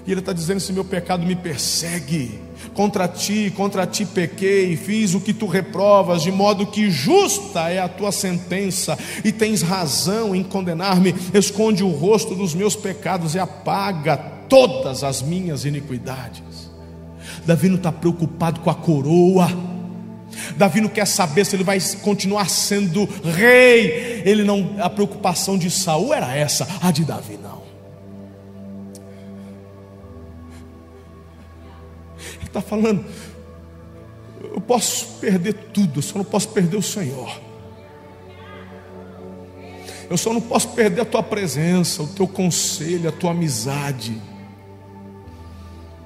E 0.06 0.10
ele 0.10 0.20
está 0.20 0.32
dizendo: 0.32 0.60
se 0.60 0.72
meu 0.72 0.84
pecado 0.84 1.26
me 1.26 1.36
persegue, 1.36 2.40
contra 2.74 3.06
ti, 3.08 3.52
contra 3.56 3.86
ti 3.86 4.04
pequei, 4.04 4.76
fiz 4.76 5.14
o 5.14 5.20
que 5.20 5.32
tu 5.32 5.46
reprovas, 5.46 6.22
de 6.22 6.32
modo 6.32 6.66
que 6.66 6.90
justa 6.90 7.68
é 7.68 7.78
a 7.78 7.88
tua 7.88 8.12
sentença, 8.12 8.98
e 9.24 9.32
tens 9.32 9.62
razão 9.62 10.34
em 10.34 10.42
condenar-me. 10.42 11.14
Esconde 11.34 11.82
o 11.82 11.90
rosto 11.90 12.34
dos 12.34 12.54
meus 12.54 12.74
pecados 12.74 13.34
e 13.34 13.38
apaga 13.38 14.16
todas 14.48 15.04
as 15.04 15.22
minhas 15.22 15.64
iniquidades. 15.64 16.70
Davi 17.46 17.68
não 17.68 17.76
está 17.76 17.92
preocupado 17.92 18.60
com 18.60 18.70
a 18.70 18.74
coroa. 18.74 19.48
Davi 20.56 20.80
não 20.80 20.88
quer 20.88 21.06
saber 21.06 21.44
se 21.44 21.56
ele 21.56 21.64
vai 21.64 21.78
continuar 22.02 22.48
sendo 22.48 23.08
rei. 23.34 24.22
Ele 24.24 24.44
não, 24.44 24.76
a 24.80 24.90
preocupação 24.90 25.56
de 25.56 25.70
Saul 25.70 26.12
era 26.12 26.34
essa, 26.34 26.66
a 26.82 26.90
de 26.90 27.04
Davi 27.04 27.39
está 32.50 32.60
falando, 32.60 33.04
eu 34.42 34.60
posso 34.60 35.06
perder 35.20 35.54
tudo, 35.72 35.98
eu 35.98 36.02
só 36.02 36.18
não 36.18 36.24
posso 36.24 36.48
perder 36.48 36.76
o 36.76 36.82
Senhor. 36.82 37.40
Eu 40.08 40.18
só 40.18 40.32
não 40.32 40.40
posso 40.40 40.70
perder 40.70 41.02
a 41.02 41.04
tua 41.04 41.22
presença, 41.22 42.02
o 42.02 42.06
teu 42.08 42.26
conselho, 42.26 43.08
a 43.08 43.12
tua 43.12 43.30
amizade. 43.30 44.20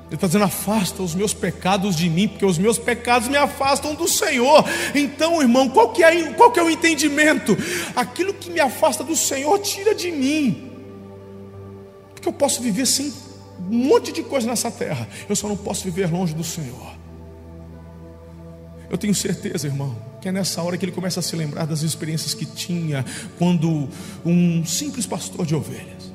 Ele 0.06 0.14
está 0.14 0.26
dizendo: 0.26 0.44
afasta 0.44 1.02
os 1.02 1.14
meus 1.14 1.32
pecados 1.32 1.96
de 1.96 2.10
mim, 2.10 2.28
porque 2.28 2.44
os 2.44 2.58
meus 2.58 2.78
pecados 2.78 3.28
me 3.28 3.36
afastam 3.38 3.94
do 3.94 4.06
Senhor. 4.06 4.62
Então, 4.94 5.40
irmão, 5.40 5.70
qual 5.70 5.90
que 5.90 6.04
é, 6.04 6.32
qual 6.34 6.52
que 6.52 6.60
é 6.60 6.62
o 6.62 6.68
entendimento? 6.68 7.56
Aquilo 7.96 8.34
que 8.34 8.50
me 8.50 8.60
afasta 8.60 9.02
do 9.02 9.16
Senhor, 9.16 9.58
tira 9.60 9.94
de 9.94 10.12
mim. 10.12 10.70
Porque 12.14 12.28
eu 12.28 12.32
posso 12.32 12.60
viver 12.60 12.86
sem 12.86 13.10
um 13.58 13.88
monte 13.88 14.12
de 14.12 14.22
coisa 14.22 14.46
nessa 14.46 14.70
terra. 14.70 15.08
Eu 15.28 15.36
só 15.36 15.48
não 15.48 15.56
posso 15.56 15.84
viver 15.84 16.10
longe 16.10 16.34
do 16.34 16.44
Senhor. 16.44 16.94
Eu 18.90 18.98
tenho 18.98 19.14
certeza, 19.14 19.66
irmão, 19.66 19.96
que 20.20 20.28
é 20.28 20.32
nessa 20.32 20.62
hora 20.62 20.76
que 20.76 20.84
ele 20.84 20.92
começa 20.92 21.20
a 21.20 21.22
se 21.22 21.34
lembrar 21.34 21.66
das 21.66 21.82
experiências 21.82 22.34
que 22.34 22.46
tinha 22.46 23.04
quando 23.38 23.88
um 24.24 24.64
simples 24.64 25.06
pastor 25.06 25.44
de 25.44 25.54
ovelhas 25.54 26.13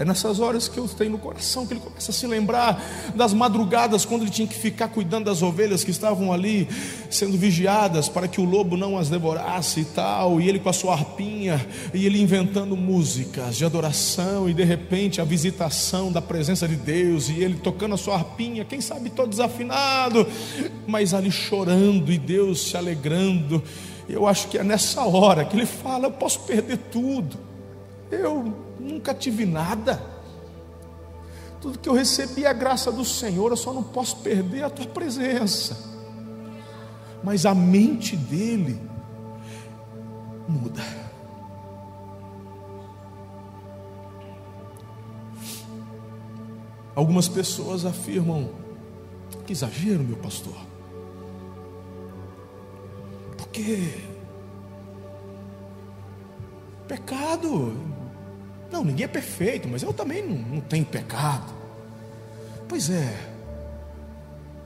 É 0.00 0.04
nessas 0.04 0.40
horas 0.40 0.66
que 0.66 0.78
eu 0.78 0.88
tenho 0.88 1.10
no 1.10 1.18
coração 1.18 1.66
que 1.66 1.74
ele 1.74 1.80
começa 1.80 2.10
a 2.10 2.14
se 2.14 2.26
lembrar 2.26 2.82
das 3.14 3.34
madrugadas, 3.34 4.02
quando 4.06 4.22
ele 4.22 4.30
tinha 4.30 4.48
que 4.48 4.54
ficar 4.54 4.88
cuidando 4.88 5.26
das 5.26 5.42
ovelhas 5.42 5.84
que 5.84 5.90
estavam 5.90 6.32
ali 6.32 6.66
sendo 7.10 7.36
vigiadas 7.36 8.08
para 8.08 8.26
que 8.26 8.40
o 8.40 8.44
lobo 8.44 8.78
não 8.78 8.96
as 8.96 9.10
devorasse 9.10 9.80
e 9.80 9.84
tal. 9.84 10.40
E 10.40 10.48
ele 10.48 10.58
com 10.58 10.70
a 10.70 10.72
sua 10.72 10.94
arpinha, 10.94 11.66
e 11.92 12.06
ele 12.06 12.18
inventando 12.18 12.74
músicas 12.78 13.58
de 13.58 13.64
adoração, 13.66 14.48
e 14.48 14.54
de 14.54 14.64
repente 14.64 15.20
a 15.20 15.24
visitação 15.24 16.10
da 16.10 16.22
presença 16.22 16.66
de 16.66 16.76
Deus, 16.76 17.28
e 17.28 17.34
ele 17.34 17.56
tocando 17.56 17.94
a 17.94 17.98
sua 17.98 18.14
arpinha, 18.14 18.64
quem 18.64 18.80
sabe 18.80 19.10
todo 19.10 19.28
desafinado, 19.28 20.26
mas 20.86 21.12
ali 21.12 21.30
chorando 21.30 22.10
e 22.10 22.16
Deus 22.16 22.70
se 22.70 22.74
alegrando. 22.74 23.62
Eu 24.08 24.26
acho 24.26 24.48
que 24.48 24.56
é 24.56 24.64
nessa 24.64 25.02
hora 25.02 25.44
que 25.44 25.54
ele 25.54 25.66
fala: 25.66 26.06
Eu 26.06 26.12
posso 26.12 26.40
perder 26.40 26.78
tudo. 26.90 27.36
Eu 28.10 28.69
nunca 28.80 29.14
tive 29.14 29.44
nada. 29.44 30.02
Tudo 31.60 31.78
que 31.78 31.88
eu 31.88 31.92
recebi 31.92 32.44
é 32.44 32.48
a 32.48 32.54
graça 32.54 32.90
do 32.90 33.04
Senhor, 33.04 33.50
eu 33.50 33.56
só 33.56 33.72
não 33.72 33.82
posso 33.82 34.16
perder 34.16 34.64
a 34.64 34.70
tua 34.70 34.86
presença. 34.86 35.76
Mas 37.22 37.44
a 37.44 37.54
mente 37.54 38.16
dele 38.16 38.80
muda. 40.48 40.82
Algumas 46.94 47.28
pessoas 47.28 47.84
afirmam: 47.84 48.50
que 49.46 49.52
exagero, 49.52 50.02
meu 50.02 50.16
pastor. 50.16 50.54
Porque 53.36 53.94
pecado 56.86 57.76
não, 58.70 58.84
ninguém 58.84 59.04
é 59.04 59.08
perfeito, 59.08 59.68
mas 59.68 59.82
eu 59.82 59.92
também 59.92 60.22
não, 60.22 60.36
não 60.36 60.60
tenho 60.60 60.84
pecado. 60.84 61.52
Pois 62.68 62.88
é. 62.88 63.30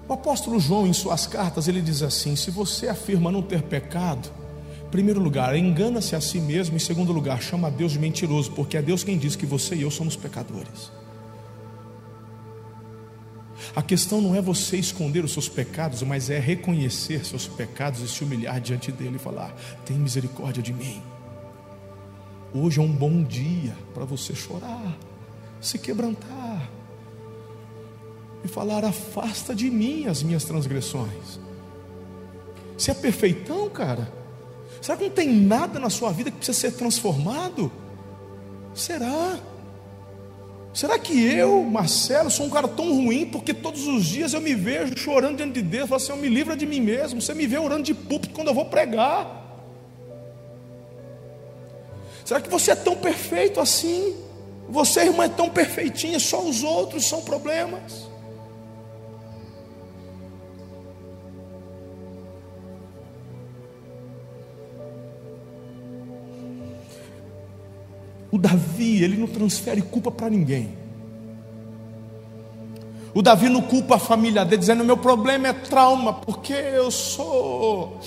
O 0.06 0.12
apóstolo 0.12 0.60
João, 0.60 0.86
em 0.86 0.92
suas 0.92 1.26
cartas, 1.26 1.66
ele 1.68 1.80
diz 1.80 2.02
assim: 2.02 2.36
se 2.36 2.50
você 2.50 2.88
afirma 2.88 3.32
não 3.32 3.40
ter 3.40 3.62
pecado, 3.62 4.28
em 4.86 4.90
primeiro 4.90 5.20
lugar, 5.20 5.56
engana-se 5.56 6.14
a 6.14 6.20
si 6.20 6.38
mesmo, 6.38 6.76
em 6.76 6.78
segundo 6.78 7.12
lugar, 7.12 7.42
chama 7.42 7.68
a 7.68 7.70
Deus 7.70 7.92
de 7.92 7.98
mentiroso, 7.98 8.52
porque 8.52 8.76
é 8.76 8.82
Deus 8.82 9.02
quem 9.02 9.16
diz 9.16 9.34
que 9.34 9.46
você 9.46 9.74
e 9.74 9.82
eu 9.82 9.90
somos 9.90 10.14
pecadores. 10.14 10.92
A 13.74 13.82
questão 13.82 14.20
não 14.20 14.34
é 14.34 14.42
você 14.42 14.76
esconder 14.76 15.24
os 15.24 15.32
seus 15.32 15.48
pecados, 15.48 16.02
mas 16.02 16.28
é 16.28 16.38
reconhecer 16.38 17.24
seus 17.24 17.48
pecados 17.48 18.00
e 18.00 18.08
se 18.08 18.22
humilhar 18.22 18.60
diante 18.60 18.92
dele 18.92 19.16
e 19.16 19.18
falar: 19.18 19.54
tem 19.86 19.96
misericórdia 19.96 20.62
de 20.62 20.72
mim. 20.72 21.02
Hoje 22.56 22.78
é 22.78 22.82
um 22.82 22.92
bom 22.92 23.24
dia 23.24 23.74
para 23.92 24.04
você 24.04 24.32
chorar, 24.32 24.96
se 25.60 25.76
quebrantar 25.76 26.70
e 28.44 28.48
falar: 28.48 28.84
afasta 28.84 29.52
de 29.52 29.68
mim 29.68 30.06
as 30.06 30.22
minhas 30.22 30.44
transgressões. 30.44 31.40
Você 32.78 32.92
é 32.92 32.94
perfeitão, 32.94 33.68
cara? 33.68 34.08
Será 34.80 34.96
que 34.96 35.04
não 35.04 35.10
tem 35.10 35.32
nada 35.32 35.80
na 35.80 35.90
sua 35.90 36.12
vida 36.12 36.30
que 36.30 36.36
precisa 36.36 36.56
ser 36.56 36.72
transformado? 36.76 37.72
Será? 38.72 39.36
Será 40.72 40.96
que 40.96 41.24
eu, 41.24 41.64
Marcelo, 41.64 42.30
sou 42.30 42.46
um 42.46 42.50
cara 42.50 42.68
tão 42.68 42.88
ruim 42.92 43.26
porque 43.26 43.52
todos 43.52 43.86
os 43.88 44.04
dias 44.04 44.32
eu 44.32 44.40
me 44.40 44.54
vejo 44.54 44.96
chorando 44.96 45.38
diante 45.38 45.54
de 45.54 45.62
Deus, 45.62 45.88
falo 45.88 46.00
assim, 46.00 46.12
eu 46.12 46.18
me 46.18 46.28
livra 46.28 46.56
de 46.56 46.66
mim 46.66 46.80
mesmo. 46.80 47.20
Você 47.20 47.34
me 47.34 47.48
vê 47.48 47.58
orando 47.58 47.82
de 47.82 47.94
púlpito 47.94 48.32
quando 48.32 48.48
eu 48.48 48.54
vou 48.54 48.66
pregar. 48.66 49.43
Será 52.24 52.40
que 52.40 52.48
você 52.48 52.70
é 52.70 52.74
tão 52.74 52.96
perfeito 52.96 53.60
assim? 53.60 54.16
Você, 54.68 55.00
irmã, 55.00 55.24
é 55.24 55.28
tão 55.28 55.50
perfeitinha, 55.50 56.18
só 56.18 56.42
os 56.42 56.62
outros 56.62 57.06
são 57.06 57.20
problemas. 57.20 58.08
O 68.32 68.38
Davi, 68.38 69.04
ele 69.04 69.18
não 69.18 69.26
transfere 69.26 69.82
culpa 69.82 70.10
para 70.10 70.30
ninguém. 70.30 70.76
O 73.14 73.22
Davi 73.22 73.48
não 73.48 73.60
culpa 73.60 73.96
a 73.96 73.98
família 73.98 74.44
dele, 74.44 74.58
dizendo: 74.58 74.82
meu 74.82 74.96
problema 74.96 75.48
é 75.48 75.52
trauma, 75.52 76.14
porque 76.14 76.54
eu 76.54 76.90
sou. 76.90 78.00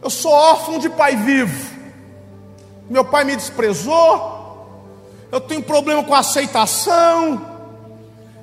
Eu 0.00 0.10
sou 0.10 0.30
órfão 0.30 0.78
de 0.78 0.90
pai 0.90 1.16
vivo 1.16 1.75
meu 2.88 3.04
pai 3.04 3.24
me 3.24 3.34
desprezou, 3.34 4.36
eu 5.30 5.40
tenho 5.40 5.62
problema 5.62 6.04
com 6.04 6.14
aceitação. 6.14 7.54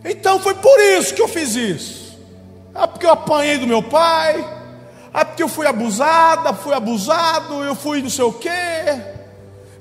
Então 0.04 0.40
foi 0.40 0.54
por 0.56 0.80
isso 0.80 1.14
que 1.14 1.22
eu 1.22 1.28
fiz 1.28 1.56
isso. 1.56 2.20
É 2.76 2.86
porque 2.88 3.06
eu 3.06 3.12
apanhei 3.12 3.58
do 3.58 3.68
meu 3.68 3.82
pai, 3.84 4.46
é 5.14 5.24
porque 5.24 5.44
eu 5.44 5.48
fui 5.48 5.68
abusada, 5.68 6.54
fui 6.54 6.74
abusado, 6.74 7.64
eu 7.64 7.76
fui 7.76 8.02
não 8.02 8.10
sei 8.10 8.26
o 8.26 8.34
quê. 8.34 8.50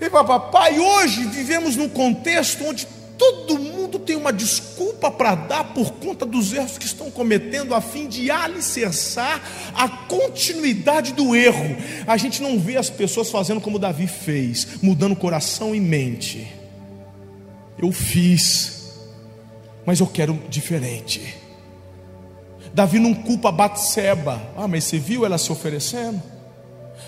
E 0.00 0.10
papai, 0.10 0.78
hoje 0.78 1.24
vivemos 1.24 1.76
num 1.76 1.88
contexto 1.88 2.64
onde 2.64 2.86
todo 3.16 3.58
mundo 3.58 3.71
tem 3.99 4.16
uma 4.16 4.32
desculpa 4.32 5.11
para 5.11 5.34
dar 5.34 5.64
por 5.74 5.93
conta 5.93 6.24
dos 6.24 6.53
erros 6.53 6.78
que 6.78 6.86
estão 6.86 7.11
cometendo, 7.11 7.74
a 7.74 7.80
fim 7.80 8.09
de 8.09 8.30
alicerçar 8.30 9.43
a 9.74 9.88
continuidade 9.88 11.12
do 11.12 11.34
erro. 11.34 11.76
A 12.07 12.16
gente 12.16 12.43
não 12.43 12.59
vê 12.59 12.76
as 12.76 12.90
pessoas 12.90 13.30
fazendo 13.30 13.61
como 13.61 13.78
Davi 13.78 14.07
fez, 14.07 14.80
mudando 14.82 15.16
coração 15.16 15.74
e 15.74 15.80
mente. 15.80 16.47
Eu 17.78 17.90
fiz, 17.93 18.93
mas 19.84 20.01
eu 20.01 20.07
quero 20.07 20.40
diferente. 20.49 21.36
Davi 22.72 22.99
não 22.99 23.14
culpa 23.14 23.53
Batseba. 23.53 24.40
Ah, 24.57 24.66
mas 24.66 24.84
você 24.84 24.99
viu 24.99 25.26
ela 25.26 25.36
se 25.36 25.53
oferecendo? 25.53 26.22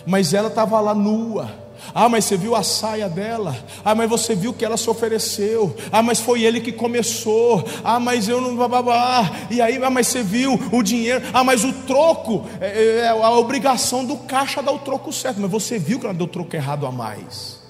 Mas 0.07 0.35
ela 0.35 0.49
estava 0.49 0.79
lá 0.81 0.95
nua 0.95 1.64
ah, 1.93 2.09
mas 2.09 2.25
você 2.25 2.37
viu 2.37 2.55
a 2.55 2.63
saia 2.63 3.09
dela. 3.09 3.57
Ah, 3.85 3.95
mas 3.95 4.09
você 4.09 4.35
viu 4.35 4.53
que 4.53 4.65
ela 4.65 4.77
se 4.77 4.89
ofereceu. 4.89 5.75
Ah, 5.91 6.03
mas 6.03 6.21
foi 6.21 6.43
ele 6.43 6.61
que 6.61 6.73
começou. 6.73 7.65
Ah, 7.83 7.99
mas 7.99 8.29
eu 8.29 8.41
não. 8.41 8.55
Bababá. 8.55 9.31
E 9.51 9.61
aí, 9.61 9.83
ah, 9.83 9.91
mas 9.91 10.07
você 10.07 10.23
viu 10.23 10.59
o 10.73 10.83
dinheiro. 10.83 11.25
Ah, 11.33 11.43
mas 11.43 11.65
o 11.65 11.73
troco. 11.73 12.47
É, 12.61 12.67
é, 12.67 12.97
é 12.99 13.09
a 13.09 13.31
obrigação 13.33 14.05
do 14.05 14.17
caixa 14.19 14.63
dar 14.63 14.73
o 14.73 14.79
troco 14.79 15.13
certo. 15.13 15.41
Mas 15.41 15.51
você 15.51 15.79
viu 15.79 15.99
que 15.99 16.07
ela 16.07 16.15
deu 16.15 16.29
troco 16.29 16.55
errado 16.55 16.87
a 16.87 16.93
mais. 16.93 17.61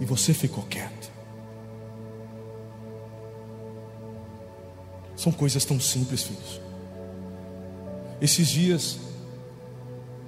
E 0.00 0.04
você 0.04 0.32
ficou 0.32 0.62
quieto. 0.64 1.10
São 5.16 5.32
coisas 5.32 5.64
tão 5.64 5.80
simples, 5.80 6.22
filhos. 6.22 6.60
Esses 8.20 8.46
dias 8.48 9.07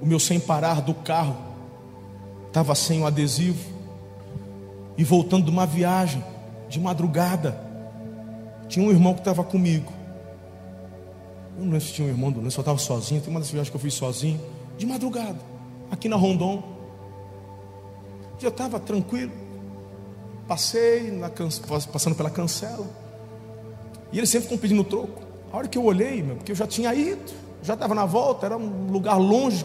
o 0.00 0.06
meu 0.06 0.18
sem 0.18 0.40
parar 0.40 0.80
do 0.80 0.94
carro 0.94 1.36
estava 2.48 2.74
sem 2.74 3.02
o 3.02 3.06
adesivo. 3.06 3.80
E 4.96 5.04
voltando 5.04 5.44
de 5.44 5.50
uma 5.50 5.66
viagem, 5.66 6.22
de 6.68 6.78
madrugada, 6.78 7.58
tinha 8.68 8.84
um 8.86 8.90
irmão 8.90 9.14
que 9.14 9.20
estava 9.20 9.42
comigo. 9.44 9.90
Eu 11.56 11.64
não 11.64 11.72
lembro 11.72 11.80
se 11.80 11.92
tinha 11.92 12.06
um 12.06 12.10
irmão, 12.10 12.34
eu 12.42 12.50
só 12.50 12.60
estava 12.60 12.78
sozinho. 12.78 13.20
Tem 13.20 13.30
uma 13.30 13.40
das 13.40 13.50
viagens 13.50 13.70
que 13.70 13.76
eu 13.76 13.80
fui 13.80 13.90
sozinho, 13.90 14.40
de 14.76 14.86
madrugada, 14.86 15.38
aqui 15.90 16.08
na 16.08 16.16
Rondon. 16.16 16.62
E 18.40 18.44
eu 18.44 18.50
estava 18.50 18.80
tranquilo, 18.80 19.32
passei, 20.48 21.10
na, 21.10 21.30
passando 21.92 22.14
pela 22.14 22.30
cancela. 22.30 22.86
E 24.12 24.18
eles 24.18 24.30
sempre 24.30 24.48
ficam 24.48 24.58
pedindo 24.58 24.82
troco. 24.82 25.20
A 25.52 25.58
hora 25.58 25.68
que 25.68 25.76
eu 25.76 25.84
olhei, 25.84 26.22
meu, 26.22 26.36
porque 26.36 26.52
eu 26.52 26.56
já 26.56 26.66
tinha 26.66 26.94
ido, 26.94 27.32
já 27.62 27.74
estava 27.74 27.94
na 27.94 28.06
volta, 28.06 28.46
era 28.46 28.56
um 28.56 28.90
lugar 28.90 29.16
longe 29.16 29.64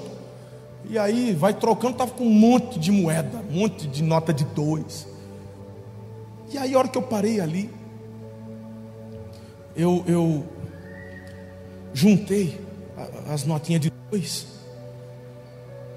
e 0.90 0.98
aí 0.98 1.34
vai 1.34 1.54
trocando, 1.54 1.94
estava 1.94 2.12
com 2.12 2.26
um 2.26 2.34
monte 2.34 2.80
de 2.80 2.92
moeda, 2.92 3.44
um 3.50 3.60
monte 3.60 3.88
de 3.88 4.04
nota 4.04 4.34
de 4.34 4.44
dois. 4.46 5.08
E 6.52 6.58
aí 6.58 6.74
a 6.74 6.78
hora 6.78 6.88
que 6.88 6.98
eu 6.98 7.02
parei 7.02 7.40
ali, 7.40 7.70
eu, 9.76 10.04
eu 10.08 10.44
juntei 11.94 12.60
as 13.30 13.44
notinhas 13.46 13.82
de 13.82 13.92
dois 14.10 14.48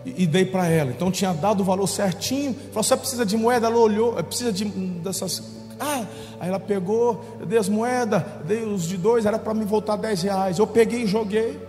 e, 0.04 0.24
e 0.24 0.26
dei 0.26 0.44
para 0.44 0.66
ela. 0.68 0.90
Então 0.90 1.10
tinha 1.10 1.32
dado 1.32 1.60
o 1.60 1.64
valor 1.64 1.86
certinho. 1.86 2.54
Falou: 2.72 2.82
você 2.82 2.96
precisa 2.96 3.26
de 3.26 3.36
moeda? 3.36 3.66
Ela 3.66 3.76
olhou, 3.76 4.12
precisa 4.24 4.52
de 4.52 4.64
dessas. 4.64 5.58
Ah, 5.80 6.04
aí 6.40 6.48
ela 6.48 6.58
pegou, 6.58 7.24
eu 7.38 7.46
dei 7.46 7.56
as 7.56 7.68
moedas, 7.68 8.22
dei 8.44 8.64
os 8.64 8.82
de 8.82 8.96
dois, 8.96 9.24
era 9.24 9.38
para 9.38 9.54
me 9.54 9.64
voltar 9.64 9.96
dez 9.96 10.22
reais. 10.22 10.58
Eu 10.58 10.66
peguei 10.66 11.02
e 11.02 11.06
joguei. 11.06 11.60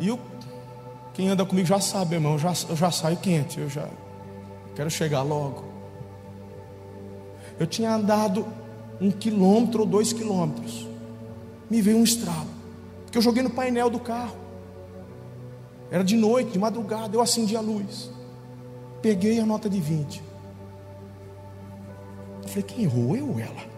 E 0.00 0.10
o 0.10 0.18
quem 1.14 1.28
anda 1.28 1.44
comigo 1.44 1.66
já 1.66 1.80
sabe, 1.80 2.14
irmão, 2.14 2.32
eu 2.32 2.38
já, 2.38 2.52
eu 2.68 2.76
já 2.76 2.90
saio 2.90 3.16
quente, 3.18 3.60
eu 3.60 3.68
já 3.68 3.88
quero 4.74 4.90
chegar 4.90 5.22
logo. 5.22 5.64
Eu 7.58 7.66
tinha 7.66 7.94
andado 7.94 8.46
um 9.00 9.10
quilômetro 9.10 9.80
ou 9.80 9.86
dois 9.86 10.12
quilômetros, 10.12 10.86
me 11.68 11.82
veio 11.82 11.98
um 11.98 12.04
estralo, 12.04 12.48
porque 13.04 13.18
eu 13.18 13.22
joguei 13.22 13.42
no 13.42 13.50
painel 13.50 13.90
do 13.90 14.00
carro. 14.00 14.36
Era 15.90 16.02
de 16.02 16.16
noite, 16.16 16.52
de 16.52 16.58
madrugada, 16.58 17.14
eu 17.14 17.20
acendi 17.20 17.54
a 17.54 17.60
luz. 17.60 18.10
Peguei 19.02 19.38
a 19.38 19.44
nota 19.44 19.68
de 19.68 19.78
20. 19.78 20.22
Eu 22.42 22.48
falei, 22.48 22.62
quem 22.62 22.84
errou? 22.84 23.14
Eu 23.14 23.28
ou 23.28 23.38
ela? 23.38 23.72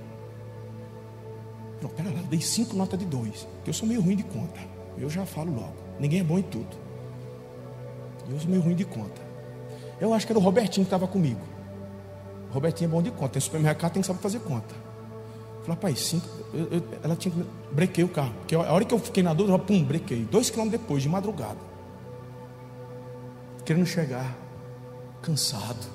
Não, 1.82 1.90
pera 1.90 2.08
lá, 2.10 2.22
dei 2.30 2.40
cinco 2.40 2.76
notas 2.76 2.98
de 2.98 3.04
dois. 3.04 3.48
Porque 3.56 3.70
eu 3.70 3.74
sou 3.74 3.88
meio 3.88 4.00
ruim 4.00 4.14
de 4.14 4.22
conta. 4.22 4.60
Eu 4.96 5.10
já 5.10 5.26
falo 5.26 5.52
logo. 5.52 5.74
Ninguém 5.98 6.20
é 6.20 6.22
bom 6.24 6.38
em 6.38 6.42
tudo. 6.42 6.83
Eu 8.30 8.38
sou 8.38 8.48
meio 8.48 8.62
ruim 8.62 8.74
de 8.74 8.84
conta. 8.84 9.20
Eu 10.00 10.12
acho 10.12 10.26
que 10.26 10.32
era 10.32 10.38
o 10.38 10.42
Robertinho 10.42 10.84
que 10.84 10.88
estava 10.88 11.06
comigo. 11.06 11.40
O 12.50 12.54
Robertinho 12.54 12.88
é 12.88 12.90
bom 12.90 13.02
de 13.02 13.10
conta. 13.10 13.30
Tem 13.30 13.40
supermercado, 13.40 13.92
tem 13.92 14.02
que 14.02 14.06
saber 14.06 14.20
fazer 14.20 14.40
conta. 14.40 14.74
Eu 14.74 15.64
falei, 15.64 15.70
rapaz, 15.70 16.00
cinco. 16.00 16.26
Eu, 16.52 16.64
eu, 16.70 16.82
ela 17.02 17.16
tinha 17.16 17.34
que. 17.34 17.44
Brequei 17.72 18.04
o 18.04 18.08
carro. 18.08 18.32
Porque 18.40 18.54
a 18.54 18.72
hora 18.72 18.84
que 18.84 18.94
eu 18.94 18.98
fiquei 18.98 19.22
na 19.22 19.34
dúvida, 19.34 19.54
eu, 19.54 19.58
pum, 19.58 19.82
brequei. 19.82 20.24
Dois 20.24 20.50
quilômetros 20.50 20.80
depois, 20.80 21.02
de 21.02 21.08
madrugada. 21.08 21.58
Querendo 23.64 23.86
chegar. 23.86 24.36
Cansado. 25.22 25.86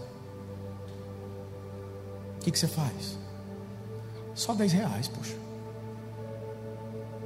O 2.38 2.40
que, 2.40 2.52
que 2.52 2.58
você 2.58 2.68
faz? 2.68 3.18
Só 4.34 4.54
10 4.54 4.72
reais, 4.72 5.08
poxa. 5.08 5.36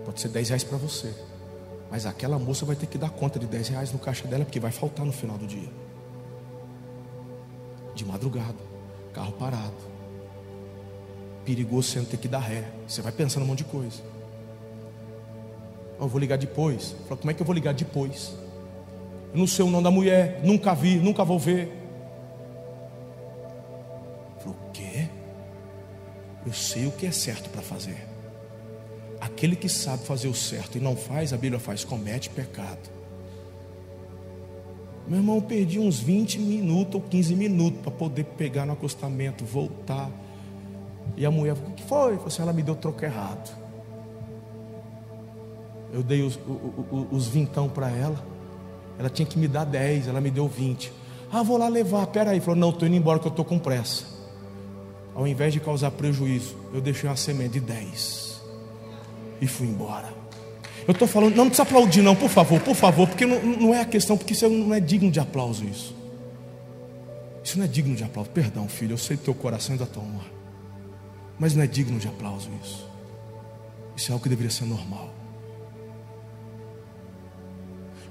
Pode 0.04 0.20
ser 0.20 0.30
10 0.30 0.49
reais 0.49 0.64
para 0.64 0.78
você. 0.78 1.14
Mas 1.94 2.08
aquela 2.08 2.39
moça 2.39 2.66
vai 2.66 2.76
ter 2.76 2.88
que 2.88 2.98
dar 2.98 3.12
conta 3.12 3.38
de 3.38 3.46
10 3.46 3.68
reais 3.68 3.94
no 3.94 4.00
caixa 4.00 4.28
dela, 4.28 4.44
porque 4.44 4.60
vai 4.60 4.72
faltar 4.72 5.06
no 5.06 5.12
final 5.12 5.38
do 5.38 5.46
dia. 5.46 5.70
De 7.94 8.04
madrugada, 8.04 8.58
carro 9.14 9.32
parado. 9.34 9.76
Perigoso 11.46 12.00
não 12.00 12.06
ter 12.06 12.18
que 12.18 12.28
dar 12.28 12.39
ré. 12.39 12.68
Você 12.88 13.00
vai 13.04 13.12
pensando 13.12 13.44
um 13.44 13.46
monte 13.46 13.60
de 13.60 13.66
coisa. 13.66 14.02
Eu 16.00 16.08
vou 16.08 16.20
ligar 16.20 16.36
depois. 16.36 16.96
Fala, 17.08 17.18
como 17.18 17.30
é 17.30 17.34
que 17.36 17.44
eu 17.44 17.46
vou 17.46 17.54
ligar 17.54 17.76
depois? 17.76 18.34
Eu 19.32 19.38
não 19.38 19.46
sei 19.46 19.64
o 19.64 19.70
nome 19.70 19.84
da 19.84 19.91
mulher, 19.91 20.41
nunca 20.44 20.74
vi, 20.74 20.96
nunca 20.96 21.24
vou 21.24 21.38
ver. 21.38 21.72
Falei, 24.39 24.58
o 24.58 24.72
quê? 24.72 25.10
Eu 26.44 26.54
sei 26.54 26.88
o 26.88 26.91
que 26.91 27.06
é 27.06 27.12
certo 27.12 27.52
para 27.52 27.62
fazer. 27.62 28.12
Aquele 29.24 29.55
que 29.55 29.69
sabe 29.69 30.03
fazer 30.03 30.28
o 30.28 30.34
certo 30.34 30.78
e 30.78 30.82
não 30.82 30.97
faz, 30.97 31.32
a 31.32 31.38
Bíblia 31.38 31.57
faz, 31.57 31.86
comete 31.86 32.30
pecado. 32.30 32.89
Meu 35.07 35.19
irmão, 35.19 35.39
perdi 35.39 35.80
uns 35.80 35.97
20 35.97 36.39
minutos 36.39 36.95
ou 36.95 37.01
15 37.01 37.34
minutos 37.34 37.80
para 37.80 37.91
poder 37.91 38.26
pegar 38.26 38.65
no 38.65 38.74
acostamento, 38.74 39.45
voltar. 39.45 40.11
E 41.15 41.26
a 41.26 41.32
mulher 41.32 41.55
falou: 41.55 41.71
O 41.71 41.74
que 41.74 41.84
foi? 41.84 42.15
Falei 42.15 42.28
assim, 42.28 42.41
ela 42.41 42.51
me 42.51 42.61
deu 42.61 42.76
troco 42.76 43.05
errado. 43.05 43.57
Eu 45.93 46.03
dei 46.03 46.21
os, 46.21 46.38
os, 46.91 47.07
os 47.09 47.28
vintão 47.28 47.69
para 47.69 47.89
ela. 47.89 48.21
Ela 48.99 49.09
tinha 49.09 49.26
que 49.26 49.39
me 49.39 49.47
dar 49.47 49.63
10, 49.63 50.09
ela 50.09 50.19
me 50.19 50.32
deu 50.32 50.49
20. 50.49 50.91
Ah, 51.32 51.43
vou 51.43 51.57
lá 51.57 51.69
levar. 51.69 52.05
Pera 52.07 52.32
aí. 52.32 52.41
Falou: 52.41 52.57
Não, 52.57 52.71
estou 52.71 52.86
indo 52.86 52.97
embora 52.97 53.19
que 53.19 53.28
eu 53.28 53.32
estou 53.32 53.45
com 53.45 53.57
pressa. 53.57 54.03
Ao 55.15 55.26
invés 55.26 55.53
de 55.53 55.61
causar 55.61 55.91
prejuízo, 55.91 56.57
eu 56.74 56.82
deixei 56.82 57.09
uma 57.09 57.15
semente 57.15 57.53
de 57.53 57.61
10 57.61 58.33
e 59.42 59.48
fui 59.48 59.68
embora. 59.68 60.14
Eu 60.88 60.92
estou 60.92 61.08
falando, 61.08 61.36
não 61.36 61.46
precisa 61.46 61.64
aplaudir, 61.64 62.02
não, 62.02 62.16
por 62.16 62.30
favor, 62.30 62.60
por 62.60 62.76
favor, 62.76 63.08
porque 63.08 63.26
não, 63.26 63.42
não 63.42 63.74
é 63.74 63.82
a 63.82 63.86
questão, 63.86 64.18
porque 64.18 64.34
isso 64.34 64.48
não 64.50 64.74
é 64.74 64.80
digno 64.80 65.10
de 65.10 65.20
aplauso. 65.20 65.64
Isso, 65.64 65.96
isso 67.44 67.58
não 67.58 67.66
é 67.66 67.68
digno 67.68 67.96
de 67.96 68.04
aplauso. 68.04 68.30
Perdão, 68.32 68.68
filho, 68.68 68.94
eu 68.94 68.98
sei 68.98 69.16
do 69.16 69.24
teu 69.24 69.34
coração 69.34 69.76
e 69.76 69.80
da 69.80 69.86
tua 69.86 70.04
honra, 70.04 70.32
mas 71.40 71.56
não 71.56 71.64
é 71.64 71.68
digno 71.68 72.00
de 72.00 72.08
aplauso. 72.08 72.50
Isso, 72.62 72.90
isso 73.96 74.12
é 74.12 74.14
algo 74.14 74.24
que 74.24 74.30
deveria 74.30 74.52
ser 74.52 74.66
normal. 74.66 75.14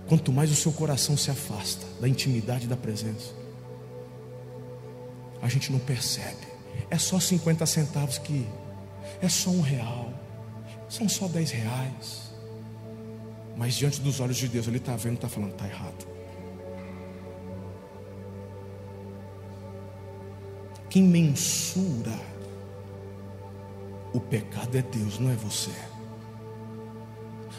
Quanto 0.09 0.33
mais 0.33 0.51
o 0.51 0.55
seu 0.55 0.73
coração 0.73 1.17
se 1.17 1.31
afasta 1.31 1.87
da 2.01 2.09
intimidade 2.09 2.67
da 2.67 2.77
presença, 2.77 3.33
a 5.43 5.49
gente 5.49 5.73
não 5.73 5.79
percebe. 5.79 6.47
É 6.91 6.97
só 6.97 7.19
50 7.19 7.67
centavos 7.67 8.19
que 8.19 8.47
é 9.21 9.29
só 9.29 9.51
um 9.51 9.61
real. 9.61 10.13
São 10.93 11.09
só 11.09 11.27
10 11.27 11.51
reais. 11.53 12.35
Mas 13.57 13.77
diante 13.77 13.99
dos 14.03 14.21
olhos 14.21 14.37
de 14.37 14.47
Deus, 14.47 14.67
Ele 14.67 14.77
está 14.77 14.95
vendo, 14.95 15.15
está 15.15 15.27
falando, 15.27 15.53
está 15.53 15.67
errado. 15.67 16.07
Quem 20.91 21.03
mensura 21.03 22.21
o 24.13 24.21
pecado 24.21 24.77
é 24.77 24.83
Deus, 24.83 25.19
não 25.19 25.31
é 25.31 25.35
você. 25.35 25.71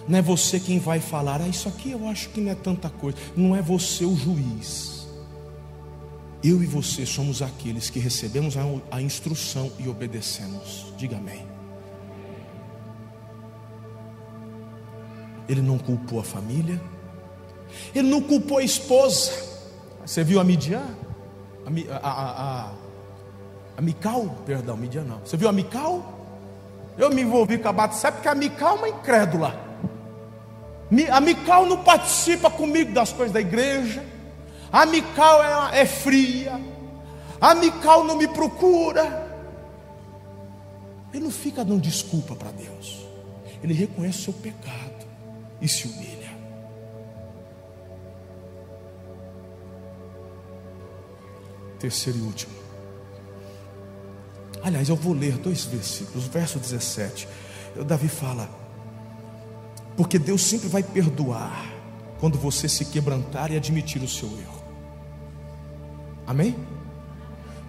Não 0.08 0.20
é 0.20 0.22
você 0.22 0.60
quem 0.60 0.78
vai 0.78 1.00
falar, 1.00 1.42
ah, 1.42 1.48
isso 1.48 1.68
aqui 1.68 1.90
eu 1.90 2.08
acho 2.08 2.30
que 2.30 2.40
não 2.40 2.52
é 2.52 2.56
tanta 2.56 2.88
coisa. 2.88 3.18
Não 3.36 3.56
é 3.56 3.64
você 3.64 4.06
o 4.06 4.16
juiz. 4.16 5.08
Eu 6.44 6.62
e 6.62 6.68
você 6.68 7.04
somos 7.04 7.42
aqueles 7.42 7.90
que 7.90 7.98
recebemos 7.98 8.56
a, 8.58 8.62
a 8.92 9.02
instrução 9.02 9.72
e 9.80 9.90
obedecemos. 9.90 10.94
Diga 10.98 11.18
amém. 11.18 11.53
Ele 15.48 15.62
não 15.62 15.78
culpou 15.78 16.20
a 16.20 16.24
família, 16.24 16.80
ele 17.94 18.10
não 18.10 18.22
culpou 18.22 18.58
a 18.58 18.64
esposa. 18.64 19.32
Você 20.06 20.24
viu 20.24 20.40
a 20.40 20.44
Midian? 20.44 20.84
A, 21.66 22.10
a, 22.10 22.12
a, 22.12 22.72
a 23.78 23.82
Mical? 23.82 24.36
Perdão, 24.46 24.78
Midian 24.78 25.04
não. 25.04 25.20
Você 25.20 25.38
viu 25.38 25.50
a 25.50 25.52
Mical? 25.52 26.20
Eu 26.98 27.10
me 27.10 27.22
envolvi 27.22 27.58
com 27.58 27.68
a 27.68 27.74
Batseba 27.74 28.14
porque 28.14 28.28
a 28.28 28.36
Mical 28.36 28.76
é 28.76 28.80
uma 28.80 28.90
incrédula. 28.90 29.60
A 31.12 31.20
Mical 31.20 31.66
não 31.66 31.84
participa 31.84 32.50
comigo 32.50 32.94
das 32.94 33.12
coisas 33.12 33.34
da 33.34 33.42
igreja. 33.42 34.04
A 34.72 34.86
Mical 34.86 35.72
é, 35.72 35.82
é 35.82 35.86
fria. 35.86 36.60
A 37.42 37.56
Mical 37.56 38.04
não 38.04 38.16
me 38.16 38.28
procura. 38.28 39.24
Ele 41.14 41.24
não 41.24 41.32
fica 41.32 41.64
dando 41.64 41.82
desculpa 41.82 42.36
para 42.36 42.52
Deus. 42.52 43.06
Ele 43.64 43.74
reconhece 43.74 44.20
o 44.20 44.24
seu 44.24 44.34
pecado 44.34 44.93
e 45.64 45.68
se 45.68 45.88
humilha. 45.88 46.38
Terceiro 51.80 52.20
e 52.20 52.22
último. 52.22 52.54
Aliás, 54.62 54.90
eu 54.90 54.96
vou 54.96 55.14
ler 55.14 55.38
dois 55.38 55.64
versículos. 55.64 56.28
Verso 56.28 56.60
17. 56.60 57.28
Davi 57.88 58.10
fala: 58.10 58.50
Porque 59.96 60.20
Deus 60.20 60.42
sempre 60.42 60.68
vai 60.68 60.84
perdoar 60.84 61.74
quando 62.20 62.38
você 62.38 62.68
se 62.68 62.86
quebrantar 62.86 63.52
e 63.52 63.56
admitir 63.56 64.02
o 64.04 64.08
seu 64.08 64.28
erro. 64.38 64.64
Amém? 66.28 66.56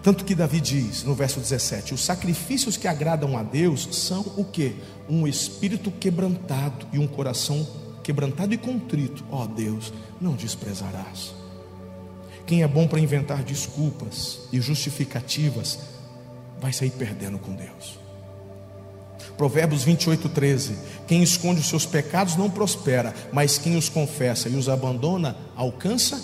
Tanto 0.03 0.23
que 0.23 0.35
Davi 0.35 0.59
diz 0.59 1.03
no 1.03 1.15
verso 1.15 1.39
17: 1.39 1.93
Os 1.93 2.03
sacrifícios 2.03 2.75
que 2.77 2.87
agradam 2.87 3.37
a 3.37 3.43
Deus 3.43 3.87
são 3.91 4.21
o 4.35 4.43
que? 4.43 4.75
Um 5.09 5.25
espírito 5.25 5.91
quebrantado 5.91 6.85
e 6.91 6.99
um 6.99 7.07
coração 7.07 7.84
quebrantado 8.05 8.53
e 8.53 8.57
contrito, 8.57 9.25
ó 9.31 9.47
Deus, 9.47 9.91
não 10.21 10.33
desprezarás. 10.33 11.33
Quem 12.45 12.61
é 12.61 12.67
bom 12.67 12.87
para 12.87 12.99
inventar 12.99 13.41
desculpas 13.41 14.41
e 14.53 14.61
justificativas, 14.61 15.79
vai 16.61 16.71
sair 16.71 16.91
perdendo 16.91 17.39
com 17.39 17.55
Deus. 17.55 17.97
Provérbios 19.35 19.83
28, 19.83 20.29
13: 20.29 20.77
Quem 21.07 21.23
esconde 21.23 21.61
os 21.61 21.67
seus 21.67 21.87
pecados 21.87 22.35
não 22.35 22.47
prospera, 22.47 23.11
mas 23.33 23.57
quem 23.57 23.75
os 23.75 23.89
confessa 23.89 24.49
e 24.49 24.55
os 24.55 24.69
abandona, 24.69 25.35
alcança 25.55 26.21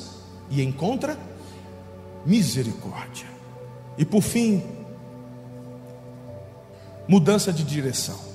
e 0.52 0.62
encontra 0.62 1.18
misericórdia. 2.24 3.26
E 3.98 4.06
por 4.06 4.22
fim, 4.22 4.64
mudança 7.08 7.52
de 7.52 7.64
direção. 7.64 8.31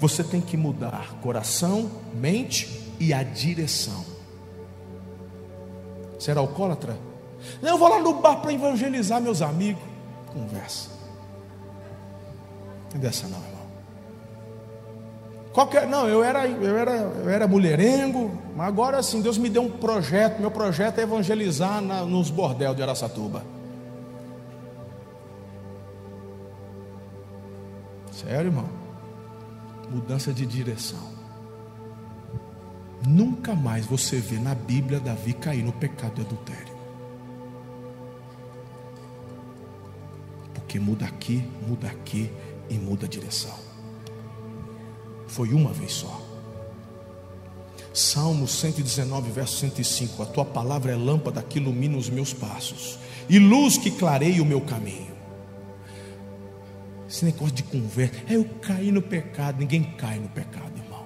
Você 0.00 0.24
tem 0.24 0.40
que 0.40 0.56
mudar 0.56 1.14
coração, 1.20 1.90
mente 2.14 2.80
e 2.98 3.12
a 3.12 3.22
direção. 3.22 4.02
Será 6.18 6.40
alcoólatra? 6.40 6.96
Não, 7.60 7.70
eu 7.70 7.78
vou 7.78 7.88
lá 7.88 8.00
no 8.00 8.14
bar 8.14 8.36
para 8.36 8.52
evangelizar 8.52 9.20
meus 9.20 9.42
amigos. 9.42 9.82
Conversa. 10.32 10.88
Não 12.90 12.96
é 12.96 12.98
dessa 12.98 13.28
não, 13.28 13.36
irmão. 13.36 13.60
Qualquer, 15.52 15.86
não, 15.86 16.08
eu 16.08 16.24
era, 16.24 16.46
eu, 16.46 16.78
era, 16.78 16.92
eu 16.92 17.28
era 17.28 17.46
mulherengo, 17.46 18.30
mas 18.56 18.68
agora 18.68 18.98
assim, 18.98 19.20
Deus 19.20 19.36
me 19.36 19.50
deu 19.50 19.62
um 19.62 19.70
projeto. 19.70 20.40
Meu 20.40 20.50
projeto 20.50 20.98
é 20.98 21.02
evangelizar 21.02 21.82
na, 21.82 22.04
nos 22.04 22.30
bordel 22.30 22.74
de 22.74 22.82
Araçatuba. 22.82 23.44
Sério, 28.12 28.46
irmão? 28.46 28.79
Mudança 29.90 30.32
de 30.32 30.46
direção. 30.46 31.20
Nunca 33.06 33.54
mais 33.54 33.86
você 33.86 34.18
vê 34.18 34.38
na 34.38 34.54
Bíblia 34.54 35.00
Davi 35.00 35.32
cair 35.32 35.62
no 35.62 35.72
pecado 35.72 36.14
de 36.16 36.20
adultério. 36.20 36.74
Porque 40.54 40.78
muda 40.78 41.06
aqui, 41.06 41.44
muda 41.66 41.88
aqui 41.88 42.30
e 42.68 42.74
muda 42.74 43.06
a 43.06 43.08
direção. 43.08 43.58
Foi 45.26 45.52
uma 45.52 45.72
vez 45.72 45.92
só. 45.92 46.20
Salmo 47.92 48.46
119, 48.46 49.30
verso 49.32 49.56
105: 49.56 50.22
A 50.22 50.26
tua 50.26 50.44
palavra 50.44 50.92
é 50.92 50.96
lâmpada 50.96 51.42
que 51.42 51.58
ilumina 51.58 51.96
os 51.96 52.08
meus 52.08 52.32
passos 52.32 52.98
e 53.28 53.38
luz 53.38 53.76
que 53.76 53.90
clareia 53.90 54.42
o 54.42 54.46
meu 54.46 54.60
caminho. 54.60 55.09
Esse 57.10 57.24
negócio 57.24 57.56
de 57.56 57.64
conversa, 57.64 58.14
é 58.28 58.36
eu 58.36 58.44
caí 58.62 58.92
no 58.92 59.02
pecado, 59.02 59.58
ninguém 59.58 59.82
cai 59.98 60.20
no 60.20 60.28
pecado, 60.28 60.70
irmão. 60.78 61.04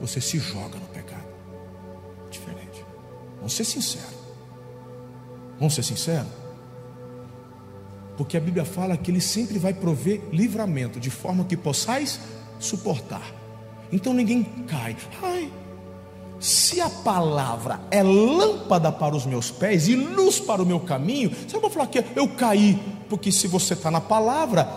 Você 0.00 0.20
se 0.20 0.40
joga 0.40 0.76
no 0.76 0.86
pecado. 0.86 1.28
Diferente. 2.28 2.84
Vamos 3.36 3.52
ser 3.52 3.64
sinceros. 3.64 4.18
Vamos 5.56 5.72
ser 5.72 5.84
sinceros? 5.84 6.26
Porque 8.16 8.36
a 8.36 8.40
Bíblia 8.40 8.64
fala 8.64 8.96
que 8.96 9.08
Ele 9.08 9.20
sempre 9.20 9.56
vai 9.56 9.72
prover 9.72 10.20
livramento, 10.32 10.98
de 10.98 11.10
forma 11.10 11.44
que 11.44 11.56
possais 11.56 12.18
suportar. 12.58 13.32
Então 13.92 14.12
ninguém 14.12 14.42
cai. 14.66 14.96
Ai, 15.22 15.52
se 16.40 16.80
a 16.80 16.88
palavra 16.88 17.80
é 17.90 18.02
lâmpada 18.02 18.92
para 18.92 19.16
os 19.16 19.26
meus 19.26 19.50
pés 19.50 19.88
e 19.88 19.96
luz 19.96 20.38
para 20.38 20.62
o 20.62 20.66
meu 20.66 20.78
caminho, 20.78 21.30
você 21.30 21.58
vai 21.58 21.70
falar 21.70 21.86
que 21.88 22.04
eu 22.14 22.28
caí, 22.28 22.80
porque 23.08 23.32
se 23.32 23.48
você 23.48 23.74
está 23.74 23.90
na 23.90 24.00
palavra, 24.00 24.68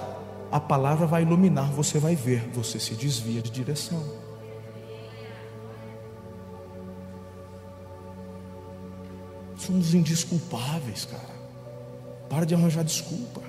a 0.52 0.60
palavra 0.60 1.06
vai 1.06 1.22
iluminar, 1.22 1.72
você 1.72 2.00
vai 2.00 2.16
ver, 2.16 2.50
você 2.54 2.80
se 2.80 2.96
desvia 2.96 3.42
de 3.42 3.52
direção. 3.52 4.02
Somos 9.56 9.94
indisculpáveis, 9.94 11.06
cara. 11.06 11.42
Para 12.28 12.46
de 12.46 12.56
arranjar 12.56 12.84
desculpa. 12.84 13.42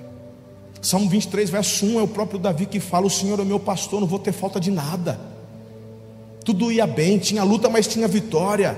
Salmo 0.79 1.09
23, 1.09 1.49
verso 1.49 1.85
1 1.85 1.99
é 1.99 2.03
o 2.03 2.07
próprio 2.07 2.37
Davi 2.37 2.67
que 2.67 2.79
fala: 2.79 3.07
O 3.07 3.09
Senhor 3.09 3.39
é 3.39 3.43
meu 3.43 3.59
pastor, 3.59 3.99
não 3.99 4.07
vou 4.07 4.19
ter 4.19 4.31
falta 4.31 4.59
de 4.59 4.69
nada. 4.69 5.32
Tudo 6.43 6.71
ia 6.71 6.85
bem, 6.85 7.17
tinha 7.17 7.43
luta, 7.43 7.69
mas 7.69 7.87
tinha 7.87 8.07
vitória. 8.07 8.77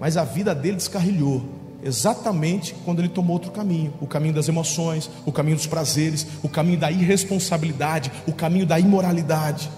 Mas 0.00 0.16
a 0.16 0.24
vida 0.24 0.54
dele 0.54 0.76
descarrilhou, 0.76 1.42
exatamente 1.82 2.74
quando 2.84 2.98
ele 3.00 3.08
tomou 3.08 3.34
outro 3.34 3.50
caminho 3.50 3.94
o 4.00 4.06
caminho 4.06 4.34
das 4.34 4.48
emoções, 4.48 5.10
o 5.24 5.32
caminho 5.32 5.56
dos 5.56 5.66
prazeres, 5.66 6.26
o 6.42 6.48
caminho 6.48 6.78
da 6.78 6.90
irresponsabilidade, 6.90 8.10
o 8.26 8.32
caminho 8.32 8.66
da 8.66 8.78
imoralidade. 8.78 9.70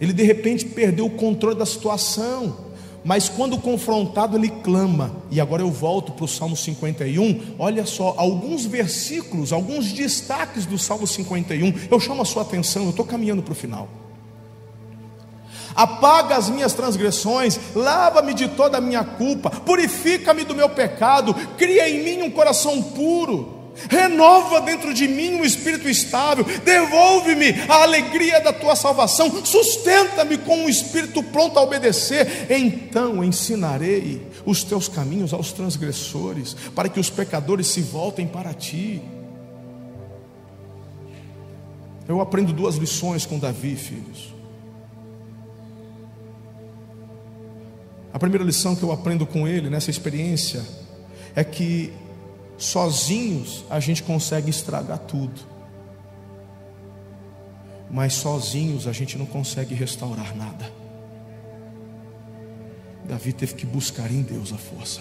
Ele 0.00 0.12
de 0.12 0.22
repente 0.22 0.64
perdeu 0.64 1.06
o 1.06 1.10
controle 1.10 1.58
da 1.58 1.66
situação 1.66 2.70
mas 3.04 3.28
quando 3.28 3.58
confrontado 3.58 4.36
ele 4.36 4.50
clama. 4.50 5.16
E 5.30 5.40
agora 5.40 5.62
eu 5.62 5.70
volto 5.70 6.12
para 6.12 6.24
o 6.24 6.28
Salmo 6.28 6.56
51. 6.56 7.54
Olha 7.58 7.86
só, 7.86 8.14
alguns 8.16 8.66
versículos, 8.66 9.52
alguns 9.52 9.92
destaques 9.92 10.66
do 10.66 10.78
Salmo 10.78 11.06
51. 11.06 11.72
Eu 11.90 11.98
chamo 11.98 12.22
a 12.22 12.24
sua 12.24 12.42
atenção, 12.42 12.84
eu 12.84 12.90
estou 12.90 13.04
caminhando 13.04 13.42
para 13.42 13.52
o 13.52 13.56
final. 13.56 13.88
Apaga 15.80 16.36
as 16.36 16.50
minhas 16.50 16.72
transgressões, 16.72 17.58
lava-me 17.74 18.34
de 18.34 18.48
toda 18.48 18.78
a 18.78 18.80
minha 18.80 19.02
culpa, 19.02 19.50
purifica-me 19.50 20.44
do 20.44 20.54
meu 20.54 20.68
pecado, 20.68 21.34
cria 21.56 21.88
em 21.88 22.02
mim 22.02 22.22
um 22.22 22.30
coração 22.30 22.82
puro 22.82 23.60
renova 23.88 24.60
dentro 24.60 24.92
de 24.92 25.06
mim 25.06 25.36
um 25.36 25.44
espírito 25.44 25.88
estável, 25.88 26.44
devolve-me 26.64 27.54
a 27.68 27.82
alegria 27.82 28.40
da 28.40 28.52
tua 28.52 28.76
salvação, 28.76 29.44
sustenta-me 29.44 30.38
com 30.38 30.64
um 30.64 30.68
espírito 30.68 31.22
pronto 31.22 31.58
a 31.58 31.62
obedecer, 31.62 32.46
então 32.50 33.22
ensinarei 33.24 34.26
os 34.44 34.64
teus 34.64 34.88
caminhos 34.88 35.32
aos 35.32 35.52
transgressores, 35.52 36.54
para 36.74 36.88
que 36.88 37.00
os 37.00 37.08
pecadores 37.08 37.68
se 37.68 37.80
voltem 37.80 38.26
para 38.26 38.52
ti. 38.52 39.00
Eu 42.08 42.20
aprendo 42.20 42.52
duas 42.52 42.74
lições 42.74 43.24
com 43.24 43.38
Davi, 43.38 43.76
filhos. 43.76 44.39
A 48.12 48.18
primeira 48.18 48.44
lição 48.44 48.74
que 48.74 48.82
eu 48.82 48.92
aprendo 48.92 49.26
com 49.26 49.46
ele 49.46 49.70
nessa 49.70 49.90
experiência 49.90 50.64
é 51.34 51.44
que 51.44 51.92
Sozinhos 52.60 53.64
a 53.70 53.80
gente 53.80 54.02
consegue 54.02 54.50
estragar 54.50 54.98
tudo, 54.98 55.40
mas 57.90 58.12
sozinhos 58.12 58.86
a 58.86 58.92
gente 58.92 59.16
não 59.16 59.24
consegue 59.24 59.74
restaurar 59.74 60.36
nada. 60.36 60.70
Davi 63.08 63.32
teve 63.32 63.54
que 63.54 63.64
buscar 63.64 64.12
em 64.12 64.20
Deus 64.20 64.52
a 64.52 64.58
força. 64.58 65.00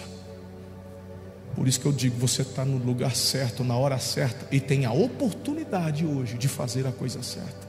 Por 1.53 1.67
isso 1.67 1.81
que 1.81 1.85
eu 1.85 1.91
digo: 1.91 2.17
você 2.17 2.43
está 2.43 2.63
no 2.63 2.77
lugar 2.77 3.13
certo, 3.13 3.61
na 3.61 3.75
hora 3.75 3.99
certa, 3.99 4.47
e 4.55 4.61
tem 4.61 4.85
a 4.85 4.93
oportunidade 4.93 6.05
hoje 6.05 6.37
de 6.37 6.47
fazer 6.47 6.87
a 6.87 6.93
coisa 6.93 7.21
certa. 7.21 7.67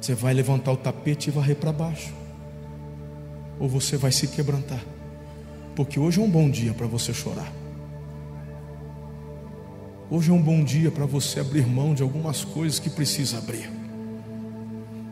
Você 0.00 0.14
vai 0.14 0.32
levantar 0.32 0.72
o 0.72 0.76
tapete 0.78 1.28
e 1.28 1.30
varrer 1.30 1.56
para 1.56 1.70
baixo, 1.70 2.14
ou 3.58 3.68
você 3.68 3.96
vai 3.96 4.12
se 4.12 4.28
quebrantar 4.28 4.82
porque 5.76 6.00
hoje 6.00 6.18
é 6.18 6.22
um 6.22 6.30
bom 6.30 6.48
dia 6.48 6.72
para 6.72 6.86
você 6.86 7.12
chorar. 7.12 7.52
Hoje 10.10 10.30
é 10.30 10.32
um 10.32 10.40
bom 10.40 10.64
dia 10.64 10.90
para 10.90 11.04
você 11.04 11.40
abrir 11.40 11.66
mão 11.66 11.92
de 11.92 12.02
algumas 12.02 12.42
coisas 12.42 12.78
que 12.78 12.88
precisa 12.88 13.36
abrir. 13.36 13.70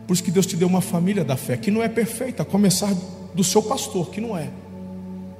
Por 0.07 0.14
isso 0.14 0.24
que 0.24 0.30
Deus 0.30 0.47
te 0.47 0.57
deu 0.57 0.66
uma 0.66 0.80
família 0.80 1.22
da 1.22 1.36
fé, 1.36 1.57
que 1.57 1.70
não 1.70 1.82
é 1.82 1.88
perfeita, 1.88 2.42
a 2.42 2.47
começar 2.47 2.92
do 3.34 3.45
seu 3.45 3.62
pastor, 3.62 4.11
que 4.11 4.20
não 4.20 4.36
é. 4.36 4.49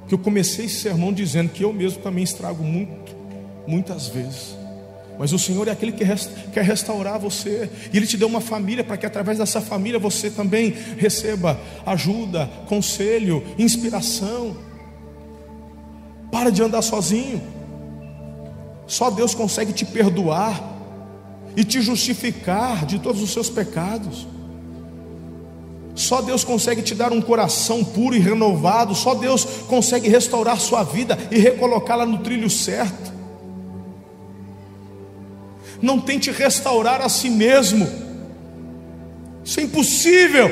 Que 0.07 0.13
eu 0.13 0.19
comecei 0.19 0.65
esse 0.65 0.81
sermão 0.81 1.11
dizendo 1.11 1.49
que 1.49 1.63
eu 1.63 1.73
mesmo 1.73 2.03
também 2.03 2.23
estrago 2.23 2.63
muito, 2.63 3.15
muitas 3.65 4.07
vezes. 4.07 4.55
Mas 5.17 5.31
o 5.31 5.39
Senhor 5.39 5.67
é 5.67 5.71
aquele 5.71 5.91
que 5.91 6.05
quer 6.51 6.63
restaurar 6.63 7.19
você, 7.19 7.69
e 7.91 7.97
Ele 7.97 8.05
te 8.05 8.17
deu 8.17 8.27
uma 8.27 8.41
família 8.41 8.83
para 8.83 8.97
que 8.97 9.05
através 9.05 9.37
dessa 9.37 9.61
família 9.61 9.99
você 9.99 10.29
também 10.29 10.75
receba 10.97 11.59
ajuda, 11.85 12.49
conselho, 12.67 13.43
inspiração. 13.57 14.57
Para 16.31 16.49
de 16.51 16.61
andar 16.61 16.81
sozinho. 16.81 17.41
Só 18.87 19.09
Deus 19.09 19.33
consegue 19.33 19.73
te 19.73 19.85
perdoar 19.85 20.61
e 21.55 21.63
te 21.63 21.81
justificar 21.81 22.85
de 22.85 22.99
todos 22.99 23.21
os 23.21 23.31
seus 23.31 23.49
pecados. 23.49 24.27
Só 25.95 26.21
Deus 26.21 26.43
consegue 26.43 26.81
te 26.81 26.93
dar 26.93 27.13
um 27.13 27.21
coração 27.21 27.83
puro 27.83 28.15
e 28.15 28.19
renovado. 28.19 28.93
Só 28.93 29.15
Deus 29.15 29.45
consegue 29.67 30.09
restaurar 30.09 30.59
sua 30.59 30.83
vida 30.83 31.17
e 31.31 31.39
recolocá-la 31.39 32.05
no 32.05 32.17
trilho 32.17 32.49
certo. 32.49 33.14
Não 35.85 35.99
tente 35.99 36.31
restaurar 36.31 36.99
a 36.99 37.07
si 37.07 37.29
mesmo. 37.29 37.87
Isso 39.43 39.59
é 39.59 39.63
impossível. 39.63 40.49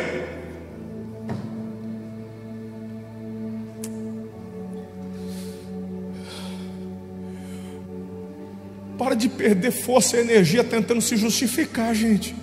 Para 8.96 9.16
de 9.16 9.28
perder 9.28 9.72
força 9.72 10.18
e 10.18 10.20
energia 10.20 10.64
tentando 10.64 11.02
se 11.02 11.18
justificar, 11.18 11.96
gente. 11.96 12.36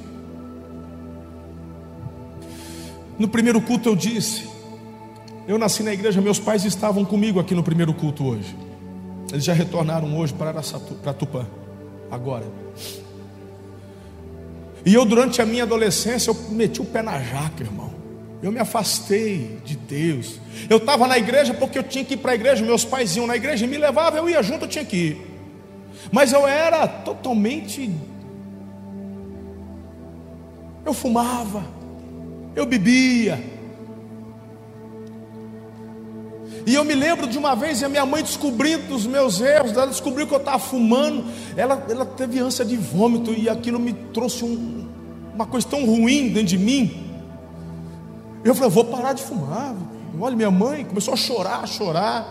No 3.16 3.28
primeiro 3.28 3.60
culto 3.60 3.88
eu 3.88 3.94
disse, 3.94 4.48
eu 5.46 5.58
nasci 5.58 5.84
na 5.84 5.92
igreja, 5.92 6.20
meus 6.20 6.40
pais 6.40 6.64
estavam 6.64 7.04
comigo 7.04 7.38
aqui 7.38 7.54
no 7.54 7.62
primeiro 7.62 7.94
culto 7.94 8.24
hoje. 8.24 8.56
Eles 9.30 9.44
já 9.44 9.52
retornaram 9.52 10.18
hoje 10.18 10.34
para 10.34 10.60
para 11.00 11.12
Tupã, 11.14 11.46
agora. 12.10 12.59
E 14.84 14.94
eu, 14.94 15.04
durante 15.04 15.42
a 15.42 15.46
minha 15.46 15.64
adolescência, 15.64 16.30
eu 16.30 16.36
meti 16.50 16.80
o 16.80 16.84
pé 16.84 17.02
na 17.02 17.20
jaca, 17.20 17.62
irmão. 17.62 17.90
Eu 18.42 18.50
me 18.50 18.58
afastei 18.58 19.58
de 19.64 19.76
Deus. 19.76 20.40
Eu 20.68 20.78
estava 20.78 21.06
na 21.06 21.18
igreja 21.18 21.52
porque 21.52 21.78
eu 21.78 21.82
tinha 21.82 22.04
que 22.04 22.14
ir 22.14 22.16
para 22.16 22.32
a 22.32 22.34
igreja. 22.34 22.64
Meus 22.64 22.84
pais 22.84 23.14
iam 23.16 23.26
na 23.26 23.36
igreja 23.36 23.66
e 23.66 23.68
me 23.68 23.76
levavam, 23.76 24.20
eu 24.20 24.30
ia 24.30 24.42
junto, 24.42 24.64
eu 24.64 24.68
tinha 24.68 24.84
que 24.84 24.96
ir. 24.96 25.30
Mas 26.10 26.32
eu 26.32 26.46
era 26.46 26.88
totalmente. 26.88 27.94
Eu 30.84 30.94
fumava, 30.94 31.64
eu 32.56 32.64
bebia. 32.64 33.59
E 36.66 36.74
eu 36.74 36.84
me 36.84 36.94
lembro 36.94 37.26
de 37.26 37.38
uma 37.38 37.54
vez 37.54 37.82
a 37.82 37.88
minha 37.88 38.04
mãe 38.04 38.22
descobrindo 38.22 38.94
os 38.94 39.06
meus 39.06 39.40
erros, 39.40 39.72
ela 39.72 39.86
descobriu 39.86 40.26
que 40.26 40.34
eu 40.34 40.38
estava 40.38 40.58
fumando, 40.58 41.24
ela, 41.56 41.86
ela 41.88 42.04
teve 42.04 42.38
ânsia 42.38 42.64
de 42.64 42.76
vômito 42.76 43.32
e 43.32 43.48
aquilo 43.48 43.78
me 43.78 43.92
trouxe 43.92 44.44
um, 44.44 44.86
uma 45.34 45.46
coisa 45.46 45.66
tão 45.66 45.84
ruim 45.86 46.28
dentro 46.28 46.48
de 46.48 46.58
mim. 46.58 47.06
Eu 48.44 48.54
falei, 48.54 48.70
vou 48.70 48.84
parar 48.84 49.12
de 49.12 49.22
fumar. 49.22 49.74
Olha, 50.18 50.36
minha 50.36 50.50
mãe 50.50 50.84
começou 50.84 51.14
a 51.14 51.16
chorar, 51.16 51.60
a 51.62 51.66
chorar. 51.66 52.26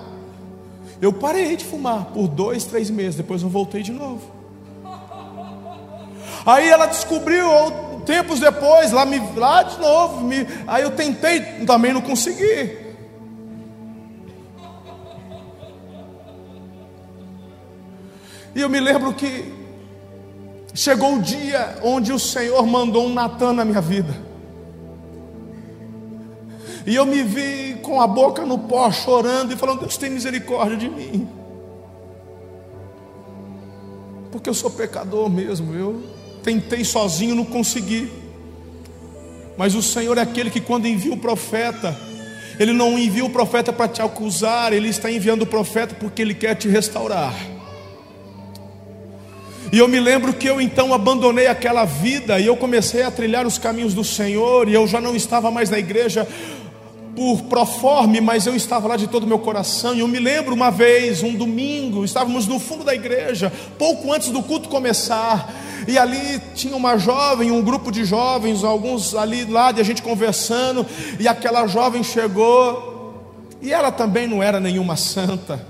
Eu 1.01 1.13
parei 1.13 1.55
de 1.55 1.65
fumar 1.65 2.05
por 2.05 2.27
dois, 2.27 2.65
três 2.65 2.89
meses, 2.89 3.15
depois 3.15 3.41
eu 3.41 3.49
voltei 3.49 3.82
de 3.82 3.91
novo. 3.91 4.21
Aí 6.45 6.69
ela 6.69 6.86
descobriu, 6.86 7.47
tempos 8.05 8.39
depois, 8.39 8.91
lá, 8.91 9.05
me, 9.05 9.19
lá 9.36 9.63
de 9.63 9.80
novo, 9.80 10.21
me, 10.21 10.47
aí 10.67 10.84
eu 10.84 10.91
tentei, 10.91 11.41
também 11.65 11.93
não 11.93 12.01
consegui. 12.01 12.89
E 18.60 18.62
eu 18.62 18.68
me 18.68 18.82
lembro 18.82 19.14
que 19.14 19.53
chegou 20.74 21.16
o 21.16 21.22
dia 21.22 21.80
onde 21.82 22.12
o 22.12 22.20
Senhor 22.20 22.68
mandou 22.68 23.05
um 23.05 23.14
Natan 23.14 23.53
na 23.53 23.64
minha 23.64 23.80
vida. 23.80 24.14
E 26.86 26.93
eu 26.93 27.05
me 27.05 27.24
vi 27.24 27.80
com 27.82 28.01
a 28.01 28.05
boca 28.05 28.45
no 28.45 28.60
pó, 28.60 28.91
chorando 28.91 29.53
e 29.53 29.55
falando: 29.55 29.80
Deus 29.80 29.95
tem 29.95 30.10
misericórdia 30.10 30.76
de 30.76 30.89
mim. 30.89 31.26
Porque 34.30 34.49
eu 34.49 34.53
sou 34.53 34.70
pecador 34.70 35.30
mesmo. 35.30 35.74
Eu 35.74 36.03
tentei 36.43 36.84
sozinho, 36.84 37.36
não 37.36 37.45
consegui. 37.45 38.12
Mas 39.57 39.74
o 39.74 39.82
Senhor 39.82 40.18
é 40.18 40.22
aquele 40.22 40.49
que, 40.49 40.60
quando 40.60 40.86
envia 40.86 41.14
o 41.14 41.18
profeta, 41.18 41.97
Ele 42.60 42.74
não 42.74 42.99
envia 42.99 43.24
o 43.24 43.30
profeta 43.30 43.72
para 43.72 43.88
te 43.88 44.01
acusar, 44.01 44.74
Ele 44.74 44.89
está 44.89 45.10
enviando 45.10 45.43
o 45.43 45.47
profeta 45.47 45.95
porque 45.95 46.22
Ele 46.22 46.34
quer 46.34 46.55
te 46.55 46.68
restaurar. 46.68 47.34
E 49.72 49.78
eu 49.78 49.88
me 49.88 49.99
lembro 49.99 50.34
que 50.34 50.47
eu 50.47 50.59
então 50.59 50.93
abandonei 50.93 51.45
aquela 51.45 51.86
vida 51.86 52.39
e 52.39 52.45
eu 52.47 52.57
comecei 52.57 53.03
a 53.03 53.11
trilhar 53.11 53.45
os 53.45 53.57
caminhos 53.57 53.93
do 53.93 54.03
Senhor, 54.03 54.67
e 54.67 54.74
eu 54.74 54.88
já 54.88 54.99
não 54.99 55.15
estava 55.15 55.51
mais 55.51 55.70
na 55.70 55.78
igreja 55.78 56.28
por 57.15 57.41
proforme, 57.43 58.22
mas 58.22 58.47
eu 58.47 58.55
estava 58.55 58.88
lá 58.88 58.95
de 58.95 59.05
todo 59.07 59.24
o 59.24 59.28
meu 59.28 59.38
coração. 59.38 59.93
E 59.93 59.99
eu 59.99 60.07
me 60.07 60.20
lembro 60.20 60.55
uma 60.55 60.72
vez, 60.72 61.22
um 61.22 61.36
domingo, 61.36 62.03
estávamos 62.03 62.47
no 62.47 62.59
fundo 62.59 62.84
da 62.84 62.95
igreja, 62.95 63.51
pouco 63.78 64.11
antes 64.11 64.30
do 64.30 64.41
culto 64.41 64.70
começar. 64.70 65.53
E 65.88 65.97
ali 65.97 66.41
tinha 66.55 66.76
uma 66.76 66.97
jovem, 66.97 67.51
um 67.51 67.61
grupo 67.61 67.91
de 67.91 68.05
jovens, 68.05 68.63
alguns 68.63 69.13
ali 69.13 69.45
lá 69.45 69.72
de 69.72 69.82
a 69.82 69.84
gente 69.84 70.01
conversando, 70.01 70.86
e 71.20 71.28
aquela 71.28 71.67
jovem 71.67 72.03
chegou, 72.03 73.53
e 73.61 73.72
ela 73.72 73.91
também 73.91 74.28
não 74.28 74.41
era 74.41 74.59
nenhuma 74.59 74.95
santa. 74.95 75.63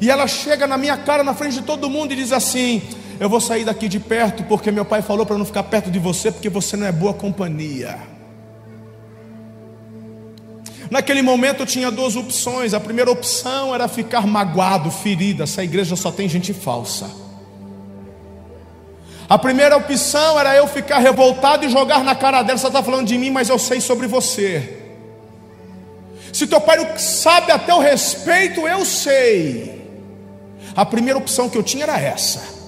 E 0.00 0.10
ela 0.10 0.26
chega 0.26 0.66
na 0.66 0.78
minha 0.78 0.96
cara, 0.96 1.22
na 1.22 1.34
frente 1.34 1.54
de 1.54 1.62
todo 1.62 1.90
mundo, 1.90 2.12
e 2.12 2.16
diz 2.16 2.32
assim: 2.32 2.82
Eu 3.20 3.28
vou 3.28 3.40
sair 3.40 3.64
daqui 3.64 3.88
de 3.88 4.00
perto, 4.00 4.42
porque 4.44 4.70
meu 4.70 4.84
pai 4.84 5.02
falou 5.02 5.24
para 5.24 5.38
não 5.38 5.44
ficar 5.44 5.62
perto 5.64 5.90
de 5.90 5.98
você, 5.98 6.30
porque 6.30 6.48
você 6.48 6.76
não 6.76 6.86
é 6.86 6.92
boa 6.92 7.14
companhia. 7.14 7.98
Naquele 10.90 11.22
momento 11.22 11.60
eu 11.60 11.66
tinha 11.66 11.90
duas 11.90 12.16
opções. 12.16 12.74
A 12.74 12.80
primeira 12.80 13.10
opção 13.10 13.74
era 13.74 13.88
ficar 13.88 14.26
magoado, 14.26 14.90
ferido. 14.90 15.42
Essa 15.42 15.64
igreja 15.64 15.96
só 15.96 16.12
tem 16.12 16.28
gente 16.28 16.52
falsa. 16.52 17.10
A 19.26 19.38
primeira 19.38 19.74
opção 19.74 20.38
era 20.38 20.54
eu 20.54 20.66
ficar 20.66 20.98
revoltado 20.98 21.64
e 21.64 21.70
jogar 21.70 22.04
na 22.04 22.14
cara 22.14 22.42
dela. 22.42 22.58
Você 22.58 22.66
está 22.66 22.82
falando 22.82 23.06
de 23.06 23.16
mim, 23.16 23.30
mas 23.30 23.48
eu 23.48 23.58
sei 23.58 23.80
sobre 23.80 24.06
você. 24.06 24.80
Se 26.30 26.46
teu 26.46 26.60
pai 26.60 26.76
não 26.76 26.98
sabe 26.98 27.50
até 27.52 27.72
o 27.72 27.78
respeito, 27.78 28.68
eu 28.68 28.84
sei. 28.84 29.82
A 30.76 30.84
primeira 30.84 31.18
opção 31.18 31.48
que 31.48 31.56
eu 31.56 31.62
tinha 31.62 31.84
era 31.84 31.98
essa. 31.98 32.61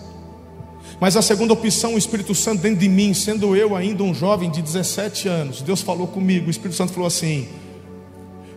Mas 1.00 1.16
a 1.16 1.22
segunda 1.22 1.52
opção, 1.52 1.94
o 1.94 1.98
Espírito 1.98 2.34
Santo 2.34 2.62
dentro 2.62 2.78
de 2.78 2.88
mim, 2.88 3.12
sendo 3.12 3.54
eu 3.56 3.74
ainda 3.76 4.02
um 4.02 4.14
jovem 4.14 4.50
de 4.50 4.62
17 4.62 5.28
anos, 5.28 5.62
Deus 5.62 5.80
falou 5.80 6.06
comigo, 6.06 6.46
o 6.46 6.50
Espírito 6.50 6.76
Santo 6.76 6.92
falou 6.92 7.06
assim: 7.06 7.48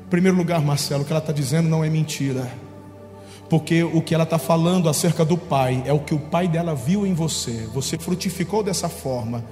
em 0.06 0.10
primeiro 0.10 0.38
lugar, 0.38 0.62
Marcelo, 0.62 1.04
o 1.04 1.06
que 1.06 1.12
ela 1.12 1.20
está 1.20 1.34
dizendo 1.34 1.68
não 1.68 1.84
é 1.84 1.90
mentira. 1.90 2.50
Porque 3.50 3.84
o 3.84 4.02
que 4.02 4.14
ela 4.14 4.24
está 4.24 4.38
falando 4.38 4.90
acerca 4.90 5.24
do 5.24 5.38
pai 5.38 5.84
é 5.86 5.94
o 5.94 6.00
que 6.00 6.14
o 6.14 6.20
pai 6.20 6.48
dela 6.48 6.76
viu 6.76 7.06
em 7.06 7.14
você. 7.14 7.68
Você 7.74 7.98
frutificou 7.98 8.62
dessa 8.62 8.90
forma. 8.90 9.44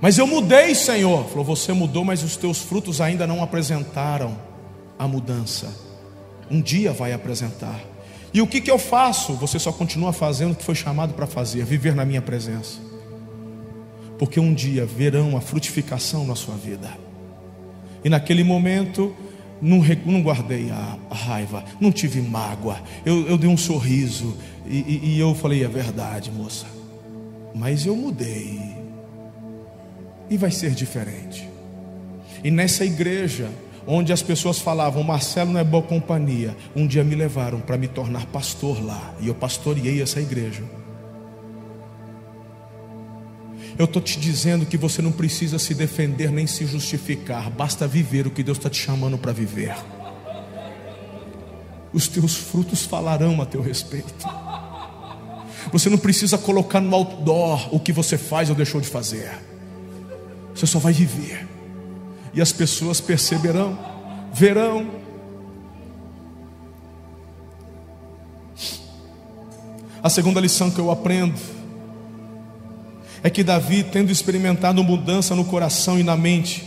Mas 0.00 0.18
eu 0.18 0.26
mudei, 0.26 0.74
Senhor. 0.74 1.24
Falou, 1.26 1.44
você 1.44 1.72
mudou, 1.72 2.04
mas 2.04 2.22
os 2.22 2.36
teus 2.36 2.58
frutos 2.58 3.00
ainda 3.00 3.26
não 3.26 3.42
apresentaram 3.42 4.36
a 4.98 5.06
mudança. 5.06 5.72
Um 6.50 6.60
dia 6.60 6.92
vai 6.92 7.12
apresentar. 7.12 7.80
E 8.36 8.42
o 8.42 8.46
que, 8.46 8.60
que 8.60 8.70
eu 8.70 8.78
faço? 8.78 9.32
Você 9.36 9.58
só 9.58 9.72
continua 9.72 10.12
fazendo 10.12 10.52
o 10.52 10.54
que 10.54 10.62
foi 10.62 10.74
chamado 10.74 11.14
para 11.14 11.26
fazer, 11.26 11.64
viver 11.64 11.94
na 11.94 12.04
minha 12.04 12.20
presença. 12.20 12.78
Porque 14.18 14.38
um 14.38 14.52
dia 14.52 14.84
verão 14.84 15.38
a 15.38 15.40
frutificação 15.40 16.26
na 16.26 16.34
sua 16.34 16.54
vida. 16.54 16.90
E 18.04 18.10
naquele 18.10 18.44
momento, 18.44 19.16
não, 19.58 19.78
não 20.04 20.20
guardei 20.20 20.70
a, 20.70 20.98
a, 21.08 21.14
raiva, 21.14 21.64
não 21.80 21.90
tive 21.90 22.20
mágoa. 22.20 22.78
Eu, 23.06 23.26
eu 23.26 23.38
dei 23.38 23.48
um 23.48 23.56
sorriso 23.56 24.36
e, 24.66 24.80
e, 24.80 25.14
e 25.14 25.18
eu 25.18 25.34
falei: 25.34 25.64
é 25.64 25.68
verdade, 25.68 26.30
moça. 26.30 26.66
Mas 27.54 27.86
eu 27.86 27.96
mudei. 27.96 28.60
E 30.28 30.36
vai 30.36 30.50
ser 30.50 30.72
diferente. 30.72 31.48
E 32.44 32.50
nessa 32.50 32.84
igreja, 32.84 33.48
onde 33.86 34.12
as 34.12 34.22
pessoas 34.22 34.58
falavam, 34.58 35.02
Marcelo 35.02 35.52
não 35.52 35.60
é 35.60 35.64
boa 35.64 35.82
companhia, 35.82 36.56
um 36.74 36.86
dia 36.86 37.04
me 37.04 37.14
levaram 37.14 37.60
para 37.60 37.76
me 37.76 37.86
tornar 37.86 38.26
pastor 38.26 38.84
lá. 38.84 39.14
E 39.20 39.28
eu 39.28 39.34
pastoreei 39.34 40.02
essa 40.02 40.20
igreja. 40.20 40.62
Eu 43.78 43.84
estou 43.84 44.00
te 44.00 44.18
dizendo 44.18 44.64
que 44.64 44.76
você 44.76 45.02
não 45.02 45.12
precisa 45.12 45.58
se 45.58 45.74
defender 45.74 46.32
nem 46.32 46.46
se 46.46 46.66
justificar, 46.66 47.50
basta 47.50 47.86
viver 47.86 48.26
o 48.26 48.30
que 48.30 48.42
Deus 48.42 48.58
está 48.58 48.70
te 48.70 48.78
chamando 48.78 49.18
para 49.18 49.32
viver. 49.32 49.76
Os 51.92 52.08
teus 52.08 52.34
frutos 52.34 52.82
falarão 52.82 53.40
a 53.40 53.46
teu 53.46 53.60
respeito. 53.60 54.26
Você 55.72 55.90
não 55.90 55.98
precisa 55.98 56.38
colocar 56.38 56.80
no 56.80 56.94
outdoor 56.94 57.74
o 57.74 57.80
que 57.80 57.92
você 57.92 58.16
faz 58.16 58.48
ou 58.48 58.56
deixou 58.56 58.80
de 58.80 58.88
fazer. 58.88 59.30
Você 60.54 60.66
só 60.66 60.78
vai 60.78 60.92
viver. 60.92 61.55
E 62.36 62.42
as 62.42 62.52
pessoas 62.52 63.00
perceberão, 63.00 63.78
verão. 64.30 64.90
A 70.02 70.10
segunda 70.10 70.38
lição 70.38 70.70
que 70.70 70.78
eu 70.78 70.90
aprendo 70.90 71.40
é 73.22 73.30
que 73.30 73.42
Davi, 73.42 73.82
tendo 73.82 74.12
experimentado 74.12 74.84
mudança 74.84 75.34
no 75.34 75.46
coração 75.46 75.98
e 75.98 76.02
na 76.02 76.14
mente, 76.14 76.62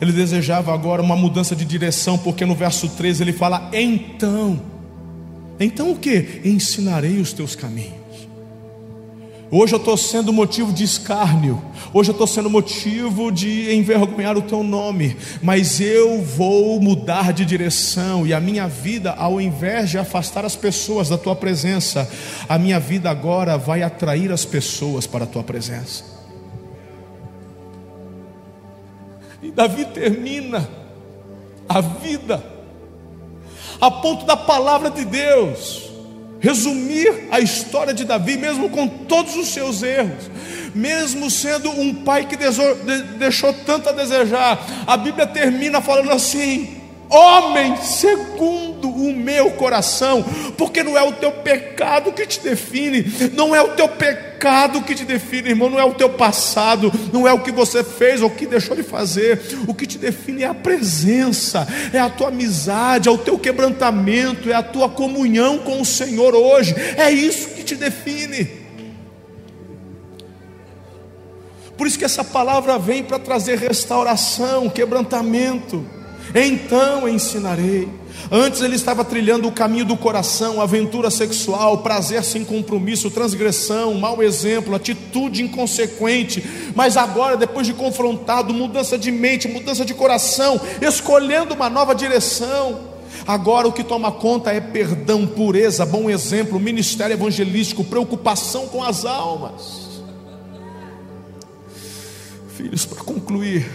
ele 0.00 0.10
desejava 0.10 0.72
agora 0.72 1.02
uma 1.02 1.14
mudança 1.14 1.54
de 1.54 1.66
direção, 1.66 2.16
porque 2.16 2.46
no 2.46 2.54
verso 2.54 2.88
13 2.88 3.22
ele 3.22 3.34
fala: 3.34 3.68
Então, 3.74 4.58
então 5.60 5.92
o 5.92 5.96
que? 5.96 6.40
Ensinarei 6.42 7.20
os 7.20 7.34
teus 7.34 7.54
caminhos. 7.54 8.09
Hoje 9.52 9.74
eu 9.74 9.78
estou 9.78 9.96
sendo 9.96 10.32
motivo 10.32 10.72
de 10.72 10.84
escárnio, 10.84 11.60
hoje 11.92 12.10
eu 12.10 12.12
estou 12.12 12.26
sendo 12.28 12.48
motivo 12.48 13.32
de 13.32 13.74
envergonhar 13.74 14.38
o 14.38 14.42
teu 14.42 14.62
nome, 14.62 15.16
mas 15.42 15.80
eu 15.80 16.22
vou 16.22 16.80
mudar 16.80 17.32
de 17.32 17.44
direção 17.44 18.24
e 18.24 18.32
a 18.32 18.38
minha 18.38 18.68
vida, 18.68 19.10
ao 19.10 19.40
invés 19.40 19.90
de 19.90 19.98
afastar 19.98 20.44
as 20.44 20.54
pessoas 20.54 21.08
da 21.08 21.18
tua 21.18 21.34
presença, 21.34 22.08
a 22.48 22.56
minha 22.60 22.78
vida 22.78 23.10
agora 23.10 23.58
vai 23.58 23.82
atrair 23.82 24.30
as 24.30 24.44
pessoas 24.44 25.04
para 25.04 25.24
a 25.24 25.26
tua 25.26 25.42
presença. 25.42 26.04
E 29.42 29.50
Davi 29.50 29.84
termina 29.86 30.68
a 31.68 31.80
vida 31.80 32.40
a 33.80 33.90
ponto 33.90 34.24
da 34.24 34.36
palavra 34.36 34.90
de 34.90 35.04
Deus 35.04 35.89
resumir 36.40 37.28
a 37.30 37.38
história 37.38 37.92
de 37.92 38.04
Davi, 38.04 38.36
mesmo 38.36 38.70
com 38.70 38.88
todos 38.88 39.36
os 39.36 39.48
seus 39.48 39.82
erros, 39.82 40.30
mesmo 40.74 41.30
sendo 41.30 41.70
um 41.70 41.94
pai 41.94 42.26
que 42.26 42.36
deixou 42.36 43.52
tanto 43.66 43.88
a 43.88 43.92
desejar, 43.92 44.58
a 44.86 44.96
Bíblia 44.96 45.26
termina 45.26 45.80
falando 45.80 46.10
assim: 46.10 46.79
homem 47.10 47.76
segundo 47.76 48.88
o 48.88 49.12
meu 49.12 49.50
coração, 49.52 50.24
porque 50.56 50.82
não 50.82 50.96
é 50.96 51.02
o 51.02 51.12
teu 51.12 51.32
pecado 51.32 52.12
que 52.12 52.26
te 52.26 52.40
define, 52.40 53.04
não 53.32 53.54
é 53.54 53.60
o 53.60 53.70
teu 53.70 53.88
pecado 53.88 54.82
que 54.82 54.94
te 54.94 55.04
define, 55.04 55.50
irmão, 55.50 55.68
não 55.68 55.78
é 55.78 55.84
o 55.84 55.94
teu 55.94 56.10
passado, 56.10 56.92
não 57.12 57.26
é 57.26 57.32
o 57.32 57.40
que 57.40 57.50
você 57.50 57.82
fez 57.82 58.22
ou 58.22 58.28
o 58.28 58.34
que 58.34 58.46
deixou 58.46 58.76
de 58.76 58.82
fazer, 58.82 59.40
o 59.66 59.74
que 59.74 59.86
te 59.86 59.98
define 59.98 60.44
é 60.44 60.46
a 60.46 60.54
presença, 60.54 61.66
é 61.92 61.98
a 61.98 62.08
tua 62.08 62.28
amizade, 62.28 63.08
é 63.08 63.12
o 63.12 63.18
teu 63.18 63.38
quebrantamento, 63.38 64.50
é 64.50 64.54
a 64.54 64.62
tua 64.62 64.88
comunhão 64.88 65.58
com 65.58 65.80
o 65.80 65.84
Senhor 65.84 66.34
hoje, 66.34 66.74
é 66.96 67.10
isso 67.10 67.48
que 67.48 67.64
te 67.64 67.74
define. 67.74 68.60
Por 71.76 71.86
isso 71.86 71.98
que 71.98 72.04
essa 72.04 72.22
palavra 72.22 72.78
vem 72.78 73.02
para 73.02 73.18
trazer 73.18 73.56
restauração, 73.56 74.68
quebrantamento. 74.68 75.99
Então 76.34 77.08
ensinarei. 77.08 77.88
Antes 78.30 78.60
ele 78.60 78.76
estava 78.76 79.04
trilhando 79.04 79.48
o 79.48 79.52
caminho 79.52 79.84
do 79.84 79.96
coração, 79.96 80.60
aventura 80.60 81.10
sexual, 81.10 81.78
prazer 81.78 82.22
sem 82.22 82.44
compromisso, 82.44 83.10
transgressão, 83.10 83.94
mau 83.94 84.22
exemplo, 84.22 84.74
atitude 84.74 85.42
inconsequente. 85.42 86.44
Mas 86.74 86.96
agora, 86.96 87.36
depois 87.36 87.66
de 87.66 87.74
confrontado, 87.74 88.54
mudança 88.54 88.96
de 88.98 89.10
mente, 89.10 89.48
mudança 89.48 89.84
de 89.84 89.94
coração, 89.94 90.60
escolhendo 90.80 91.54
uma 91.54 91.70
nova 91.70 91.94
direção. 91.94 92.90
Agora 93.26 93.68
o 93.68 93.72
que 93.72 93.84
toma 93.84 94.12
conta 94.12 94.52
é 94.52 94.60
perdão, 94.60 95.26
pureza, 95.26 95.84
bom 95.84 96.08
exemplo, 96.08 96.58
ministério 96.60 97.14
evangelístico, 97.14 97.84
preocupação 97.84 98.68
com 98.68 98.82
as 98.82 99.04
almas. 99.04 99.90
Filhos, 102.56 102.84
para 102.84 103.02
concluir, 103.02 103.68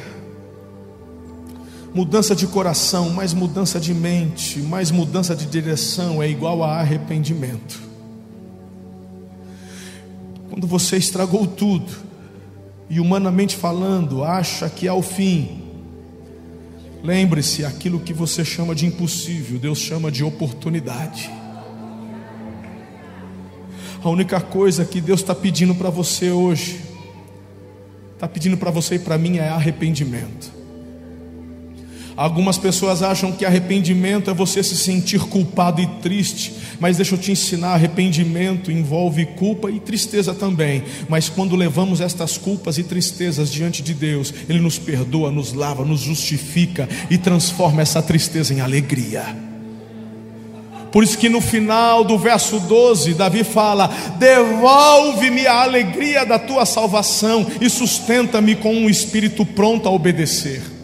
Mudança 1.96 2.36
de 2.36 2.46
coração, 2.46 3.10
mais 3.10 3.34
mudança 3.34 3.80
de 3.80 3.94
mente, 3.94 4.60
mais 4.60 4.92
mudança 4.92 5.36
de 5.36 5.46
direção 5.46 6.22
é 6.22 6.30
igual 6.30 6.62
a 6.62 6.80
arrependimento. 6.80 7.82
Quando 10.50 10.68
você 10.68 10.98
estragou 10.98 11.48
tudo, 11.48 11.92
e 12.88 13.00
humanamente 13.00 13.56
falando, 13.56 14.24
acha 14.24 14.70
que 14.70 14.88
ao 14.88 15.02
fim 15.02 15.66
Lembre-se, 17.06 17.64
aquilo 17.64 18.00
que 18.00 18.12
você 18.12 18.44
chama 18.44 18.74
de 18.74 18.88
impossível, 18.88 19.60
Deus 19.60 19.78
chama 19.78 20.12
de 20.12 20.24
oportunidade. 20.24 21.30
A 24.04 24.10
única 24.10 24.42
coisa 24.42 24.84
que 24.84 25.00
Deus 25.00 25.20
está 25.20 25.36
pedindo 25.36 25.76
para 25.76 25.92
você 25.92 26.32
hoje, 26.32 26.82
está 28.16 28.28
pedindo 28.28 28.58
para 28.58 28.72
você 28.72 28.96
e 28.96 29.00
para 29.00 29.20
mim 29.20 29.38
é 29.38 29.50
arrependimento. 29.50 30.52
Algumas 32.18 32.58
pessoas 32.58 33.04
acham 33.04 33.34
que 33.34 33.44
arrependimento 33.44 34.32
é 34.32 34.34
você 34.34 34.64
se 34.64 34.78
sentir 34.78 35.20
culpado 35.20 35.82
e 35.82 35.88
triste, 36.02 36.54
mas 36.80 36.96
deixa 36.96 37.16
eu 37.16 37.20
te 37.20 37.32
ensinar: 37.32 37.74
arrependimento 37.74 38.72
envolve 38.72 39.26
culpa 39.26 39.70
e 39.70 39.82
tristeza 39.82 40.34
também. 40.34 40.84
Mas 41.10 41.28
quando 41.28 41.58
levamos 41.58 42.00
estas 42.00 42.38
culpas 42.38 42.78
e 42.78 42.84
tristezas 42.84 43.52
diante 43.52 43.84
de 43.84 43.94
Deus, 43.94 44.34
Ele 44.48 44.62
nos 44.62 44.80
perdoa, 44.80 45.30
nos 45.30 45.52
lava, 45.52 45.84
nos 45.84 46.02
justifica 46.02 46.88
e 47.10 47.18
transforma 47.18 47.82
essa 47.82 48.02
tristeza 48.02 48.54
em 48.54 48.62
alegria. 48.62 49.36
Por 50.94 51.04
isso 51.04 51.18
que 51.18 51.28
no 51.28 51.42
final 51.42 52.06
do 52.06 52.18
verso 52.18 52.62
12, 52.62 53.14
Davi 53.16 53.44
fala: 53.44 53.90
Devolve-me 54.18 55.46
a 55.46 55.64
alegria 55.64 56.26
da 56.26 56.40
tua 56.40 56.66
salvação 56.66 57.46
e 57.60 57.70
sustenta-me 57.70 58.56
com 58.56 58.74
um 58.74 58.90
espírito 58.90 59.46
pronto 59.46 59.90
a 59.90 59.92
obedecer. 59.92 60.75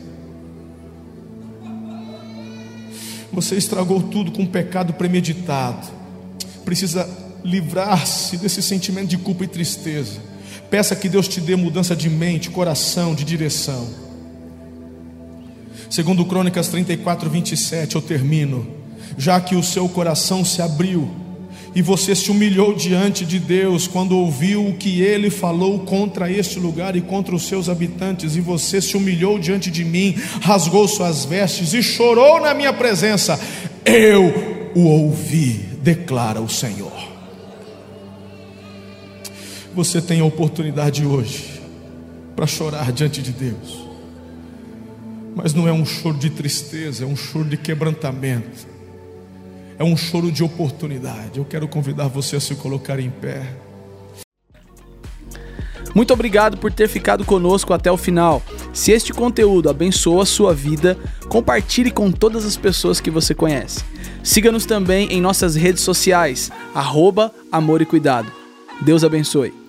Você 3.31 3.55
estragou 3.55 4.01
tudo 4.01 4.31
com 4.31 4.43
um 4.43 4.47
pecado 4.47 4.93
premeditado. 4.93 5.87
Precisa 6.65 7.07
livrar-se 7.43 8.37
desse 8.37 8.61
sentimento 8.61 9.07
de 9.07 9.17
culpa 9.17 9.43
e 9.43 9.47
tristeza. 9.47 10.19
Peça 10.69 10.95
que 10.95 11.09
Deus 11.09 11.27
te 11.27 11.41
dê 11.41 11.55
mudança 11.55 11.95
de 11.95 12.09
mente, 12.09 12.49
coração, 12.49 13.15
de 13.15 13.23
direção. 13.23 13.87
Segundo 15.89 16.25
Crônicas 16.25 16.69
34, 16.69 17.29
27, 17.29 17.95
eu 17.95 18.01
termino. 18.01 18.65
Já 19.17 19.41
que 19.41 19.55
o 19.55 19.63
seu 19.63 19.89
coração 19.89 20.45
se 20.45 20.61
abriu 20.61 21.20
e 21.73 21.81
você 21.81 22.13
se 22.13 22.29
humilhou 22.29 22.73
diante 22.73 23.25
de 23.25 23.39
Deus 23.39 23.87
quando 23.87 24.17
ouviu 24.17 24.67
o 24.67 24.73
que 24.73 25.01
ele 25.01 25.29
falou 25.29 25.79
contra 25.79 26.29
este 26.29 26.59
lugar 26.59 26.95
e 26.95 27.01
contra 27.01 27.33
os 27.33 27.43
seus 27.43 27.69
habitantes, 27.69 28.35
e 28.35 28.41
você 28.41 28.81
se 28.81 28.97
humilhou 28.97 29.39
diante 29.39 29.71
de 29.71 29.85
mim, 29.85 30.15
rasgou 30.41 30.87
suas 30.87 31.23
vestes 31.23 31.73
e 31.73 31.81
chorou 31.81 32.41
na 32.41 32.53
minha 32.53 32.73
presença. 32.73 33.39
Eu 33.85 34.71
o 34.75 34.85
ouvi, 34.85 35.65
declara 35.81 36.41
o 36.41 36.49
Senhor. 36.49 37.09
Você 39.73 40.01
tem 40.01 40.19
a 40.19 40.25
oportunidade 40.25 41.05
hoje 41.05 41.61
para 42.35 42.45
chorar 42.45 42.91
diante 42.91 43.21
de 43.21 43.31
Deus, 43.31 43.87
mas 45.33 45.53
não 45.53 45.67
é 45.69 45.71
um 45.71 45.85
choro 45.85 46.17
de 46.17 46.29
tristeza, 46.29 47.05
é 47.05 47.07
um 47.07 47.15
choro 47.15 47.47
de 47.47 47.55
quebrantamento 47.55 48.71
é 49.81 49.83
um 49.83 49.97
choro 49.97 50.31
de 50.31 50.43
oportunidade. 50.43 51.39
Eu 51.39 51.45
quero 51.45 51.67
convidar 51.67 52.07
você 52.07 52.35
a 52.35 52.39
se 52.39 52.53
colocar 52.53 52.99
em 52.99 53.09
pé. 53.09 53.41
Muito 55.95 56.13
obrigado 56.13 56.55
por 56.55 56.71
ter 56.71 56.87
ficado 56.87 57.25
conosco 57.25 57.73
até 57.73 57.91
o 57.91 57.97
final. 57.97 58.43
Se 58.71 58.91
este 58.91 59.11
conteúdo 59.11 59.69
abençoa 59.69 60.21
a 60.21 60.25
sua 60.25 60.53
vida, 60.53 60.95
compartilhe 61.27 61.89
com 61.89 62.11
todas 62.11 62.45
as 62.45 62.55
pessoas 62.55 63.01
que 63.01 63.09
você 63.09 63.33
conhece. 63.33 63.83
Siga-nos 64.23 64.67
também 64.67 65.11
em 65.11 65.19
nossas 65.19 65.55
redes 65.55 65.81
sociais, 65.81 66.51
arroba 66.75 67.33
Amor 67.51 67.81
e 67.81 67.85
Cuidado. 67.85 68.31
Deus 68.81 69.03
abençoe. 69.03 69.60